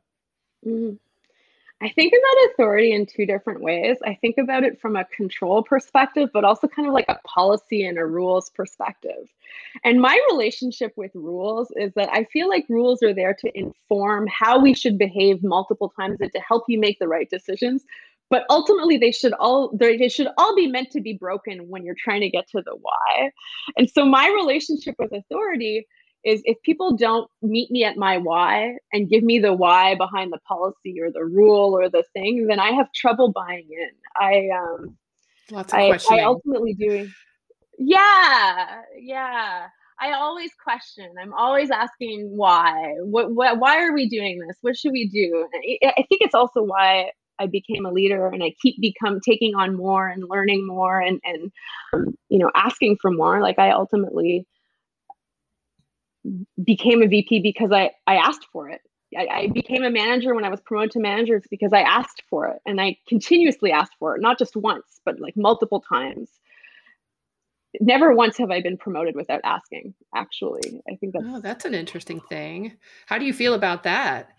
Mm-hmm. 0.65 0.95
I 1.80 1.89
think 1.89 2.12
about 2.12 2.52
authority 2.52 2.93
in 2.93 3.06
two 3.06 3.28
different 3.28 3.62
ways. 3.62 3.97
I 4.04 4.15
think 4.15 4.39
about 4.39 4.63
it 4.63 4.82
from 4.82 4.95
a 4.95 5.06
control 5.06 5.62
perspective, 5.62 6.30
but 6.34 6.43
also 6.43 6.67
kind 6.67 6.88
of 6.88 6.93
like 6.95 7.06
a 7.08 7.19
policy 7.23 7.86
and 7.86 8.00
a 8.00 8.06
rules 8.06 8.50
perspective. 8.50 9.32
And 9.84 10.02
my 10.02 10.19
relationship 10.32 10.93
with 10.95 11.12
rules 11.13 11.71
is 11.76 11.93
that 11.93 12.10
I 12.12 12.23
feel 12.26 12.50
like 12.50 12.65
rules 12.67 13.04
are 13.04 13.13
there 13.13 13.36
to 13.36 13.58
inform 13.58 14.26
how 14.28 14.60
we 14.60 14.73
should 14.73 14.97
behave 14.97 15.43
multiple 15.43 15.89
times 15.89 16.17
and 16.19 16.32
to 16.32 16.39
help 16.39 16.63
you 16.67 16.80
make 16.80 16.97
the 16.97 17.08
right 17.08 17.30
decisions 17.30 17.86
but 18.30 18.46
ultimately 18.50 18.98
they 18.98 19.12
should 19.12 19.34
all 19.34 19.76
they 19.78 20.10
should 20.10 20.28
all 20.38 20.56
be 20.56 20.68
meant 20.68 20.92
to 20.92 21.02
be 21.02 21.13
broken 21.13 21.68
when 21.70 21.86
you're 21.86 21.96
trying 21.98 22.22
to 22.22 22.30
get 22.30 22.48
to 22.50 22.62
the 22.66 22.76
why 22.82 23.32
and 23.78 23.90
so 23.90 24.06
my 24.06 24.28
relationship 24.30 24.96
with 25.00 25.12
authority 25.12 25.86
is 26.24 26.42
if 26.46 26.62
people 26.63 26.96
don't 26.96 27.30
meet 27.42 27.72
me 27.72 27.84
at 27.84 27.96
my 27.96 28.18
why 28.18 28.76
and 28.92 29.10
give 29.10 29.24
me 29.24 29.40
the 29.40 29.54
why 29.54 29.96
behind 29.96 30.32
the 30.32 30.40
policy 30.48 31.00
or 31.02 31.12
the 31.12 31.24
rule 31.24 31.78
or 31.78 31.90
the 31.90 32.04
thing 32.13 32.48
then 32.48 32.60
i 32.60 32.72
have 32.72 32.92
trouble 32.94 33.32
buying 33.32 33.68
in 33.70 33.90
i 34.20 34.48
um 34.58 34.98
Lots 35.50 35.72
of 35.72 35.80
I, 35.80 35.98
I 36.12 36.24
ultimately 36.24 36.74
do 36.74 37.10
yeah 37.80 38.82
yeah 39.00 39.68
I 40.00 40.13
always 40.13 40.52
question. 40.63 41.10
I'm 41.20 41.34
always 41.34 41.72
asking 41.72 42.30
why. 42.30 42.94
What, 43.00 43.34
what? 43.34 43.58
Why 43.58 43.84
are 43.84 43.94
we 43.94 44.08
doing 44.08 44.38
this? 44.38 44.56
What 44.62 44.78
should 44.78 44.92
we 44.92 45.10
do? 45.10 45.48
I 45.84 46.06
think 46.08 46.22
it's 46.22 46.36
also 46.36 46.62
why 46.62 47.10
I 47.39 47.47
became 47.47 47.86
a 47.86 47.91
leader 47.91 48.28
and 48.28 48.43
I 48.43 48.54
keep 48.62 48.80
become 48.80 49.19
taking 49.19 49.56
on 49.56 49.76
more 49.76 50.08
and 50.08 50.28
learning 50.30 50.65
more 50.65 51.00
and 51.00 51.19
and 51.23 51.52
um, 51.93 52.17
you 52.30 52.39
know 52.39 52.52
asking 52.56 52.97
for 53.02 53.12
more. 53.12 53.41
Like 53.41 53.60
I 53.60 53.71
ultimately 53.71 54.45
became 56.63 57.02
a 57.02 57.08
VP 57.08 57.41
because 57.41 57.71
I 57.71 57.91
I 58.06 58.15
asked 58.15 58.47
for 58.52 58.69
it. 58.69 58.82
I, 59.17 59.28
I 59.28 59.47
became 59.47 59.84
a 59.84 59.89
manager 59.89 60.36
when 60.36 60.43
I 60.43 60.50
was 60.50 60.60
promoted 60.62 60.91
to 60.91 61.00
manager. 61.00 61.36
It's 61.36 61.47
because 61.47 61.71
I 61.71 61.82
asked 61.82 62.23
for 62.30 62.47
it 62.47 62.60
and 62.65 62.82
I 62.82 62.97
continuously 63.08 63.71
asked 63.71 63.93
for 64.00 64.15
it, 64.15 64.21
not 64.21 64.38
just 64.38 64.56
once, 64.56 65.00
but 65.06 65.19
like 65.19 65.38
multiple 65.38 65.80
times. 65.80 66.30
Never 67.80 68.14
once 68.14 68.38
have 68.38 68.49
I 68.51 68.62
been 68.62 68.78
promoted 68.78 69.16
without 69.16 69.41
asking. 69.43 69.93
Actually, 70.16 70.82
I 70.91 70.95
think 70.95 71.14
that's 71.14 71.26
oh, 71.28 71.39
that's 71.39 71.66
an 71.66 71.74
interesting 71.74 72.20
thing. 72.22 72.74
How 73.05 73.18
do 73.18 73.26
you 73.26 73.34
feel 73.34 73.53
about 73.53 73.84
that? 73.84 74.37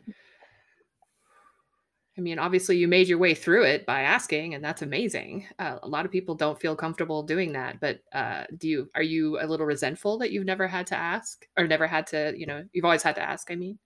I 2.18 2.20
mean, 2.20 2.40
obviously, 2.40 2.76
you 2.76 2.88
made 2.88 3.06
your 3.06 3.18
way 3.18 3.32
through 3.32 3.64
it 3.64 3.86
by 3.86 4.00
asking, 4.00 4.54
and 4.54 4.64
that's 4.64 4.82
amazing. 4.82 5.46
Uh, 5.60 5.78
a 5.84 5.88
lot 5.88 6.04
of 6.04 6.10
people 6.10 6.34
don't 6.34 6.60
feel 6.60 6.74
comfortable 6.74 7.22
doing 7.22 7.52
that. 7.52 7.78
But 7.80 8.00
uh, 8.12 8.44
do 8.56 8.68
you? 8.68 8.90
Are 8.96 9.02
you 9.02 9.40
a 9.40 9.46
little 9.46 9.66
resentful 9.66 10.18
that 10.18 10.32
you've 10.32 10.44
never 10.44 10.66
had 10.66 10.88
to 10.88 10.96
ask, 10.96 11.46
or 11.56 11.68
never 11.68 11.86
had 11.86 12.08
to? 12.08 12.34
You 12.36 12.46
know, 12.46 12.64
you've 12.72 12.84
always 12.84 13.04
had 13.04 13.14
to 13.14 13.22
ask. 13.22 13.52
I 13.52 13.54
mean, 13.54 13.78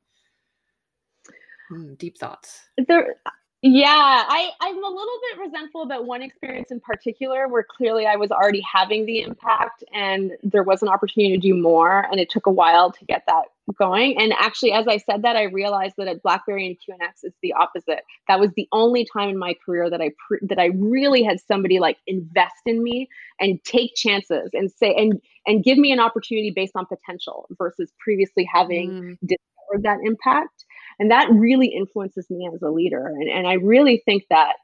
mm, 1.71 1.99
deep 1.99 2.17
thoughts. 2.17 2.59
There, 2.89 3.17
yeah, 3.61 4.25
I 4.27 4.51
I'm 4.61 4.83
a 4.83 4.89
little 4.89 5.21
bit 5.31 5.41
resentful 5.45 5.83
about 5.83 6.07
one 6.07 6.23
experience 6.23 6.71
in 6.71 6.81
particular, 6.81 7.49
where 7.49 7.65
clearly 7.65 8.07
I 8.07 8.17
was 8.17 8.31
already 8.31 8.63
having 8.63 9.05
the 9.05 9.21
impact, 9.21 9.85
and 9.93 10.33
there 10.43 10.63
was 10.63 10.83
an 10.83 10.89
opportunity 10.89 11.35
to 11.35 11.41
do 11.41 11.55
more, 11.55 12.07
and 12.11 12.19
it 12.19 12.31
took 12.31 12.47
a 12.47 12.51
while 12.51 12.91
to 12.93 13.05
get 13.05 13.25
that 13.27 13.52
going. 13.79 14.21
And 14.21 14.33
actually, 14.39 14.73
as 14.73 14.87
I 14.89 14.99
said 14.99 15.23
that, 15.23 15.37
I 15.37 15.45
realized 15.45 15.95
that 15.99 16.09
at 16.09 16.23
BlackBerry 16.23 16.67
and 16.67 16.77
QNX, 16.77 17.21
it's 17.23 17.37
the 17.43 17.53
opposite. 17.53 18.01
That 18.29 18.41
was 18.41 18.51
the 18.57 18.69
only 18.73 19.07
time 19.13 19.29
in 19.29 19.39
my 19.39 19.55
career 19.65 19.89
that 19.91 20.01
I 20.01 20.11
pr- 20.27 20.45
that 20.49 20.59
I 20.59 20.71
really 20.75 21.23
had 21.23 21.39
somebody 21.41 21.79
like 21.79 21.99
invest 22.07 22.63
in 22.67 22.83
me 22.83 23.09
and 23.41 23.63
take 23.65 23.95
chances 23.95 24.51
and 24.53 24.71
say 24.71 24.95
and 24.95 25.21
and 25.47 25.65
give 25.65 25.79
me 25.79 25.93
an 25.93 26.01
opportunity 26.01 26.51
based 26.51 26.73
on 26.75 26.87
potential 26.87 27.47
versus 27.59 27.93
previously 27.99 28.49
having 28.53 28.91
mm. 28.91 29.19
discovered 29.21 29.83
that 29.83 29.99
impact. 30.05 30.65
And 30.99 31.11
that 31.11 31.31
really 31.31 31.69
influences 31.69 32.29
me 32.31 32.49
as 32.53 32.63
a 32.63 32.71
leader. 32.71 33.07
And 33.07 33.29
and 33.29 33.47
I 33.47 33.55
really 33.55 34.03
think 34.05 34.25
that 34.31 34.55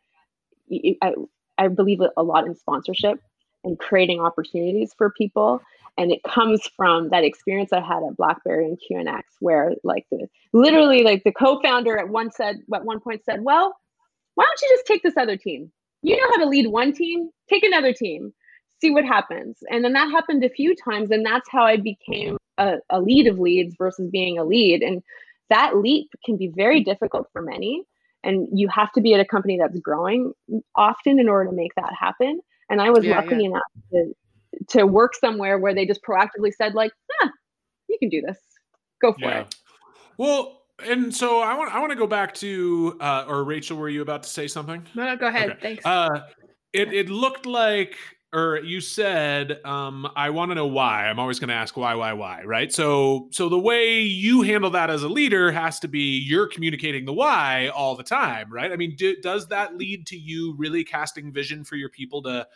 I 1.02 1.14
I 1.56 1.68
believe 1.68 2.00
a 2.16 2.22
lot 2.22 2.46
in 2.46 2.54
sponsorship 2.54 3.20
and 3.64 3.78
creating 3.78 4.20
opportunities 4.20 4.94
for 4.96 5.10
people 5.10 5.60
and 5.98 6.12
it 6.12 6.22
comes 6.22 6.62
from 6.76 7.10
that 7.10 7.24
experience 7.24 7.72
I 7.72 7.80
had 7.80 8.04
at 8.08 8.16
BlackBerry 8.16 8.66
and 8.66 8.78
QNX, 8.78 9.22
where 9.40 9.72
like 9.82 10.06
the 10.10 10.28
literally 10.52 11.02
like 11.02 11.24
the 11.24 11.32
co-founder 11.32 11.98
at 11.98 12.08
one 12.08 12.30
said 12.30 12.60
at 12.72 12.84
one 12.84 13.00
point 13.00 13.24
said, 13.24 13.42
"Well, 13.42 13.76
why 14.36 14.44
don't 14.44 14.62
you 14.62 14.76
just 14.76 14.86
take 14.86 15.02
this 15.02 15.16
other 15.16 15.36
team? 15.36 15.72
You 16.02 16.16
know 16.16 16.28
how 16.28 16.36
to 16.38 16.46
lead 16.48 16.68
one 16.68 16.92
team, 16.92 17.30
take 17.50 17.64
another 17.64 17.92
team, 17.92 18.32
see 18.80 18.92
what 18.92 19.04
happens." 19.04 19.58
And 19.70 19.84
then 19.84 19.92
that 19.94 20.10
happened 20.10 20.44
a 20.44 20.48
few 20.48 20.76
times, 20.76 21.10
and 21.10 21.26
that's 21.26 21.50
how 21.50 21.64
I 21.64 21.76
became 21.76 22.38
a, 22.58 22.76
a 22.90 23.00
lead 23.00 23.26
of 23.26 23.40
leads 23.40 23.74
versus 23.76 24.08
being 24.08 24.38
a 24.38 24.44
lead. 24.44 24.82
And 24.82 25.02
that 25.50 25.76
leap 25.76 26.10
can 26.24 26.36
be 26.36 26.46
very 26.46 26.80
difficult 26.80 27.26
for 27.32 27.42
many, 27.42 27.82
and 28.22 28.46
you 28.52 28.68
have 28.68 28.92
to 28.92 29.00
be 29.00 29.14
at 29.14 29.20
a 29.20 29.24
company 29.24 29.58
that's 29.58 29.80
growing 29.80 30.32
often 30.76 31.18
in 31.18 31.28
order 31.28 31.50
to 31.50 31.56
make 31.56 31.74
that 31.74 31.92
happen. 31.98 32.40
And 32.70 32.80
I 32.80 32.90
was 32.90 33.04
yeah, 33.04 33.16
lucky 33.16 33.36
yeah. 33.36 33.48
enough 33.48 33.62
to 33.92 34.14
to 34.68 34.86
work 34.86 35.14
somewhere 35.14 35.58
where 35.58 35.74
they 35.74 35.86
just 35.86 36.02
proactively 36.02 36.52
said 36.56 36.74
like, 36.74 36.92
"Yeah, 37.20 37.28
you 37.88 37.98
can 37.98 38.08
do 38.08 38.20
this. 38.20 38.38
Go 39.00 39.12
for 39.12 39.20
yeah. 39.20 39.40
it." 39.40 39.54
Well, 40.16 40.62
and 40.86 41.14
so 41.14 41.40
I 41.40 41.54
want 41.54 41.74
I 41.74 41.80
want 41.80 41.92
to 41.92 41.98
go 41.98 42.06
back 42.06 42.34
to 42.34 42.96
uh, 43.00 43.24
or 43.28 43.44
Rachel, 43.44 43.76
were 43.76 43.88
you 43.88 44.02
about 44.02 44.22
to 44.24 44.28
say 44.28 44.46
something? 44.46 44.84
No, 44.94 45.04
no, 45.04 45.16
go 45.16 45.26
ahead. 45.26 45.50
Okay. 45.50 45.60
Thanks. 45.60 45.86
Uh, 45.86 46.22
it 46.72 46.92
it 46.92 47.10
looked 47.10 47.46
like 47.46 47.96
or 48.30 48.58
you 48.58 48.78
said 48.78 49.58
um, 49.64 50.06
i 50.14 50.28
want 50.28 50.50
to 50.50 50.54
know 50.54 50.66
why 50.66 51.06
i'm 51.06 51.18
always 51.18 51.38
going 51.38 51.48
to 51.48 51.54
ask 51.54 51.78
why 51.78 51.94
why 51.94 52.12
why 52.12 52.42
right 52.42 52.70
so 52.74 53.26
so 53.30 53.48
the 53.48 53.58
way 53.58 54.00
you 54.00 54.42
handle 54.42 54.68
that 54.68 54.90
as 54.90 55.02
a 55.02 55.08
leader 55.08 55.50
has 55.50 55.80
to 55.80 55.88
be 55.88 56.18
you're 56.18 56.46
communicating 56.46 57.06
the 57.06 57.12
why 57.12 57.68
all 57.68 57.96
the 57.96 58.02
time 58.02 58.52
right 58.52 58.70
i 58.70 58.76
mean 58.76 58.94
do, 58.96 59.16
does 59.22 59.48
that 59.48 59.78
lead 59.78 60.06
to 60.06 60.14
you 60.14 60.54
really 60.58 60.84
casting 60.84 61.32
vision 61.32 61.64
for 61.64 61.76
your 61.76 61.88
people 61.88 62.22
to 62.22 62.46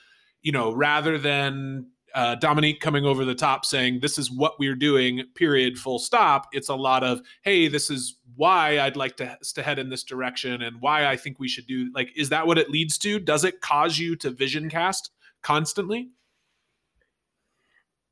you 0.42 0.50
know, 0.50 0.72
rather 0.72 1.18
than 1.18 1.86
uh, 2.14 2.34
Dominique 2.36 2.80
coming 2.80 3.04
over 3.04 3.24
the 3.24 3.34
top 3.34 3.64
saying, 3.64 4.00
this 4.00 4.18
is 4.18 4.30
what 4.30 4.58
we're 4.58 4.74
doing, 4.74 5.22
period, 5.34 5.78
full 5.78 5.98
stop. 5.98 6.48
It's 6.52 6.68
a 6.68 6.74
lot 6.74 7.02
of, 7.04 7.20
hey, 7.42 7.68
this 7.68 7.90
is 7.90 8.18
why 8.36 8.80
I'd 8.80 8.96
like 8.96 9.16
to, 9.18 9.36
to 9.54 9.62
head 9.62 9.78
in 9.78 9.90
this 9.90 10.04
direction 10.04 10.62
and 10.62 10.80
why 10.80 11.06
I 11.06 11.16
think 11.16 11.38
we 11.38 11.48
should 11.48 11.66
do. 11.66 11.90
Like, 11.94 12.10
is 12.16 12.28
that 12.30 12.46
what 12.46 12.58
it 12.58 12.70
leads 12.70 12.98
to? 12.98 13.18
Does 13.18 13.44
it 13.44 13.60
cause 13.60 13.98
you 13.98 14.16
to 14.16 14.30
vision 14.30 14.68
cast 14.70 15.10
constantly? 15.42 16.10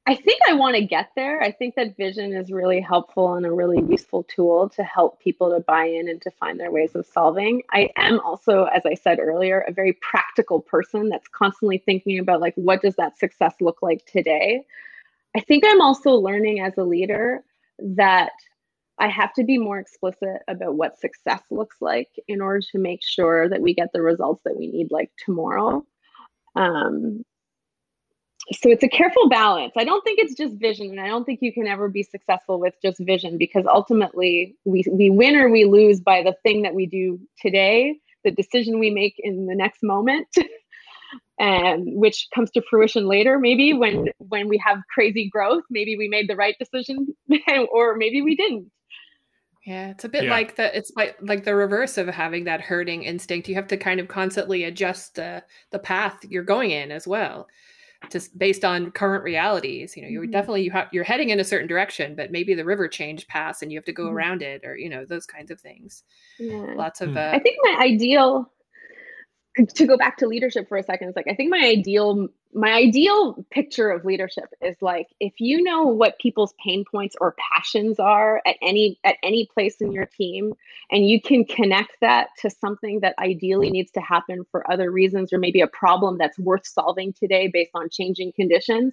I 0.07 0.15
think 0.15 0.41
I 0.49 0.55
want 0.55 0.77
to 0.77 0.85
get 0.85 1.11
there. 1.15 1.43
I 1.43 1.53
think 1.53 1.75
that 1.75 1.97
vision 1.97 2.33
is 2.33 2.51
really 2.51 2.81
helpful 2.81 3.35
and 3.35 3.45
a 3.45 3.53
really 3.53 3.83
useful 3.89 4.25
tool 4.25 4.69
to 4.71 4.83
help 4.83 5.21
people 5.21 5.51
to 5.51 5.61
buy 5.61 5.85
in 5.85 6.09
and 6.09 6.21
to 6.23 6.31
find 6.33 6.59
their 6.59 6.71
ways 6.71 6.95
of 6.95 7.07
solving. 7.07 7.63
I 7.71 7.91
am 7.97 8.19
also, 8.21 8.65
as 8.65 8.87
I 8.87 8.95
said 8.95 9.19
earlier, 9.21 9.61
a 9.61 9.73
very 9.73 9.93
practical 9.93 10.61
person 10.61 11.11
that's 11.11 11.29
constantly 11.29 11.79
thinking 11.79 12.19
about 12.19 12.41
like 12.41 12.55
what 12.57 12.83
does 12.83 12.97
that 12.97 13.19
success 13.19 13.55
look 13.61 13.83
like 13.83 14.05
today? 14.07 14.65
I 15.37 15.41
think 15.41 15.65
I'm 15.67 15.81
also 15.81 16.13
learning 16.13 16.61
as 16.61 16.77
a 16.77 16.83
leader 16.83 17.45
that 17.79 18.33
I 18.99 19.09
have 19.09 19.33
to 19.35 19.45
be 19.45 19.59
more 19.59 19.79
explicit 19.79 20.43
about 20.49 20.75
what 20.75 20.99
success 20.99 21.43
looks 21.51 21.77
like 21.81 22.09
in 22.27 22.41
order 22.41 22.61
to 22.73 22.79
make 22.79 23.03
sure 23.03 23.49
that 23.49 23.63
we 23.63 23.75
get 23.75 23.93
the 23.93 24.03
results 24.03 24.43
that 24.45 24.57
we 24.57 24.67
need 24.67 24.91
like 24.91 25.11
tomorrow. 25.25 25.85
Um, 26.57 27.25
so 28.53 28.69
it's 28.69 28.83
a 28.83 28.89
careful 28.89 29.29
balance. 29.29 29.73
I 29.77 29.85
don't 29.85 30.03
think 30.03 30.19
it's 30.19 30.35
just 30.35 30.57
vision, 30.57 30.91
and 30.91 31.01
I 31.01 31.07
don't 31.07 31.25
think 31.25 31.39
you 31.41 31.53
can 31.53 31.67
ever 31.67 31.89
be 31.89 32.03
successful 32.03 32.59
with 32.59 32.75
just 32.83 32.99
vision 33.01 33.39
because 33.39 33.65
ultimately 33.67 34.57
we 34.65 34.85
we 34.91 35.09
win 35.09 35.37
or 35.37 35.49
we 35.49 35.65
lose 35.65 36.01
by 36.01 36.23
the 36.23 36.35
thing 36.43 36.63
that 36.63 36.75
we 36.75 36.87
do 36.87 37.21
today, 37.41 37.97
the 38.25 38.33
decision 38.33 38.81
we 38.81 38.91
make 38.91 39.15
in 39.19 39.47
the 39.47 39.55
next 39.55 39.83
moment, 39.83 40.27
and 41.39 41.85
which 41.87 42.27
comes 42.35 42.51
to 42.53 42.63
fruition 42.69 43.07
later. 43.07 43.39
Maybe 43.39 43.73
when 43.73 44.07
when 44.19 44.49
we 44.49 44.61
have 44.65 44.79
crazy 44.93 45.29
growth, 45.29 45.65
maybe 45.71 45.97
we 45.97 46.09
made 46.09 46.29
the 46.29 46.37
right 46.37 46.57
decision, 46.59 47.15
or 47.73 47.97
maybe 47.97 48.21
we 48.21 48.35
didn't. 48.35 48.71
Yeah, 49.65 49.91
it's 49.91 50.05
a 50.05 50.09
bit 50.09 50.25
yeah. 50.25 50.31
like 50.31 50.57
the 50.57 50.77
it's 50.77 50.91
like 50.97 51.17
like 51.21 51.45
the 51.45 51.55
reverse 51.55 51.99
of 51.99 52.09
having 52.09 52.45
that 52.45 52.63
herding 52.63 53.05
instinct. 53.05 53.49
You 53.49 53.55
have 53.55 53.69
to 53.69 53.77
kind 53.77 54.01
of 54.01 54.09
constantly 54.09 54.65
adjust 54.65 55.15
the 55.15 55.45
the 55.71 55.79
path 55.79 56.25
you're 56.29 56.43
going 56.43 56.73
in 56.73 56.91
as 56.91 57.07
well 57.07 57.47
just 58.09 58.37
based 58.39 58.65
on 58.65 58.91
current 58.93 59.23
realities 59.23 59.97
you 59.97 60.03
know 60.03 60.09
you're 60.09 60.23
mm-hmm. 60.23 60.33
definitely 60.33 60.63
you 60.63 60.71
have 60.71 60.89
you're 60.93 61.05
heading 61.05 61.31
in 61.31 61.41
a 61.41 61.45
certain 61.45 61.69
direction 61.69 62.15
but 62.15 62.33
maybe 62.33 62.55
the 62.55 62.65
river 62.65 62.89
changed 62.89 63.29
paths 63.29 63.61
and 63.61 63.71
you 63.71 63.77
have 63.79 63.85
to 63.85 63.93
go 63.93 64.05
mm-hmm. 64.05 64.17
around 64.17 64.43
it 64.43 64.63
or 64.65 64.77
you 64.77 64.89
know 64.89 65.05
those 65.05 65.27
kinds 65.27 65.51
of 65.51 65.61
things 65.61 66.03
yeah. 66.39 66.73
lots 66.77 67.01
of 67.01 67.11
hmm. 67.11 67.19
uh, 67.19 67.31
i 67.33 67.39
think 67.39 67.57
my 67.63 67.77
ideal 67.83 68.51
to 69.75 69.87
go 69.87 69.99
back 69.99 70.17
to 70.17 70.27
leadership 70.27 70.69
for 70.69 70.79
a 70.79 70.83
second 70.83 71.09
it's 71.09 71.17
like 71.17 71.29
i 71.29 71.35
think 71.35 71.51
my 71.51 71.65
ideal 71.65 72.29
my 72.53 72.73
ideal 72.73 73.45
picture 73.51 73.91
of 73.91 74.05
leadership 74.05 74.47
is 74.61 74.77
like 74.81 75.07
if 75.21 75.35
you 75.39 75.63
know 75.63 75.85
what 75.85 76.19
people's 76.19 76.53
pain 76.65 76.85
points 76.91 77.15
or 77.21 77.37
passions 77.53 78.01
are 78.01 78.43
at 78.45 78.57
any 78.61 78.99
at 79.05 79.17
any 79.23 79.49
place 79.55 79.77
in 79.81 79.93
your 79.93 80.07
team 80.07 80.53
and 80.91 81.09
you 81.09 81.21
can 81.21 81.45
connect 81.45 81.93
that 82.01 82.29
to 82.41 82.51
something 82.51 83.01
that 83.01 83.15
ideally 83.21 83.71
needs 83.71 83.93
to 83.93 84.01
happen 84.01 84.45
for 84.51 84.69
other 84.71 84.91
reasons 84.91 85.33
or 85.33 85.39
maybe 85.39 85.61
a 85.61 85.69
problem 85.69 86.19
that's 86.19 86.39
worth 86.39 86.67
solving 86.67 87.13
today 87.13 87.49
based 87.53 87.71
on 87.75 87.89
changing 87.89 88.33
conditions 88.33 88.93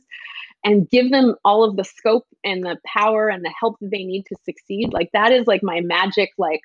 and 0.64 0.90
give 0.90 1.10
them 1.10 1.36
all 1.44 1.64
of 1.64 1.76
the 1.78 1.84
scope 1.84 2.28
and 2.44 2.64
the 2.64 2.78
power 2.86 3.28
and 3.28 3.44
the 3.44 3.54
help 3.60 3.78
that 3.80 3.90
they 3.90 4.04
need 4.04 4.24
to 4.28 4.36
succeed 4.46 4.94
like 4.94 5.10
that 5.14 5.32
is 5.32 5.48
like 5.48 5.64
my 5.64 5.82
magic 5.82 6.30
like 6.38 6.62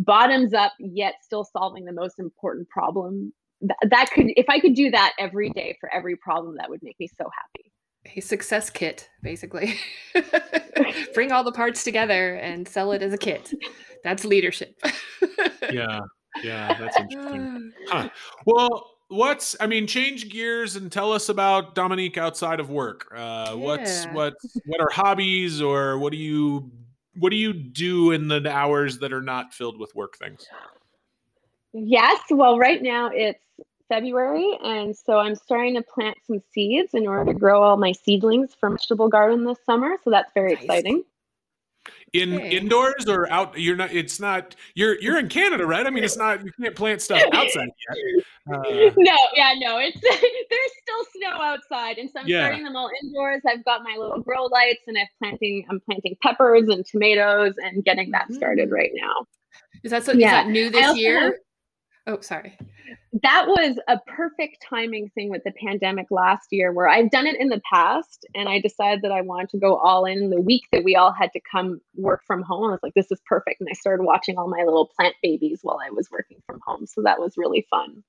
bottoms 0.00 0.52
up 0.54 0.72
yet 0.80 1.14
still 1.22 1.44
solving 1.44 1.84
the 1.84 1.92
most 1.92 2.18
important 2.18 2.68
problem 2.68 3.32
that 3.88 4.10
could 4.12 4.26
if 4.36 4.46
i 4.48 4.58
could 4.58 4.74
do 4.74 4.90
that 4.90 5.12
every 5.18 5.50
day 5.50 5.76
for 5.80 5.92
every 5.92 6.16
problem 6.16 6.56
that 6.56 6.68
would 6.68 6.82
make 6.82 6.98
me 6.98 7.08
so 7.18 7.24
happy 7.24 7.72
a 8.16 8.20
success 8.20 8.68
kit 8.68 9.08
basically 9.22 9.78
bring 11.14 11.30
all 11.30 11.44
the 11.44 11.52
parts 11.52 11.84
together 11.84 12.34
and 12.36 12.66
sell 12.66 12.92
it 12.92 13.02
as 13.02 13.12
a 13.12 13.18
kit 13.18 13.52
that's 14.02 14.24
leadership 14.24 14.74
yeah 15.70 16.00
yeah 16.42 16.76
that's 16.78 16.96
interesting 16.98 17.72
huh. 17.88 18.08
well 18.46 18.90
what's 19.08 19.54
i 19.60 19.66
mean 19.66 19.86
change 19.86 20.28
gears 20.30 20.74
and 20.74 20.90
tell 20.90 21.12
us 21.12 21.28
about 21.28 21.74
dominique 21.74 22.18
outside 22.18 22.58
of 22.58 22.70
work 22.70 23.06
uh 23.14 23.46
yeah. 23.48 23.54
what's 23.54 24.04
what 24.06 24.34
what 24.66 24.80
are 24.80 24.90
hobbies 24.90 25.62
or 25.62 25.98
what 25.98 26.10
do 26.10 26.18
you 26.18 26.70
what 27.18 27.30
do 27.30 27.36
you 27.36 27.52
do 27.52 28.10
in 28.10 28.26
the 28.26 28.50
hours 28.50 28.98
that 28.98 29.12
are 29.12 29.22
not 29.22 29.52
filled 29.52 29.78
with 29.78 29.94
work 29.94 30.16
things 30.16 30.46
Yes. 31.72 32.20
Well, 32.30 32.58
right 32.58 32.82
now 32.82 33.10
it's 33.12 33.40
February, 33.92 34.58
and 34.64 34.96
so 34.96 35.18
I'm 35.18 35.34
starting 35.34 35.74
to 35.74 35.82
plant 35.82 36.16
some 36.26 36.40
seeds 36.54 36.94
in 36.94 37.06
order 37.06 37.30
to 37.30 37.38
grow 37.38 37.62
all 37.62 37.76
my 37.76 37.92
seedlings 37.92 38.54
for 38.58 38.70
vegetable 38.70 39.08
garden 39.08 39.44
this 39.44 39.58
summer. 39.66 39.96
So 40.02 40.08
that's 40.08 40.32
very 40.32 40.54
nice. 40.54 40.64
exciting. 40.64 41.04
In 42.14 42.36
okay. 42.36 42.56
indoors 42.56 43.06
or 43.06 43.30
out? 43.30 43.58
You're 43.58 43.76
not. 43.76 43.92
It's 43.92 44.18
not. 44.18 44.56
You're 44.74 44.98
you're 45.02 45.18
in 45.18 45.28
Canada, 45.28 45.66
right? 45.66 45.86
I 45.86 45.90
mean, 45.90 46.04
it's 46.04 46.16
not. 46.16 46.42
You 46.42 46.52
can't 46.58 46.74
plant 46.74 47.02
stuff 47.02 47.22
outside 47.34 47.68
yet. 47.68 48.24
Uh, 48.54 48.62
no, 48.96 49.16
yeah, 49.34 49.54
no. 49.58 49.78
It's 49.78 50.00
there's 50.00 50.70
still 50.82 51.04
snow 51.16 51.42
outside, 51.42 51.98
and 51.98 52.08
so 52.08 52.20
I'm 52.20 52.28
yeah. 52.28 52.46
starting 52.46 52.64
them 52.64 52.76
all 52.76 52.90
indoors. 53.02 53.42
I've 53.46 53.64
got 53.64 53.82
my 53.82 53.96
little 53.98 54.22
grow 54.22 54.44
lights, 54.44 54.84
and 54.86 54.96
I'm 54.96 55.06
planting. 55.18 55.66
I'm 55.68 55.80
planting 55.80 56.16
peppers 56.22 56.68
and 56.68 56.86
tomatoes, 56.86 57.54
and 57.62 57.84
getting 57.84 58.10
that 58.12 58.32
started 58.32 58.70
mm. 58.70 58.72
right 58.72 58.92
now. 58.94 59.26
Is 59.82 59.90
that 59.90 60.04
so? 60.04 60.12
Yeah. 60.12 60.26
Is 60.26 60.32
that 60.32 60.48
new 60.48 60.70
this 60.70 60.96
year? 60.96 61.20
Have, 61.20 61.34
Oh, 62.06 62.20
sorry. 62.20 62.56
That 63.22 63.46
was 63.46 63.76
a 63.88 63.98
perfect 64.06 64.64
timing 64.66 65.10
thing 65.10 65.28
with 65.28 65.44
the 65.44 65.52
pandemic 65.52 66.06
last 66.10 66.48
year 66.50 66.72
where 66.72 66.88
I've 66.88 67.10
done 67.10 67.26
it 67.26 67.38
in 67.38 67.48
the 67.48 67.60
past 67.70 68.24
and 68.34 68.48
I 68.48 68.58
decided 68.58 69.02
that 69.02 69.12
I 69.12 69.20
wanted 69.20 69.50
to 69.50 69.58
go 69.58 69.76
all 69.76 70.06
in 70.06 70.30
the 70.30 70.40
week 70.40 70.62
that 70.72 70.82
we 70.82 70.96
all 70.96 71.12
had 71.12 71.30
to 71.34 71.40
come 71.40 71.82
work 71.94 72.22
from 72.26 72.42
home. 72.42 72.68
I 72.68 72.70
was 72.70 72.80
like, 72.82 72.94
this 72.94 73.10
is 73.10 73.20
perfect. 73.26 73.60
And 73.60 73.68
I 73.70 73.74
started 73.74 74.04
watching 74.04 74.38
all 74.38 74.48
my 74.48 74.62
little 74.64 74.90
plant 74.96 75.14
babies 75.22 75.60
while 75.62 75.78
I 75.86 75.90
was 75.90 76.10
working 76.10 76.38
from 76.46 76.60
home. 76.64 76.86
So 76.86 77.02
that 77.02 77.20
was 77.20 77.34
really 77.36 77.66
fun. 77.68 78.02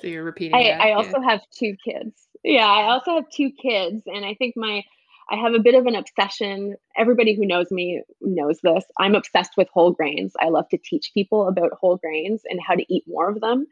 So 0.00 0.08
you're 0.08 0.24
repeating. 0.24 0.56
I, 0.56 0.70
I 0.70 0.92
also 0.94 1.20
yeah. 1.20 1.30
have 1.30 1.40
two 1.56 1.76
kids. 1.84 2.26
Yeah, 2.42 2.66
I 2.66 2.90
also 2.90 3.14
have 3.14 3.30
two 3.30 3.50
kids. 3.52 4.02
And 4.06 4.24
I 4.24 4.34
think 4.34 4.56
my 4.56 4.82
I 5.30 5.36
have 5.36 5.54
a 5.54 5.58
bit 5.58 5.74
of 5.74 5.86
an 5.86 5.94
obsession. 5.94 6.76
Everybody 6.96 7.34
who 7.34 7.46
knows 7.46 7.70
me 7.70 8.02
knows 8.20 8.60
this. 8.62 8.84
I'm 8.98 9.14
obsessed 9.14 9.52
with 9.56 9.68
whole 9.72 9.92
grains. 9.92 10.32
I 10.40 10.48
love 10.48 10.68
to 10.70 10.78
teach 10.78 11.12
people 11.14 11.48
about 11.48 11.72
whole 11.72 11.96
grains 11.96 12.42
and 12.48 12.60
how 12.60 12.74
to 12.74 12.94
eat 12.94 13.04
more 13.06 13.28
of 13.28 13.40
them. 13.40 13.66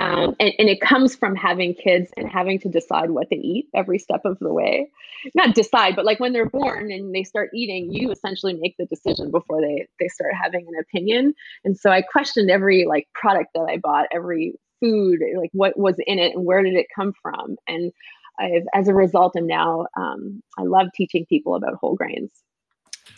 Um, 0.00 0.36
and, 0.38 0.52
and 0.58 0.68
it 0.68 0.80
comes 0.80 1.16
from 1.16 1.34
having 1.34 1.74
kids 1.74 2.12
and 2.16 2.28
having 2.28 2.60
to 2.60 2.68
decide 2.68 3.10
what 3.10 3.30
they 3.30 3.36
eat 3.36 3.66
every 3.74 3.98
step 3.98 4.20
of 4.24 4.38
the 4.38 4.52
way. 4.52 4.88
Not 5.34 5.56
decide, 5.56 5.96
but 5.96 6.04
like 6.04 6.20
when 6.20 6.32
they're 6.32 6.48
born 6.48 6.92
and 6.92 7.12
they 7.12 7.24
start 7.24 7.50
eating, 7.52 7.92
you 7.92 8.12
essentially 8.12 8.54
make 8.54 8.76
the 8.78 8.86
decision 8.86 9.32
before 9.32 9.60
they 9.60 9.88
they 9.98 10.06
start 10.06 10.34
having 10.40 10.66
an 10.68 10.78
opinion. 10.80 11.34
And 11.64 11.76
so 11.76 11.90
I 11.90 12.02
questioned 12.02 12.48
every 12.48 12.84
like 12.86 13.08
product 13.12 13.50
that 13.54 13.66
I 13.68 13.78
bought, 13.78 14.06
every 14.12 14.54
food, 14.80 15.18
like 15.36 15.50
what 15.52 15.76
was 15.76 15.96
in 16.06 16.20
it 16.20 16.34
and 16.34 16.44
where 16.44 16.62
did 16.62 16.74
it 16.74 16.86
come 16.94 17.12
from. 17.20 17.56
And 17.66 17.92
I've, 18.38 18.66
as 18.74 18.88
a 18.88 18.94
result, 18.94 19.34
I'm 19.36 19.46
now 19.46 19.86
um, 19.96 20.42
I 20.56 20.62
love 20.62 20.88
teaching 20.94 21.26
people 21.26 21.54
about 21.54 21.74
whole 21.74 21.94
grains. 21.94 22.30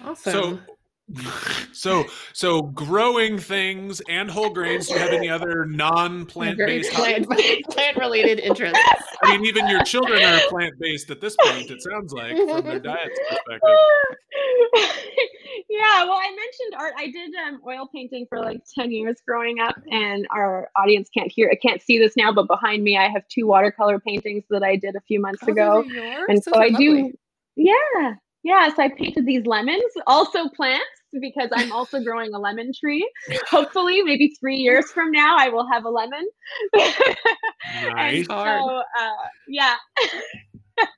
Awesome. 0.02 0.32
So 0.32 0.58
so 1.72 2.04
so 2.32 2.62
growing 2.62 3.38
things 3.38 4.00
and 4.08 4.30
whole 4.30 4.50
grains 4.50 4.86
do 4.86 4.94
you 4.94 5.00
have 5.00 5.10
any 5.10 5.28
other 5.28 5.64
non-plant-based 5.64 6.92
plant, 6.92 7.28
plant 7.70 7.96
related 7.96 8.38
interests. 8.38 8.78
I 9.24 9.36
mean 9.36 9.46
even 9.46 9.68
your 9.68 9.82
children 9.82 10.22
are 10.22 10.40
plant-based 10.48 11.10
at 11.10 11.20
this 11.20 11.36
point 11.36 11.70
it 11.70 11.82
sounds 11.82 12.12
like 12.12 12.36
from 12.36 12.64
their 12.64 12.80
diet's 12.80 13.18
perspective. 13.28 13.70
Yeah 15.68 16.04
well 16.04 16.18
i 16.18 16.30
mentioned 16.30 16.74
art. 16.78 16.94
I 16.96 17.06
did 17.10 17.30
um, 17.46 17.60
oil 17.66 17.88
painting 17.92 18.26
for 18.28 18.40
like 18.40 18.60
10 18.74 18.90
years 18.90 19.16
growing 19.26 19.60
up 19.60 19.76
and 19.90 20.26
our 20.32 20.68
audience 20.76 21.08
can't 21.16 21.30
hear 21.30 21.48
i 21.52 21.56
can't 21.56 21.82
see 21.82 21.98
this 21.98 22.16
now 22.16 22.32
but 22.32 22.46
behind 22.46 22.82
me 22.82 22.96
i 22.96 23.08
have 23.08 23.26
two 23.28 23.46
watercolor 23.46 23.98
paintings 24.00 24.44
that 24.50 24.62
i 24.62 24.76
did 24.76 24.96
a 24.96 25.00
few 25.02 25.20
months 25.20 25.42
oh, 25.46 25.50
ago. 25.50 25.84
and 26.28 26.42
so 26.42 26.52
i 26.54 26.68
lovely. 26.68 27.02
do 27.02 27.12
yeah 27.56 28.14
yeah, 28.42 28.72
so 28.74 28.82
I 28.82 28.88
painted 28.88 29.26
these 29.26 29.44
lemons, 29.44 29.92
also 30.06 30.48
plants, 30.48 30.84
because 31.20 31.48
I'm 31.52 31.72
also 31.72 32.02
growing 32.02 32.32
a 32.34 32.38
lemon 32.38 32.72
tree. 32.78 33.08
Hopefully, 33.48 34.02
maybe 34.02 34.34
three 34.38 34.56
years 34.56 34.90
from 34.90 35.10
now, 35.10 35.36
I 35.38 35.48
will 35.48 35.66
have 35.70 35.84
a 35.84 35.90
lemon. 35.90 36.26
nice. 37.84 38.26
so, 38.26 38.34
uh, 38.34 38.82
yeah. 39.48 39.76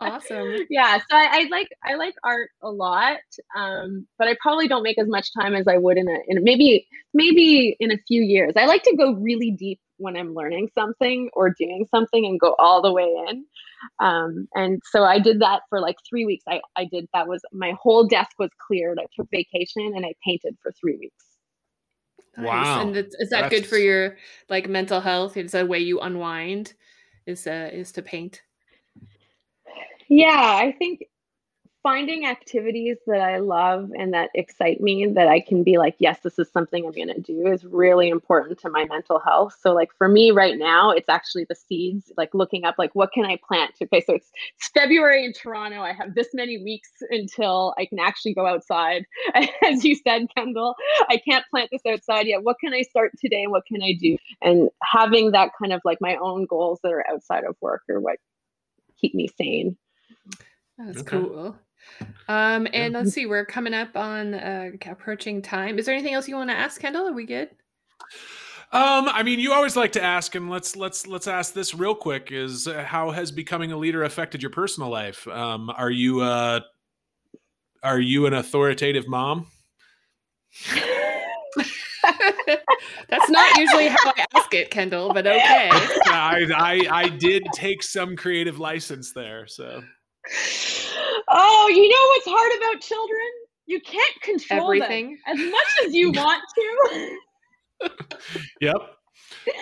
awesome. 0.00 0.56
Yeah, 0.70 0.98
so 0.98 1.04
I, 1.16 1.28
I, 1.32 1.48
like 1.50 1.68
I 1.84 1.94
like 1.94 2.14
art 2.24 2.50
a 2.62 2.70
lot, 2.70 3.18
um, 3.56 4.06
but 4.18 4.28
I 4.28 4.36
probably 4.40 4.68
don't 4.68 4.82
make 4.82 4.98
as 4.98 5.08
much 5.08 5.32
time 5.34 5.54
as 5.54 5.66
I 5.66 5.78
would 5.78 5.96
in 5.96 6.08
a 6.08 6.18
in 6.28 6.42
maybe 6.44 6.86
maybe 7.14 7.76
in 7.80 7.90
a 7.90 7.98
few 8.06 8.22
years. 8.22 8.52
I 8.56 8.66
like 8.66 8.82
to 8.84 8.96
go 8.96 9.14
really 9.14 9.50
deep 9.50 9.80
when 9.98 10.16
I'm 10.16 10.34
learning 10.34 10.68
something 10.74 11.30
or 11.32 11.50
doing 11.50 11.86
something 11.90 12.24
and 12.24 12.38
go 12.38 12.54
all 12.58 12.82
the 12.82 12.92
way 12.92 13.08
in. 13.28 13.44
Um, 13.98 14.48
and 14.54 14.80
so 14.90 15.04
I 15.04 15.18
did 15.18 15.40
that 15.40 15.62
for 15.68 15.80
like 15.80 15.96
three 16.08 16.24
weeks. 16.24 16.44
I, 16.48 16.60
I 16.76 16.84
did 16.84 17.06
that 17.12 17.28
was 17.28 17.40
my 17.52 17.74
whole 17.80 18.06
desk 18.06 18.30
was 18.38 18.50
cleared. 18.66 18.98
I 19.00 19.06
took 19.16 19.28
vacation 19.30 19.92
and 19.94 20.04
I 20.04 20.14
painted 20.24 20.56
for 20.62 20.72
three 20.80 20.96
weeks. 20.98 21.24
Nice. 22.36 22.46
Wow. 22.46 22.80
And 22.80 22.96
is 22.96 23.30
that 23.30 23.50
good 23.50 23.66
for 23.66 23.76
your 23.76 24.16
like 24.48 24.68
mental 24.68 25.00
health? 25.00 25.36
Is 25.36 25.52
that 25.52 25.64
a 25.64 25.66
way 25.66 25.80
you 25.80 26.00
unwind? 26.00 26.74
Is 27.26 27.46
uh 27.46 27.70
is 27.72 27.92
to 27.92 28.02
paint? 28.02 28.42
Yeah, 30.08 30.28
I 30.28 30.74
think 30.78 31.00
finding 31.82 32.26
activities 32.26 32.96
that 33.06 33.20
I 33.20 33.38
love 33.38 33.90
and 33.98 34.14
that 34.14 34.30
excite 34.34 34.80
me 34.80 35.06
that 35.06 35.26
I 35.26 35.40
can 35.40 35.64
be 35.64 35.78
like, 35.78 35.96
yes, 35.98 36.20
this 36.22 36.38
is 36.38 36.48
something 36.50 36.84
I'm 36.84 36.92
going 36.92 37.08
to 37.08 37.20
do 37.20 37.46
is 37.46 37.64
really 37.64 38.08
important 38.08 38.60
to 38.60 38.70
my 38.70 38.84
mental 38.84 39.18
health. 39.18 39.56
So 39.60 39.72
like 39.72 39.90
for 39.98 40.08
me 40.08 40.30
right 40.30 40.56
now, 40.56 40.90
it's 40.90 41.08
actually 41.08 41.44
the 41.48 41.56
seeds, 41.56 42.12
like 42.16 42.34
looking 42.34 42.64
up 42.64 42.76
like 42.78 42.94
what 42.94 43.12
can 43.12 43.24
I 43.24 43.38
plant? 43.46 43.74
Okay, 43.82 44.00
so 44.06 44.14
it's, 44.14 44.30
it's 44.58 44.68
February 44.68 45.24
in 45.24 45.32
Toronto. 45.32 45.80
I 45.80 45.92
have 45.92 46.14
this 46.14 46.28
many 46.34 46.62
weeks 46.62 46.90
until 47.10 47.74
I 47.78 47.86
can 47.86 47.98
actually 47.98 48.34
go 48.34 48.46
outside. 48.46 49.04
As 49.64 49.84
you 49.84 49.96
said, 49.96 50.28
Kendall, 50.36 50.76
I 51.08 51.16
can't 51.16 51.44
plant 51.50 51.70
this 51.72 51.82
outside 51.86 52.26
yet. 52.26 52.44
What 52.44 52.56
can 52.60 52.72
I 52.72 52.82
start 52.82 53.12
today? 53.18 53.46
What 53.48 53.66
can 53.66 53.82
I 53.82 53.94
do? 54.00 54.16
And 54.40 54.70
having 54.82 55.32
that 55.32 55.50
kind 55.60 55.72
of 55.72 55.80
like 55.84 55.98
my 56.00 56.16
own 56.16 56.46
goals 56.46 56.78
that 56.82 56.92
are 56.92 57.04
outside 57.10 57.44
of 57.44 57.56
work 57.60 57.82
or 57.88 58.00
what 58.00 58.18
keep 59.00 59.14
me 59.14 59.28
sane. 59.36 59.76
That's 60.78 61.00
Okay. 61.00 61.18
cool. 61.18 61.56
Um, 62.28 62.66
and 62.72 62.94
let's 62.94 63.12
see, 63.12 63.26
we're 63.26 63.44
coming 63.44 63.74
up 63.74 63.96
on 63.96 64.34
uh, 64.34 64.70
approaching 64.86 65.42
time. 65.42 65.78
Is 65.78 65.86
there 65.86 65.94
anything 65.94 66.14
else 66.14 66.28
you 66.28 66.36
want 66.36 66.50
to 66.50 66.56
ask, 66.56 66.80
Kendall? 66.80 67.08
Are 67.08 67.12
we 67.12 67.26
good? 67.26 67.50
Um, 68.72 69.08
I 69.10 69.22
mean, 69.22 69.38
you 69.38 69.52
always 69.52 69.76
like 69.76 69.92
to 69.92 70.02
ask, 70.02 70.34
and 70.34 70.48
let's 70.48 70.76
let's 70.76 71.06
let's 71.06 71.28
ask 71.28 71.52
this 71.52 71.74
real 71.74 71.94
quick: 71.94 72.28
is 72.32 72.66
uh, 72.66 72.84
how 72.84 73.10
has 73.10 73.30
becoming 73.30 73.70
a 73.72 73.76
leader 73.76 74.02
affected 74.04 74.42
your 74.42 74.50
personal 74.50 74.88
life? 74.88 75.28
Um, 75.28 75.68
are 75.68 75.90
you 75.90 76.22
uh, 76.22 76.60
are 77.82 78.00
you 78.00 78.24
an 78.26 78.32
authoritative 78.32 79.06
mom? 79.06 79.46
That's 83.08 83.28
not 83.28 83.58
usually 83.58 83.88
how 83.88 84.10
I 84.16 84.24
ask 84.34 84.54
it, 84.54 84.70
Kendall, 84.70 85.12
but 85.12 85.26
okay. 85.26 85.68
I, 86.06 86.46
I 86.56 86.86
I 86.90 87.08
did 87.10 87.44
take 87.54 87.82
some 87.82 88.16
creative 88.16 88.58
license 88.58 89.12
there, 89.12 89.46
so 89.46 89.82
Oh, 91.28 91.68
you 91.72 91.88
know 91.88 92.06
what's 92.08 92.26
hard 92.26 92.52
about 92.58 92.80
children? 92.82 93.20
You 93.66 93.80
can't 93.80 94.20
control 94.22 94.66
Everything. 94.66 95.10
them 95.10 95.18
as 95.26 95.50
much 95.50 95.86
as 95.86 95.94
you 95.94 96.10
want 96.12 96.42
to. 96.54 97.88
yep, 98.60 98.76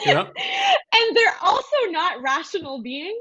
yep. 0.06 0.32
and 0.36 1.16
they're 1.16 1.36
also 1.42 1.76
not 1.90 2.22
rational 2.22 2.82
beings. 2.82 3.16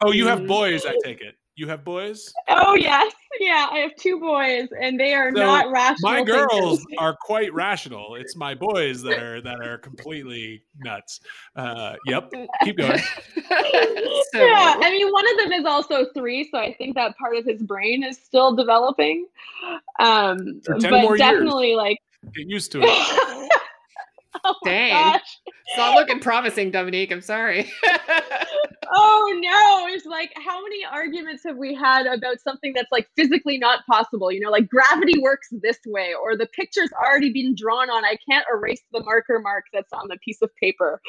Oh, 0.00 0.12
you 0.12 0.26
have 0.26 0.40
Mm. 0.40 0.48
boys, 0.48 0.86
I 0.86 0.96
take 1.04 1.20
it. 1.20 1.34
You 1.54 1.68
have 1.68 1.84
boys. 1.84 2.32
Oh 2.48 2.74
yes, 2.74 3.12
yeah, 3.38 3.66
I 3.70 3.78
have 3.80 3.94
two 3.96 4.18
boys, 4.18 4.68
and 4.80 4.98
they 4.98 5.12
are 5.12 5.30
So, 5.34 5.38
not 5.40 5.70
rational. 5.70 6.10
My 6.10 6.16
thinkers. 6.24 6.46
girls 6.50 6.86
are 6.98 7.14
quite 7.20 7.52
rational. 7.52 8.14
It's 8.22 8.34
my 8.36 8.54
boys 8.54 9.02
that 9.02 9.18
are 9.22 9.40
that 9.42 9.60
are 9.60 9.76
completely 9.76 10.62
nuts. 10.78 11.20
Uh, 11.54 11.94
yep. 12.06 12.32
Keep 12.64 12.78
going. 12.78 12.98
so, 13.36 13.44
yeah, 14.34 14.76
I 14.80 14.88
mean, 14.90 15.10
one 15.12 15.24
of 15.30 15.36
them 15.38 15.52
is 15.52 15.66
also 15.66 16.06
three, 16.14 16.48
so 16.50 16.58
I 16.58 16.72
think 16.74 16.94
that 16.94 17.16
part 17.18 17.36
of 17.36 17.44
his 17.44 17.62
brain 17.62 18.02
is 18.02 18.16
still 18.18 18.54
developing. 18.56 19.26
Um, 20.00 20.62
For 20.64 20.78
10 20.78 20.90
but 20.90 21.02
more 21.02 21.10
years. 21.16 21.18
definitely, 21.20 21.74
like, 21.76 21.98
Get 22.34 22.48
used 22.48 22.72
to 22.72 22.80
it. 22.84 23.50
oh 24.44 24.54
Dang. 24.64 24.92
gosh. 25.12 25.38
it's 25.46 25.76
not 25.76 25.94
looking 25.96 26.18
promising, 26.20 26.70
Dominique. 26.70 27.10
I'm 27.12 27.20
sorry. 27.20 27.70
Oh 28.94 29.38
no, 29.40 29.94
it's 29.94 30.04
like 30.06 30.32
how 30.36 30.62
many 30.62 30.84
arguments 30.84 31.42
have 31.46 31.56
we 31.56 31.74
had 31.74 32.06
about 32.06 32.40
something 32.40 32.72
that's 32.74 32.90
like 32.92 33.08
physically 33.16 33.58
not 33.58 33.80
possible? 33.86 34.30
You 34.30 34.40
know, 34.40 34.50
like 34.50 34.68
gravity 34.68 35.18
works 35.20 35.48
this 35.62 35.78
way, 35.86 36.10
or 36.20 36.36
the 36.36 36.46
picture's 36.46 36.90
already 36.92 37.32
been 37.32 37.54
drawn 37.56 37.88
on. 37.90 38.04
I 38.04 38.16
can't 38.28 38.44
erase 38.52 38.82
the 38.92 39.02
marker 39.02 39.38
mark 39.40 39.64
that's 39.72 39.92
on 39.92 40.08
the 40.08 40.18
piece 40.24 40.42
of 40.42 40.50
paper. 40.62 41.00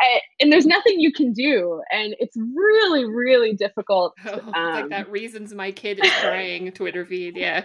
A- 0.00 0.20
And 0.40 0.52
there's 0.52 0.66
nothing 0.66 1.00
you 1.00 1.12
can 1.12 1.32
do. 1.32 1.82
And 1.90 2.14
it's 2.18 2.36
really, 2.54 3.04
really 3.04 3.54
difficult. 3.54 4.14
Oh, 4.26 4.40
Um, 4.54 4.72
like 4.74 4.88
that 4.90 5.10
reasons 5.10 5.52
my 5.54 5.72
kid 5.72 6.04
is 6.04 6.10
crying 6.20 6.70
Twitter 6.72 7.04
feed. 7.04 7.36
Yeah. 7.36 7.64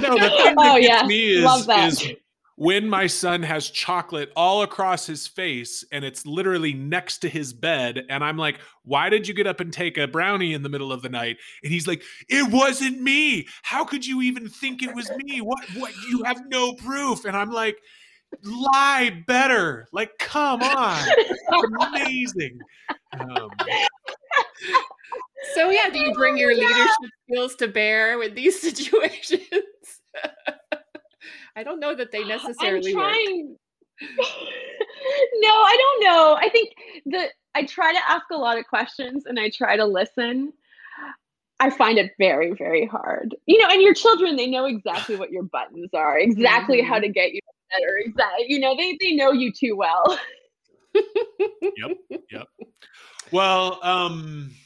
No, 0.00 0.14
the 0.14 0.30
thing 0.36 0.54
that 0.54 0.54
Oh, 0.58 0.80
gets 0.80 0.86
yeah. 0.88 1.06
me 1.06 1.34
is, 1.36 1.44
Love 1.44 1.66
that. 1.66 1.88
is 1.92 2.12
when 2.56 2.88
my 2.88 3.06
son 3.06 3.42
has 3.42 3.70
chocolate 3.70 4.32
all 4.34 4.62
across 4.62 5.06
his 5.06 5.26
face 5.26 5.84
and 5.92 6.04
it's 6.04 6.26
literally 6.26 6.72
next 6.72 7.18
to 7.18 7.28
his 7.28 7.52
bed. 7.52 8.04
And 8.08 8.24
I'm 8.24 8.36
like, 8.36 8.58
why 8.82 9.08
did 9.10 9.28
you 9.28 9.34
get 9.34 9.46
up 9.46 9.60
and 9.60 9.72
take 9.72 9.98
a 9.98 10.08
brownie 10.08 10.54
in 10.54 10.62
the 10.62 10.68
middle 10.68 10.92
of 10.92 11.02
the 11.02 11.08
night? 11.08 11.36
And 11.62 11.72
he's 11.72 11.86
like, 11.86 12.02
it 12.28 12.50
wasn't 12.50 13.00
me. 13.00 13.46
How 13.62 13.84
could 13.84 14.06
you 14.06 14.22
even 14.22 14.48
think 14.48 14.82
it 14.82 14.94
was 14.94 15.10
me? 15.24 15.40
What, 15.40 15.64
what? 15.76 15.92
You 16.08 16.22
have 16.24 16.40
no 16.48 16.72
proof. 16.74 17.24
And 17.24 17.36
I'm 17.36 17.50
like, 17.50 17.76
lie 18.42 19.22
better. 19.26 19.86
Like, 19.92 20.12
come 20.18 20.62
on. 20.62 21.08
Amazing. 21.80 22.58
Um, 23.20 23.50
So 25.54 25.70
yeah, 25.70 25.88
do 25.90 25.98
you 25.98 26.12
bring 26.12 26.36
your 26.36 26.54
leadership 26.54 26.88
skills 27.28 27.54
to 27.56 27.68
bear 27.68 28.18
with 28.18 28.34
these 28.34 28.60
situations? 28.66 29.40
I 31.56 31.62
don't 31.62 31.80
know 31.80 31.94
that 31.94 32.12
they 32.12 32.24
necessarily 32.24 32.92
I'm 32.92 32.96
work. 32.98 33.12
trying. 33.12 33.56
no, 34.00 35.48
I 35.50 35.76
don't 35.78 36.04
know. 36.04 36.36
I 36.40 36.48
think 36.50 36.72
the 37.06 37.28
I 37.54 37.64
try 37.64 37.92
to 37.92 38.10
ask 38.10 38.26
a 38.30 38.36
lot 38.36 38.58
of 38.58 38.66
questions 38.66 39.24
and 39.26 39.38
I 39.40 39.48
try 39.50 39.76
to 39.76 39.84
listen. 39.86 40.52
I 41.58 41.70
find 41.70 41.96
it 41.96 42.12
very, 42.18 42.52
very 42.52 42.84
hard. 42.84 43.34
You 43.46 43.58
know, 43.58 43.68
and 43.70 43.80
your 43.80 43.94
children, 43.94 44.36
they 44.36 44.46
know 44.46 44.66
exactly 44.66 45.16
what 45.16 45.30
your 45.30 45.44
buttons 45.44 45.88
are, 45.94 46.18
exactly 46.18 46.82
how 46.82 46.98
Mhm. 46.98 47.02
to 47.02 47.08
get 47.08 47.32
you 47.32 47.40
better. 47.70 47.96
Exactly, 48.04 48.44
you 48.48 48.58
know, 48.60 48.76
they 48.76 48.96
they 49.00 49.12
know 49.12 49.32
you 49.32 49.50
too 49.52 49.74
well. 49.76 50.18
Yep. 50.94 51.90
Yep. 52.30 52.46
Well, 53.30 53.78
um, 53.82 54.50
Yep. 54.50 54.65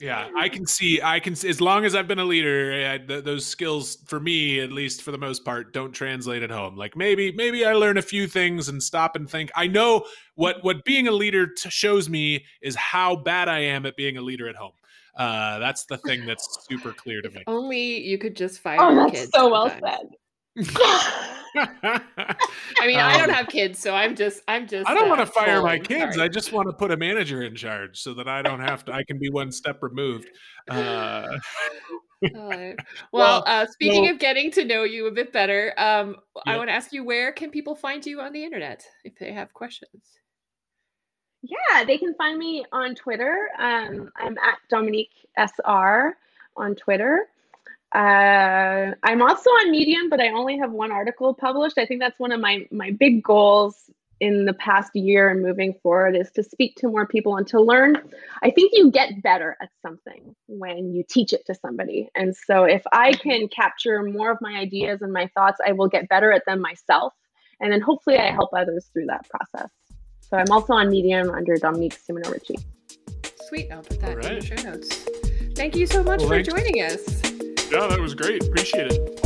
Yeah, 0.00 0.28
I 0.36 0.48
can 0.48 0.66
see. 0.66 1.00
I 1.02 1.20
can 1.20 1.34
see 1.36 1.48
as 1.48 1.60
long 1.60 1.84
as 1.84 1.94
I've 1.94 2.08
been 2.08 2.18
a 2.18 2.24
leader, 2.24 2.88
I, 2.90 2.98
th- 2.98 3.24
those 3.24 3.44
skills 3.44 3.98
for 4.06 4.18
me, 4.18 4.60
at 4.60 4.72
least 4.72 5.02
for 5.02 5.10
the 5.10 5.18
most 5.18 5.44
part, 5.44 5.72
don't 5.72 5.92
translate 5.92 6.42
at 6.42 6.50
home. 6.50 6.76
Like 6.76 6.96
maybe, 6.96 7.32
maybe 7.32 7.64
I 7.66 7.74
learn 7.74 7.98
a 7.98 8.02
few 8.02 8.26
things 8.26 8.68
and 8.68 8.82
stop 8.82 9.16
and 9.16 9.28
think. 9.28 9.50
I 9.54 9.66
know 9.66 10.04
what 10.34 10.62
what 10.64 10.84
being 10.84 11.08
a 11.08 11.12
leader 11.12 11.46
t- 11.46 11.68
shows 11.70 12.08
me 12.08 12.44
is 12.62 12.74
how 12.74 13.16
bad 13.16 13.48
I 13.48 13.58
am 13.60 13.84
at 13.86 13.96
being 13.96 14.16
a 14.16 14.22
leader 14.22 14.48
at 14.48 14.56
home. 14.56 14.72
Uh, 15.16 15.58
that's 15.58 15.84
the 15.86 15.96
thing 15.98 16.26
that's 16.26 16.66
super 16.68 16.92
clear 16.92 17.20
to 17.22 17.30
me. 17.30 17.42
Only 17.46 18.00
you 18.02 18.18
could 18.18 18.36
just 18.36 18.60
fire 18.60 18.78
Oh, 18.80 18.94
that's 18.94 19.12
kids. 19.12 19.30
so 19.34 19.48
well 19.50 19.68
sometimes. 19.70 20.10
said. 20.62 20.76
I 21.82 22.86
mean, 22.86 22.98
um, 22.98 23.06
I 23.06 23.18
don't 23.18 23.30
um, 23.30 23.34
have 23.34 23.48
kids, 23.48 23.78
so 23.78 23.94
I'm 23.94 24.14
just, 24.14 24.42
I'm 24.48 24.66
just. 24.66 24.88
I 24.88 24.94
don't 24.94 25.06
uh, 25.06 25.16
want 25.16 25.20
to 25.20 25.26
fire 25.26 25.62
my 25.62 25.78
kids. 25.78 26.16
Sorry. 26.16 26.24
I 26.24 26.28
just 26.28 26.52
want 26.52 26.68
to 26.68 26.74
put 26.74 26.90
a 26.90 26.96
manager 26.96 27.42
in 27.42 27.54
charge 27.54 28.00
so 28.00 28.14
that 28.14 28.28
I 28.28 28.42
don't 28.42 28.60
have 28.60 28.84
to. 28.86 28.92
I 28.92 29.04
can 29.04 29.18
be 29.18 29.30
one 29.30 29.50
step 29.50 29.82
removed. 29.82 30.28
Uh, 30.68 31.26
well, 32.32 32.74
well 33.12 33.44
uh, 33.46 33.66
speaking 33.66 34.02
well, 34.02 34.12
of 34.12 34.18
getting 34.18 34.50
to 34.52 34.64
know 34.64 34.84
you 34.84 35.06
a 35.06 35.10
bit 35.10 35.32
better, 35.32 35.72
um, 35.78 36.16
yeah. 36.46 36.54
I 36.54 36.56
want 36.56 36.68
to 36.68 36.74
ask 36.74 36.92
you 36.92 37.04
where 37.04 37.32
can 37.32 37.50
people 37.50 37.74
find 37.74 38.04
you 38.04 38.20
on 38.20 38.32
the 38.32 38.42
internet 38.42 38.84
if 39.04 39.18
they 39.18 39.32
have 39.32 39.52
questions? 39.52 40.18
Yeah, 41.42 41.84
they 41.84 41.98
can 41.98 42.14
find 42.14 42.38
me 42.38 42.64
on 42.72 42.94
Twitter. 42.94 43.48
Um, 43.58 44.10
I'm 44.16 44.36
at 44.38 44.58
Dominique 44.68 45.28
SR 45.38 46.16
on 46.56 46.74
Twitter. 46.74 47.26
Uh, 47.96 48.94
I'm 49.04 49.22
also 49.22 49.48
on 49.48 49.70
Medium, 49.70 50.10
but 50.10 50.20
I 50.20 50.28
only 50.28 50.58
have 50.58 50.70
one 50.70 50.92
article 50.92 51.32
published. 51.32 51.78
I 51.78 51.86
think 51.86 52.00
that's 52.00 52.20
one 52.20 52.30
of 52.30 52.40
my 52.40 52.66
my 52.70 52.90
big 52.90 53.22
goals 53.22 53.90
in 54.20 54.44
the 54.44 54.52
past 54.52 54.94
year 54.94 55.30
and 55.30 55.42
moving 55.42 55.74
forward 55.82 56.14
is 56.14 56.30
to 56.32 56.42
speak 56.42 56.74
to 56.76 56.88
more 56.88 57.06
people 57.06 57.36
and 57.36 57.46
to 57.46 57.60
learn. 57.60 57.96
I 58.42 58.50
think 58.50 58.72
you 58.74 58.90
get 58.90 59.22
better 59.22 59.56
at 59.62 59.70
something 59.80 60.34
when 60.46 60.92
you 60.92 61.04
teach 61.08 61.32
it 61.32 61.46
to 61.46 61.54
somebody. 61.54 62.10
And 62.14 62.36
so 62.36 62.64
if 62.64 62.82
I 62.92 63.12
can 63.12 63.48
capture 63.48 64.02
more 64.02 64.30
of 64.30 64.38
my 64.42 64.58
ideas 64.58 65.00
and 65.00 65.12
my 65.12 65.30
thoughts, 65.34 65.58
I 65.66 65.72
will 65.72 65.88
get 65.88 66.08
better 66.08 66.32
at 66.32 66.42
them 66.46 66.60
myself. 66.60 67.14
And 67.60 67.72
then 67.72 67.80
hopefully 67.80 68.18
I 68.18 68.30
help 68.30 68.50
others 68.54 68.90
through 68.92 69.06
that 69.06 69.26
process. 69.28 69.70
So 70.20 70.36
I'm 70.36 70.50
also 70.50 70.74
on 70.74 70.90
Medium 70.90 71.30
under 71.30 71.56
Dominique 71.56 71.98
Simoneau-Ritchie. 71.98 72.56
Sweet. 73.48 73.70
I'll 73.70 73.82
put 73.82 74.00
that 74.00 74.16
right. 74.16 74.32
in 74.32 74.38
the 74.40 74.44
show 74.44 74.70
notes. 74.70 75.06
Thank 75.54 75.76
you 75.76 75.86
so 75.86 76.02
much 76.02 76.20
well, 76.20 76.28
for 76.28 76.42
joining 76.42 76.82
us. 76.82 77.44
Yeah, 77.70 77.88
that 77.88 78.00
was 78.00 78.14
great. 78.14 78.44
Appreciate 78.44 78.92
it. 78.92 79.25